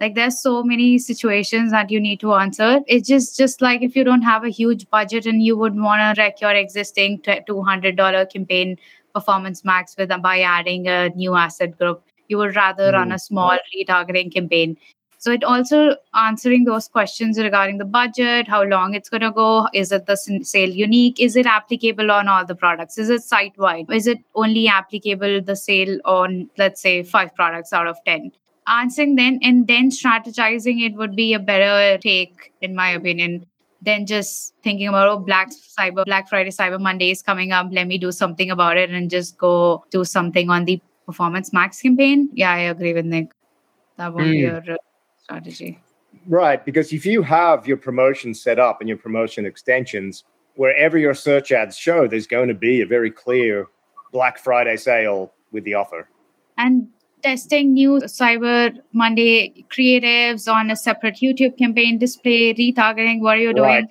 like 0.00 0.14
there's 0.14 0.40
so 0.40 0.62
many 0.62 0.98
situations 0.98 1.70
that 1.72 1.90
you 1.90 2.00
need 2.00 2.20
to 2.20 2.34
answer. 2.34 2.80
It's 2.86 3.08
just 3.08 3.36
just 3.36 3.60
like 3.60 3.82
if 3.82 3.96
you 3.96 4.04
don't 4.04 4.22
have 4.22 4.44
a 4.44 4.48
huge 4.48 4.88
budget 4.90 5.26
and 5.26 5.42
you 5.42 5.56
would 5.56 5.76
want 5.76 6.16
to 6.16 6.20
wreck 6.20 6.40
your 6.40 6.52
existing 6.52 7.20
$200 7.20 8.32
campaign 8.32 8.78
performance 9.14 9.64
max 9.64 9.96
with 9.96 10.10
by 10.22 10.40
adding 10.40 10.86
a 10.86 11.08
new 11.10 11.34
asset 11.34 11.76
group 11.78 12.02
you 12.28 12.38
would 12.38 12.54
rather 12.54 12.92
mm. 12.92 12.94
run 12.94 13.12
a 13.12 13.18
small 13.18 13.58
retargeting 13.74 14.32
campaign. 14.32 14.76
So 15.20 15.32
it 15.32 15.42
also 15.42 15.96
answering 16.14 16.64
those 16.64 16.86
questions 16.86 17.40
regarding 17.40 17.78
the 17.78 17.84
budget, 17.84 18.46
how 18.46 18.62
long 18.62 18.94
it's 18.94 19.08
going 19.08 19.22
to 19.22 19.32
go, 19.32 19.66
is 19.74 19.90
it 19.90 20.06
the 20.06 20.16
sale 20.16 20.70
unique, 20.70 21.18
is 21.18 21.34
it 21.34 21.44
applicable 21.44 22.12
on 22.12 22.28
all 22.28 22.46
the 22.46 22.54
products, 22.54 22.98
is 22.98 23.10
it 23.10 23.24
site 23.24 23.58
wide, 23.58 23.90
is 23.90 24.06
it 24.06 24.18
only 24.36 24.68
applicable 24.68 25.42
the 25.42 25.56
sale 25.56 25.98
on 26.04 26.48
let's 26.56 26.80
say 26.80 27.02
five 27.02 27.34
products 27.34 27.72
out 27.72 27.88
of 27.88 27.96
ten 28.06 28.30
answering 28.68 29.16
then 29.16 29.38
and 29.42 29.66
then 29.66 29.90
strategizing 29.90 30.84
it 30.84 30.94
would 30.94 31.16
be 31.16 31.32
a 31.32 31.38
better 31.38 31.98
take 31.98 32.52
in 32.60 32.74
my 32.74 32.90
opinion 32.90 33.46
than 33.80 34.06
just 34.06 34.54
thinking 34.62 34.88
about 34.88 35.08
oh 35.08 35.18
black 35.18 35.50
cyber 35.50 36.04
black 36.04 36.28
friday 36.28 36.50
cyber 36.50 36.80
monday 36.80 37.10
is 37.10 37.22
coming 37.22 37.52
up 37.52 37.68
let 37.70 37.86
me 37.86 37.98
do 37.98 38.12
something 38.12 38.50
about 38.50 38.76
it 38.76 38.90
and 38.90 39.10
just 39.10 39.38
go 39.38 39.84
do 39.90 40.04
something 40.04 40.50
on 40.50 40.64
the 40.64 40.80
performance 41.06 41.52
max 41.52 41.80
campaign 41.80 42.28
yeah 42.34 42.52
i 42.52 42.58
agree 42.58 42.92
with 42.92 43.04
nick 43.04 43.30
that 43.96 44.12
would 44.12 44.24
mm. 44.24 44.32
be 44.32 44.46
hmm. 44.46 44.66
your 44.68 44.78
strategy 45.22 45.78
right 46.26 46.64
because 46.64 46.92
if 46.92 47.06
you 47.06 47.22
have 47.22 47.66
your 47.66 47.76
promotion 47.76 48.34
set 48.34 48.58
up 48.58 48.80
and 48.80 48.88
your 48.88 48.98
promotion 48.98 49.46
extensions 49.46 50.24
wherever 50.56 50.98
your 50.98 51.14
search 51.14 51.52
ads 51.52 51.76
show 51.76 52.06
there's 52.06 52.26
going 52.26 52.48
to 52.48 52.54
be 52.54 52.82
a 52.82 52.86
very 52.86 53.10
clear 53.10 53.66
black 54.12 54.38
friday 54.38 54.76
sale 54.76 55.32
with 55.52 55.64
the 55.64 55.74
offer 55.74 56.08
and 56.58 56.88
testing 57.22 57.72
new 57.72 58.00
Cyber 58.00 58.76
Monday 58.92 59.64
creatives 59.68 60.52
on 60.52 60.70
a 60.70 60.76
separate 60.76 61.16
YouTube 61.16 61.58
campaign 61.58 61.98
display, 61.98 62.54
retargeting, 62.54 63.20
what 63.20 63.36
are 63.36 63.40
you 63.40 63.54
doing? 63.54 63.86
Right. 63.86 63.88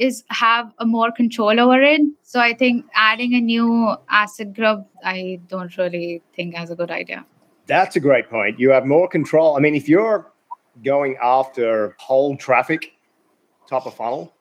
is 0.00 0.24
have 0.28 0.72
a 0.78 0.86
more 0.86 1.12
control 1.12 1.60
over 1.60 1.80
it. 1.80 2.00
So 2.22 2.40
I 2.40 2.54
think 2.54 2.86
adding 2.94 3.34
a 3.34 3.40
new 3.40 3.94
asset 4.08 4.54
group, 4.54 4.86
I 5.04 5.40
don't 5.48 5.76
really 5.76 6.22
think 6.34 6.58
as 6.58 6.70
a 6.70 6.74
good 6.74 6.90
idea. 6.90 7.24
That's 7.66 7.96
a 7.96 8.00
great 8.00 8.28
point. 8.30 8.58
You 8.58 8.70
have 8.70 8.86
more 8.86 9.06
control. 9.06 9.56
I 9.56 9.60
mean, 9.60 9.74
if 9.74 9.88
you're 9.88 10.32
going 10.82 11.16
after 11.22 11.94
whole 11.98 12.36
traffic, 12.36 12.92
top 13.68 13.86
of 13.86 13.94
funnel, 13.94 14.32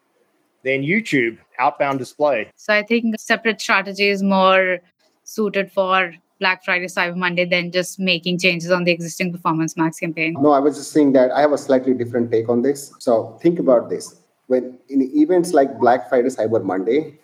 then 0.64 0.82
YouTube 0.82 1.38
outbound 1.60 2.00
display. 2.00 2.50
So 2.56 2.74
I 2.74 2.82
think 2.82 3.14
a 3.16 3.20
separate 3.20 3.60
strategy 3.60 4.08
is 4.08 4.24
more 4.24 4.80
suited 5.26 5.72
for 5.72 6.14
Black 6.40 6.64
Friday, 6.64 6.86
Cyber 6.86 7.16
Monday 7.16 7.46
than 7.46 7.72
just 7.72 8.00
making 8.00 8.40
changes 8.40 8.72
on 8.72 8.86
the 8.86 8.92
existing 8.92 9.32
Performance 9.32 9.76
Max 9.76 10.00
campaign. 10.00 10.36
No, 10.40 10.52
I 10.52 10.60
was 10.60 10.78
just 10.78 10.92
saying 10.92 11.14
that 11.14 11.32
I 11.32 11.42
have 11.42 11.52
a 11.52 11.58
slightly 11.58 11.94
different 11.94 12.32
take 12.32 12.48
on 12.48 12.62
this. 12.62 12.94
So 13.00 13.38
think 13.42 13.60
about 13.60 13.90
this. 13.90 14.22
When 14.48 14.80
in 14.88 15.02
events 15.16 15.54
like 15.54 15.80
Black 15.80 16.10
Friday, 16.10 16.30
Cyber 16.30 16.64
Monday, 16.64 17.20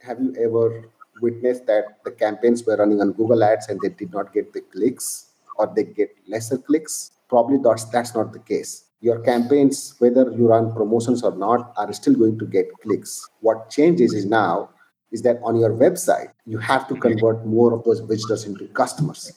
have 0.00 0.20
you 0.20 0.34
ever 0.40 0.90
witnessed 1.20 1.66
that 1.66 2.02
the 2.04 2.10
campaigns 2.10 2.64
were 2.64 2.76
running 2.76 3.00
on 3.00 3.12
Google 3.12 3.44
Ads 3.44 3.68
and 3.68 3.80
they 3.80 3.90
did 3.90 4.12
not 4.12 4.32
get 4.32 4.52
the 4.52 4.60
clicks 4.60 5.30
or 5.56 5.72
they 5.74 5.84
get 5.84 6.10
lesser 6.26 6.58
clicks? 6.58 7.12
Probably 7.28 7.58
that's 7.62 7.84
that's 7.84 8.14
not 8.14 8.32
the 8.32 8.38
case. 8.38 8.84
Your 9.00 9.20
campaigns, 9.20 9.94
whether 9.98 10.30
you 10.32 10.48
run 10.48 10.72
promotions 10.72 11.22
or 11.22 11.36
not, 11.36 11.74
are 11.76 11.92
still 11.92 12.14
going 12.14 12.38
to 12.38 12.46
get 12.46 12.66
clicks. 12.82 13.28
What 13.40 13.68
changes 13.68 14.14
is 14.14 14.24
now 14.24 14.70
is 15.14 15.22
that 15.22 15.38
on 15.44 15.56
your 15.56 15.70
website, 15.70 16.30
you 16.44 16.58
have 16.58 16.88
to 16.88 16.96
convert 16.96 17.46
more 17.46 17.72
of 17.72 17.84
those 17.84 18.00
visitors 18.00 18.44
into 18.44 18.66
customers. 18.80 19.32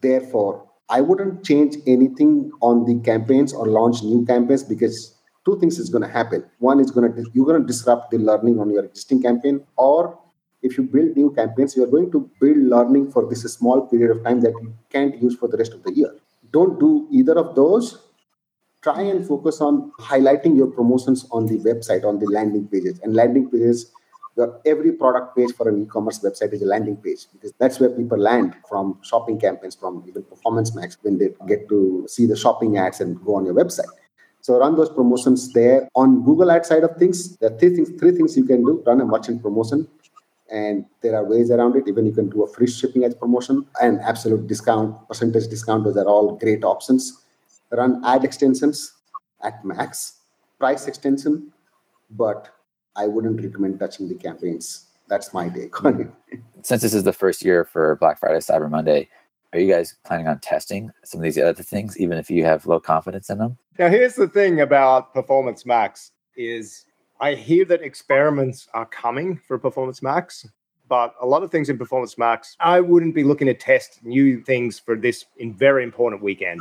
Therefore, 0.00 0.66
I 0.88 1.02
wouldn't 1.02 1.44
change 1.44 1.76
anything 1.86 2.50
on 2.62 2.86
the 2.86 2.98
campaigns 3.00 3.52
or 3.52 3.66
launch 3.66 4.02
new 4.02 4.24
campaigns 4.24 4.62
because 4.62 5.14
two 5.44 5.58
things 5.60 5.78
is 5.78 5.90
going 5.90 6.02
to 6.02 6.08
happen. 6.08 6.44
One 6.58 6.80
is 6.80 6.90
going 6.90 7.12
to 7.12 7.30
you're 7.34 7.44
going 7.44 7.60
to 7.60 7.66
disrupt 7.66 8.12
the 8.12 8.18
learning 8.18 8.58
on 8.60 8.70
your 8.70 8.84
existing 8.84 9.22
campaign, 9.22 9.60
or 9.76 10.18
if 10.62 10.78
you 10.78 10.84
build 10.84 11.16
new 11.16 11.30
campaigns, 11.32 11.76
you're 11.76 11.92
going 11.94 12.10
to 12.12 12.30
build 12.40 12.56
learning 12.56 13.10
for 13.10 13.28
this 13.28 13.42
small 13.42 13.82
period 13.86 14.10
of 14.16 14.24
time 14.24 14.40
that 14.40 14.54
you 14.62 14.72
can't 14.88 15.20
use 15.20 15.36
for 15.36 15.48
the 15.48 15.58
rest 15.58 15.74
of 15.74 15.82
the 15.82 15.92
year. 15.92 16.14
Don't 16.50 16.80
do 16.80 17.06
either 17.10 17.36
of 17.38 17.54
those. 17.54 17.98
Try 18.80 19.02
and 19.02 19.26
focus 19.26 19.60
on 19.60 19.92
highlighting 19.98 20.56
your 20.56 20.66
promotions 20.66 21.26
on 21.30 21.46
the 21.46 21.58
website, 21.58 22.04
on 22.04 22.18
the 22.18 22.26
landing 22.26 22.68
pages. 22.68 23.00
And 23.02 23.14
landing 23.14 23.50
pages 23.50 23.92
your 24.36 24.60
every 24.66 24.92
product 24.92 25.36
page 25.36 25.52
for 25.54 25.68
an 25.68 25.82
e-commerce 25.82 26.18
website 26.20 26.52
is 26.52 26.62
a 26.62 26.66
landing 26.66 26.96
page 26.96 27.26
because 27.32 27.52
that's 27.58 27.78
where 27.78 27.90
people 27.90 28.18
land 28.18 28.54
from 28.68 28.98
shopping 29.02 29.38
campaigns 29.38 29.74
from 29.74 30.04
even 30.08 30.22
performance 30.24 30.74
max 30.74 30.98
when 31.02 31.18
they 31.18 31.28
get 31.46 31.68
to 31.68 32.06
see 32.08 32.26
the 32.26 32.36
shopping 32.36 32.76
ads 32.76 33.00
and 33.00 33.22
go 33.24 33.36
on 33.36 33.44
your 33.44 33.54
website. 33.54 33.92
So 34.40 34.58
run 34.58 34.76
those 34.76 34.90
promotions 34.90 35.52
there. 35.52 35.88
On 35.94 36.24
google 36.24 36.50
ad 36.50 36.66
side 36.66 36.84
of 36.84 36.96
things 36.96 37.36
there 37.36 37.52
are 37.52 37.58
three 37.58 37.74
things 37.74 37.90
three 37.98 38.12
things 38.12 38.36
you 38.36 38.44
can 38.44 38.64
do. 38.64 38.82
Run 38.86 39.00
a 39.00 39.04
merchant 39.04 39.42
promotion 39.42 39.86
and 40.50 40.84
there 41.00 41.14
are 41.16 41.24
ways 41.24 41.50
around 41.50 41.76
it. 41.76 41.88
Even 41.88 42.04
you 42.04 42.12
can 42.12 42.28
do 42.28 42.42
a 42.42 42.52
free 42.52 42.66
shipping 42.66 43.04
as 43.04 43.14
promotion 43.14 43.66
and 43.80 44.00
absolute 44.00 44.46
discount 44.46 45.08
percentage 45.08 45.48
discount. 45.48 45.84
Those 45.84 45.96
are 45.96 46.06
all 46.06 46.36
great 46.36 46.64
options. 46.64 47.24
Run 47.70 48.02
ad 48.04 48.24
extensions 48.24 48.92
at 49.42 49.64
max. 49.64 50.18
Price 50.58 50.86
extension 50.86 51.52
but 52.10 52.53
I 52.96 53.06
wouldn't 53.06 53.40
recommend 53.40 53.80
touching 53.80 54.08
the 54.08 54.14
campaigns. 54.14 54.86
That's 55.08 55.34
my 55.34 55.48
take 55.48 55.84
on 55.84 56.00
it. 56.30 56.40
Since 56.62 56.82
this 56.82 56.94
is 56.94 57.04
the 57.04 57.12
first 57.12 57.44
year 57.44 57.64
for 57.64 57.96
Black 57.96 58.18
Friday, 58.18 58.38
Cyber 58.38 58.70
Monday, 58.70 59.08
are 59.52 59.58
you 59.58 59.72
guys 59.72 59.96
planning 60.04 60.26
on 60.26 60.38
testing 60.40 60.90
some 61.04 61.20
of 61.20 61.22
these 61.22 61.38
other 61.38 61.62
things, 61.62 61.98
even 61.98 62.18
if 62.18 62.30
you 62.30 62.44
have 62.44 62.66
low 62.66 62.80
confidence 62.80 63.30
in 63.30 63.38
them? 63.38 63.58
Now, 63.78 63.88
here's 63.88 64.14
the 64.14 64.28
thing 64.28 64.60
about 64.60 65.12
Performance 65.12 65.66
Max 65.66 66.12
is 66.36 66.86
I 67.20 67.34
hear 67.34 67.64
that 67.66 67.82
experiments 67.82 68.68
are 68.74 68.86
coming 68.86 69.36
for 69.36 69.58
Performance 69.58 70.02
Max, 70.02 70.46
but 70.88 71.14
a 71.20 71.26
lot 71.26 71.42
of 71.42 71.50
things 71.50 71.68
in 71.68 71.78
Performance 71.78 72.18
Max, 72.18 72.56
I 72.60 72.80
wouldn't 72.80 73.14
be 73.14 73.24
looking 73.24 73.46
to 73.46 73.54
test 73.54 74.04
new 74.04 74.42
things 74.42 74.78
for 74.78 74.96
this 74.96 75.24
in 75.36 75.54
very 75.54 75.84
important 75.84 76.22
weekend. 76.22 76.60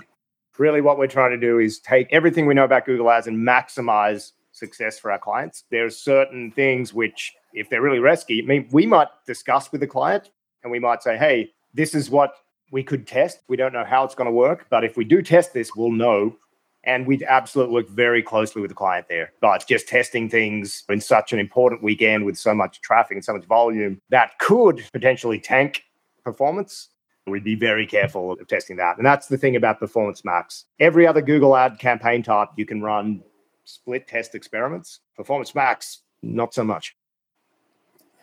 Really, 0.58 0.82
what 0.82 0.98
we're 0.98 1.08
trying 1.08 1.32
to 1.32 1.38
do 1.38 1.60
is 1.60 1.80
take 1.80 2.08
everything 2.12 2.46
we 2.46 2.54
know 2.54 2.64
about 2.64 2.86
Google 2.86 3.10
Ads 3.10 3.26
and 3.28 3.38
maximize 3.38 4.34
success 4.54 4.98
for 4.98 5.12
our 5.12 5.20
clients. 5.20 5.66
There 5.70 5.86
are 5.86 5.90
certain 5.90 6.52
things 6.52 6.94
which, 6.94 7.34
if 7.54 7.70
they're 7.70 7.82
really 7.82 8.00
risky, 8.00 8.42
I 8.42 8.46
mean, 8.46 8.70
we 8.72 8.86
might 8.86 9.10
discuss 9.28 9.72
with 9.72 9.82
the 9.82 9.88
client 9.88 10.32
and 10.64 10.72
we 10.72 10.80
might 10.80 11.04
say, 11.04 11.18
hey, 11.18 11.52
this 11.74 11.94
is 11.94 12.10
what 12.10 12.36
we 12.72 12.84
could 12.84 13.06
test. 13.06 13.40
We 13.50 13.58
don't 13.58 13.74
know 13.74 13.84
how 13.84 14.04
it's 14.06 14.16
going 14.16 14.28
to 14.28 14.32
work, 14.32 14.68
but 14.70 14.84
if 14.84 14.96
we 14.96 15.04
do 15.04 15.22
test 15.22 15.54
this, 15.54 15.76
we'll 15.76 15.92
know. 15.92 16.38
And 16.86 17.08
we'd 17.08 17.24
absolutely 17.24 17.76
work 17.76 17.88
very 17.88 18.22
closely 18.22 18.62
with 18.62 18.70
the 18.70 18.76
client 18.76 19.08
there. 19.08 19.32
But 19.40 19.66
just 19.68 19.88
testing 19.88 20.30
things 20.30 20.84
in 20.90 21.00
such 21.00 21.32
an 21.32 21.40
important 21.40 21.82
weekend 21.82 22.26
with 22.26 22.38
so 22.38 22.54
much 22.54 22.82
traffic 22.82 23.16
and 23.16 23.24
so 23.24 23.34
much 23.34 23.46
volume 23.46 24.02
that 24.10 24.38
could 24.40 24.84
potentially 24.92 25.40
tank 25.40 25.84
performance 26.26 26.90
We'd 27.26 27.44
be 27.44 27.56
very 27.56 27.88
careful 27.88 28.34
of 28.34 28.48
testing 28.48 28.76
that. 28.78 28.98
And 28.98 29.06
that's 29.06 29.28
the 29.28 29.38
thing 29.38 29.56
about 29.56 29.80
Performance 29.80 30.26
Max. 30.26 30.66
Every 30.80 31.08
other 31.08 31.22
Google 31.22 31.56
ad 31.56 31.80
campaign 31.80 32.22
type 32.22 32.50
you 32.58 32.66
can 32.66 32.82
run 32.82 33.22
split 33.66 34.08
test 34.08 34.36
experiments. 34.36 35.00
Performance 35.16 35.56
Max, 35.56 36.02
not 36.22 36.54
so 36.54 36.64
much. 36.64 36.96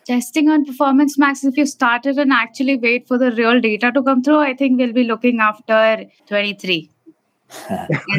Testing 0.05 0.49
on 0.49 0.65
Performance 0.65 1.17
Max, 1.17 1.43
if 1.43 1.55
you 1.57 1.65
started 1.65 2.17
and 2.17 2.31
actually 2.33 2.77
wait 2.77 3.07
for 3.07 3.17
the 3.17 3.31
real 3.31 3.61
data 3.61 3.91
to 3.91 4.01
come 4.01 4.23
through, 4.23 4.39
I 4.39 4.55
think 4.55 4.79
we'll 4.79 4.93
be 4.93 5.03
looking 5.03 5.39
after 5.39 6.05
23. 6.27 6.89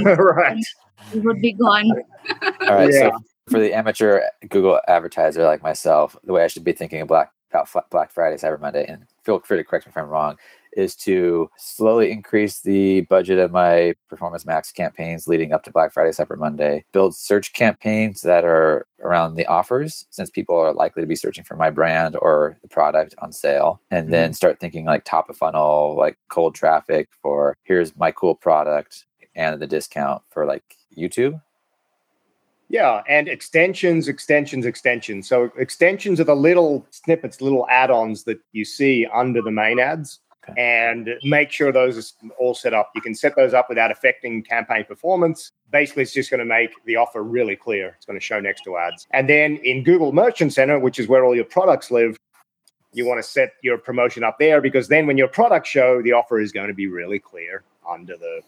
right. 0.05 0.65
It 1.13 1.25
would 1.25 1.41
be 1.41 1.53
gone. 1.53 1.91
All 2.63 2.75
right. 2.75 2.93
Yeah. 2.93 3.11
So 3.11 3.19
for 3.49 3.59
the 3.59 3.73
amateur 3.73 4.23
Google 4.49 4.81
advertiser 4.87 5.45
like 5.45 5.63
myself, 5.63 6.17
the 6.25 6.33
way 6.33 6.45
I 6.45 6.47
should 6.47 6.65
be 6.65 6.73
thinking 6.73 7.01
of 7.01 7.09
Black, 7.09 7.33
about 7.51 7.91
Black 7.91 8.11
Friday, 8.11 8.37
Cyber 8.37 8.61
Monday, 8.61 8.87
and 8.87 9.05
feel 9.25 9.41
free 9.41 9.59
to 9.59 9.65
correct 9.65 9.87
me 9.87 9.91
if 9.91 9.97
I'm 9.97 10.09
wrong, 10.09 10.39
is 10.73 10.97
to 10.97 11.51
slowly 11.57 12.11
increase 12.11 12.61
the 12.61 13.03
budget 13.03 13.39
of 13.39 13.53
my 13.53 13.95
Performance 14.09 14.47
Max 14.47 14.73
campaigns 14.73 15.27
leading 15.27 15.53
up 15.53 15.63
to 15.65 15.71
Black 15.71 15.93
Friday, 15.93 16.11
Cyber 16.11 16.39
Monday, 16.39 16.85
build 16.93 17.15
search 17.15 17.53
campaigns 17.53 18.23
that 18.23 18.45
are 18.45 18.87
around 19.01 19.35
the 19.35 19.47
offers, 19.47 20.07
since 20.11 20.31
people 20.31 20.57
are 20.57 20.73
likely 20.73 21.03
to 21.03 21.07
be 21.07 21.17
searching 21.17 21.45
for 21.45 21.57
my 21.57 21.71
brand 21.71 22.17
or 22.17 22.57
the 22.63 22.69
product 22.69 23.15
on 23.19 23.33
sale, 23.33 23.81
and 23.91 24.05
mm-hmm. 24.05 24.13
then 24.13 24.33
start 24.33 24.61
thinking 24.61 24.85
like 24.85 25.05
top 25.05 25.29
of 25.29 25.37
funnel, 25.37 25.97
like 25.97 26.19
cold 26.29 26.55
traffic 26.55 27.09
for 27.21 27.57
here's 27.65 27.97
my 27.97 28.11
cool 28.11 28.35
product 28.35 29.05
and 29.35 29.61
the 29.61 29.67
discount 29.67 30.23
for 30.31 30.47
like 30.47 30.77
YouTube. 30.97 31.41
Yeah, 32.69 33.03
and 33.07 33.29
extensions, 33.29 34.09
extensions, 34.09 34.65
extensions. 34.65 35.29
So 35.29 35.53
extensions 35.59 36.19
are 36.21 36.25
the 36.25 36.35
little 36.35 36.87
snippets, 36.91 37.43
little 37.43 37.67
add-ons 37.69 38.25
that 38.25 38.41
you 38.53 38.65
see 38.65 39.07
under 39.13 39.43
the 39.43 39.51
main 39.51 39.79
ads 39.79 40.21
and 40.57 41.11
make 41.23 41.51
sure 41.51 41.73
those 41.73 42.15
are 42.25 42.29
all 42.39 42.55
set 42.55 42.75
up. 42.75 42.91
You 42.95 43.01
can 43.01 43.15
set 43.15 43.37
those 43.37 43.55
up 43.55 43.69
without 43.69 43.91
affecting 43.91 44.43
campaign 44.43 44.85
performance. 44.85 45.53
Basically, 45.71 46.03
it's 46.03 46.13
just 46.13 46.31
going 46.31 46.41
to 46.41 46.45
make 46.45 46.71
the 46.85 46.97
offer 46.97 47.23
really 47.23 47.57
clear. 47.57 47.95
It's 47.97 48.07
going 48.07 48.19
to 48.19 48.25
show 48.25 48.41
next 48.41 48.63
to 48.65 48.77
ads. 48.77 49.07
And 49.13 49.29
then 49.29 49.57
in 49.59 49.85
Google 49.85 50.13
Merchant 50.13 50.53
Center, 50.53 50.79
which 50.79 50.99
is 50.99 51.09
where 51.09 51.25
all 51.25 51.35
your 51.35 51.45
products 51.45 51.91
live, 51.91 52.17
you 52.93 53.07
want 53.07 53.23
to 53.23 53.29
set 53.29 53.55
your 53.63 53.79
promotion 53.79 54.23
up 54.23 54.39
there 54.39 54.61
because 54.61 54.89
then 54.89 55.07
when 55.07 55.17
your 55.17 55.29
products 55.29 55.69
show, 55.69 56.03
the 56.03 56.13
offer 56.13 56.41
is 56.41 56.53
going 56.53 56.69
to 56.69 56.75
be 56.75 56.87
really 56.87 57.19
clear 57.19 57.63
under 57.89 58.17
the, 58.17 58.41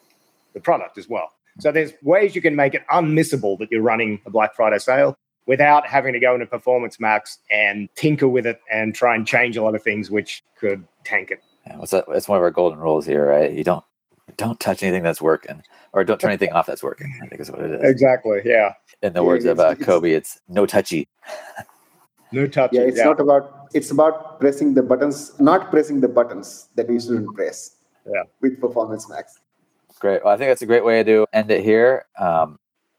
the 0.52 0.60
product 0.60 0.98
as 0.98 1.08
well. 1.08 1.32
So 1.60 1.72
there's 1.72 1.92
ways 2.02 2.34
you 2.34 2.42
can 2.42 2.56
make 2.56 2.74
it 2.74 2.84
unmissable 2.92 3.58
that 3.58 3.70
you're 3.70 3.82
running 3.82 4.20
a 4.26 4.30
Black 4.30 4.54
Friday 4.54 4.78
sale 4.78 5.16
without 5.46 5.86
having 5.86 6.12
to 6.12 6.20
go 6.20 6.34
into 6.34 6.46
Performance 6.46 6.98
Max 6.98 7.38
and 7.50 7.88
tinker 7.94 8.28
with 8.28 8.46
it 8.46 8.60
and 8.70 8.94
try 8.94 9.14
and 9.14 9.26
change 9.26 9.56
a 9.56 9.62
lot 9.62 9.74
of 9.74 9.82
things 9.82 10.10
which 10.10 10.42
could 10.58 10.84
tank 11.04 11.30
it. 11.30 11.42
Yeah, 11.66 11.76
what's 11.76 11.92
that? 11.92 12.04
It's 12.08 12.28
one 12.28 12.36
of 12.36 12.42
our 12.42 12.50
golden 12.50 12.78
rules 12.78 13.06
here, 13.06 13.26
right? 13.26 13.52
You 13.52 13.64
don't 13.64 13.84
don't 14.36 14.58
touch 14.58 14.82
anything 14.82 15.02
that's 15.02 15.20
working, 15.20 15.62
or 15.92 16.04
don't 16.04 16.20
turn 16.20 16.30
anything 16.30 16.52
off 16.52 16.66
that's 16.66 16.82
working. 16.82 17.14
I 17.22 17.26
think 17.26 17.40
is 17.40 17.50
what 17.50 17.60
it 17.60 17.70
is. 17.72 17.90
Exactly. 17.90 18.40
Yeah. 18.44 18.74
In 19.02 19.12
the 19.12 19.22
words 19.22 19.44
of 19.44 19.60
uh, 19.60 19.74
Kobe, 19.74 20.12
it's 20.12 20.40
no 20.48 20.66
touchy. 20.66 21.08
no 22.32 22.46
touchy. 22.46 22.76
Yeah, 22.76 22.82
it's 22.82 22.98
yeah. 22.98 23.04
not 23.04 23.20
about. 23.20 23.68
It's 23.74 23.90
about 23.90 24.40
pressing 24.40 24.74
the 24.74 24.82
buttons, 24.82 25.38
not 25.40 25.70
pressing 25.70 26.00
the 26.00 26.08
buttons 26.08 26.68
that 26.76 26.88
we 26.88 27.00
shouldn't 27.00 27.34
press. 27.34 27.76
Yeah. 28.06 28.22
With 28.40 28.60
Performance 28.60 29.08
Max. 29.08 29.40
Great. 29.98 30.22
Well, 30.22 30.34
I 30.34 30.36
think 30.36 30.50
that's 30.50 30.62
a 30.62 30.66
great 30.66 30.84
way 30.84 31.02
to 31.02 31.26
end 31.32 31.50
it 31.50 31.64
here. 31.64 32.04
Um, 32.18 32.58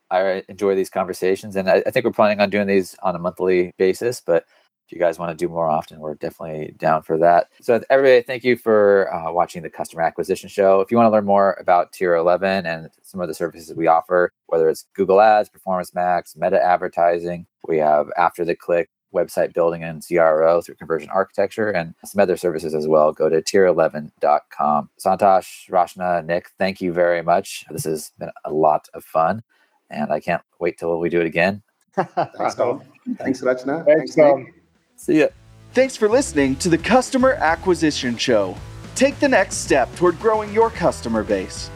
I 0.09 0.43
enjoy 0.47 0.76
these 0.76 0.89
conversations, 0.89 1.55
and 1.55 1.70
I, 1.70 1.84
I 1.86 1.91
think 1.91 2.05
we're 2.05 2.11
planning 2.11 2.39
on 2.39 2.49
doing 2.49 2.68
these 2.68 2.95
on 3.03 3.16
a 3.16 3.20
monthly 3.20 3.74
basis, 3.78 4.22
but 4.22 4.45
if 4.86 4.92
you 4.92 5.00
guys 5.00 5.18
want 5.18 5.32
to 5.32 5.46
do 5.46 5.50
more 5.50 5.68
often, 5.68 6.00
we're 6.00 6.16
definitely 6.16 6.76
down 6.78 7.02
for 7.02 7.18
that. 7.18 7.50
So, 7.62 7.82
everybody, 7.90 8.22
thank 8.22 8.44
you 8.44 8.56
for 8.56 9.14
uh, 9.14 9.32
watching 9.32 9.64
the 9.64 9.70
Customer 9.70 10.04
Acquisition 10.04 10.50
Show. 10.50 10.82
If 10.82 10.92
you 10.92 10.98
want 10.98 11.08
to 11.08 11.12
learn 11.12 11.26
more 11.26 11.58
about 11.60 11.92
Tier 11.92 12.16
11 12.16 12.66
and 12.66 12.90
some 13.02 13.22
of 13.22 13.28
the 13.28 13.34
services 13.34 13.74
we 13.76 13.88
offer, 13.88 14.32
whether 14.48 14.70
it's 14.70 14.86
Google 14.94 15.22
Ads, 15.22 15.50
Performance 15.50 15.94
Max, 15.94 16.36
meta 16.36 16.62
advertising, 16.64 17.48
we 17.68 17.78
have 17.78 18.12
after 18.18 18.46
the 18.46 18.56
click 18.56 18.90
website 19.14 19.54
building 19.54 19.84
and 19.84 20.06
CRO 20.06 20.62
through 20.62 20.76
conversion 20.76 21.10
architecture 21.10 21.70
and 21.70 21.96
some 22.04 22.22
other 22.22 22.38
services 22.38 22.76
as 22.76 22.88
well. 22.88 23.14
Go 23.14 23.30
to 23.30 23.42
tier11.com. 23.42 24.90
Santosh, 25.04 25.70
Rashna, 25.70 26.26
Nick, 26.26 26.50
thank 26.60 26.82
you 26.82 26.92
very 26.92 27.22
much. 27.22 27.66
This 27.72 27.86
has 27.86 28.12
been 28.20 28.30
a 28.44 28.52
lot 28.52 28.88
of 28.94 29.04
fun 29.04 29.42
and 29.90 30.12
I 30.12 30.20
can't 30.20 30.42
wait 30.60 30.78
till 30.78 31.00
we 31.00 31.10
do 31.10 31.22
it 31.22 31.28
again. 31.28 31.64
Thanks, 31.96 32.56
Tom. 32.56 32.84
Thanks, 33.18 33.42
Rashna. 33.42 33.86
Thanks, 33.86 34.18
Nick. 34.18 34.26
Tom. 34.26 34.48
See 34.96 35.20
ya. 35.20 35.28
Thanks 35.74 35.98
for 35.98 36.08
listening 36.08 36.56
to 36.58 36.70
the 36.70 36.78
Customer 36.78 37.34
Acquisition 37.34 38.18
Show. 38.18 38.56
Take 38.96 39.20
the 39.20 39.28
next 39.28 39.58
step 39.58 39.93
toward 39.96 40.20
growing 40.20 40.54
your 40.54 40.70
customer 40.70 41.24
base. 41.24 41.70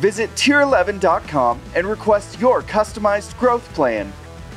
Visit 0.00 0.30
tier11.com 0.36 1.60
and 1.74 1.86
request 1.86 2.40
your 2.40 2.62
customized 2.62 3.38
growth 3.38 3.68
plan. 3.74 4.10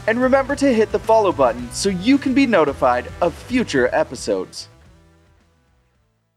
And 0.07 0.21
remember 0.21 0.55
to 0.55 0.73
hit 0.73 0.91
the 0.91 0.99
follow 0.99 1.31
button 1.31 1.69
so 1.71 1.89
you 1.89 2.17
can 2.17 2.33
be 2.33 2.47
notified 2.47 3.11
of 3.21 3.33
future 3.33 3.89
episodes. 3.93 4.69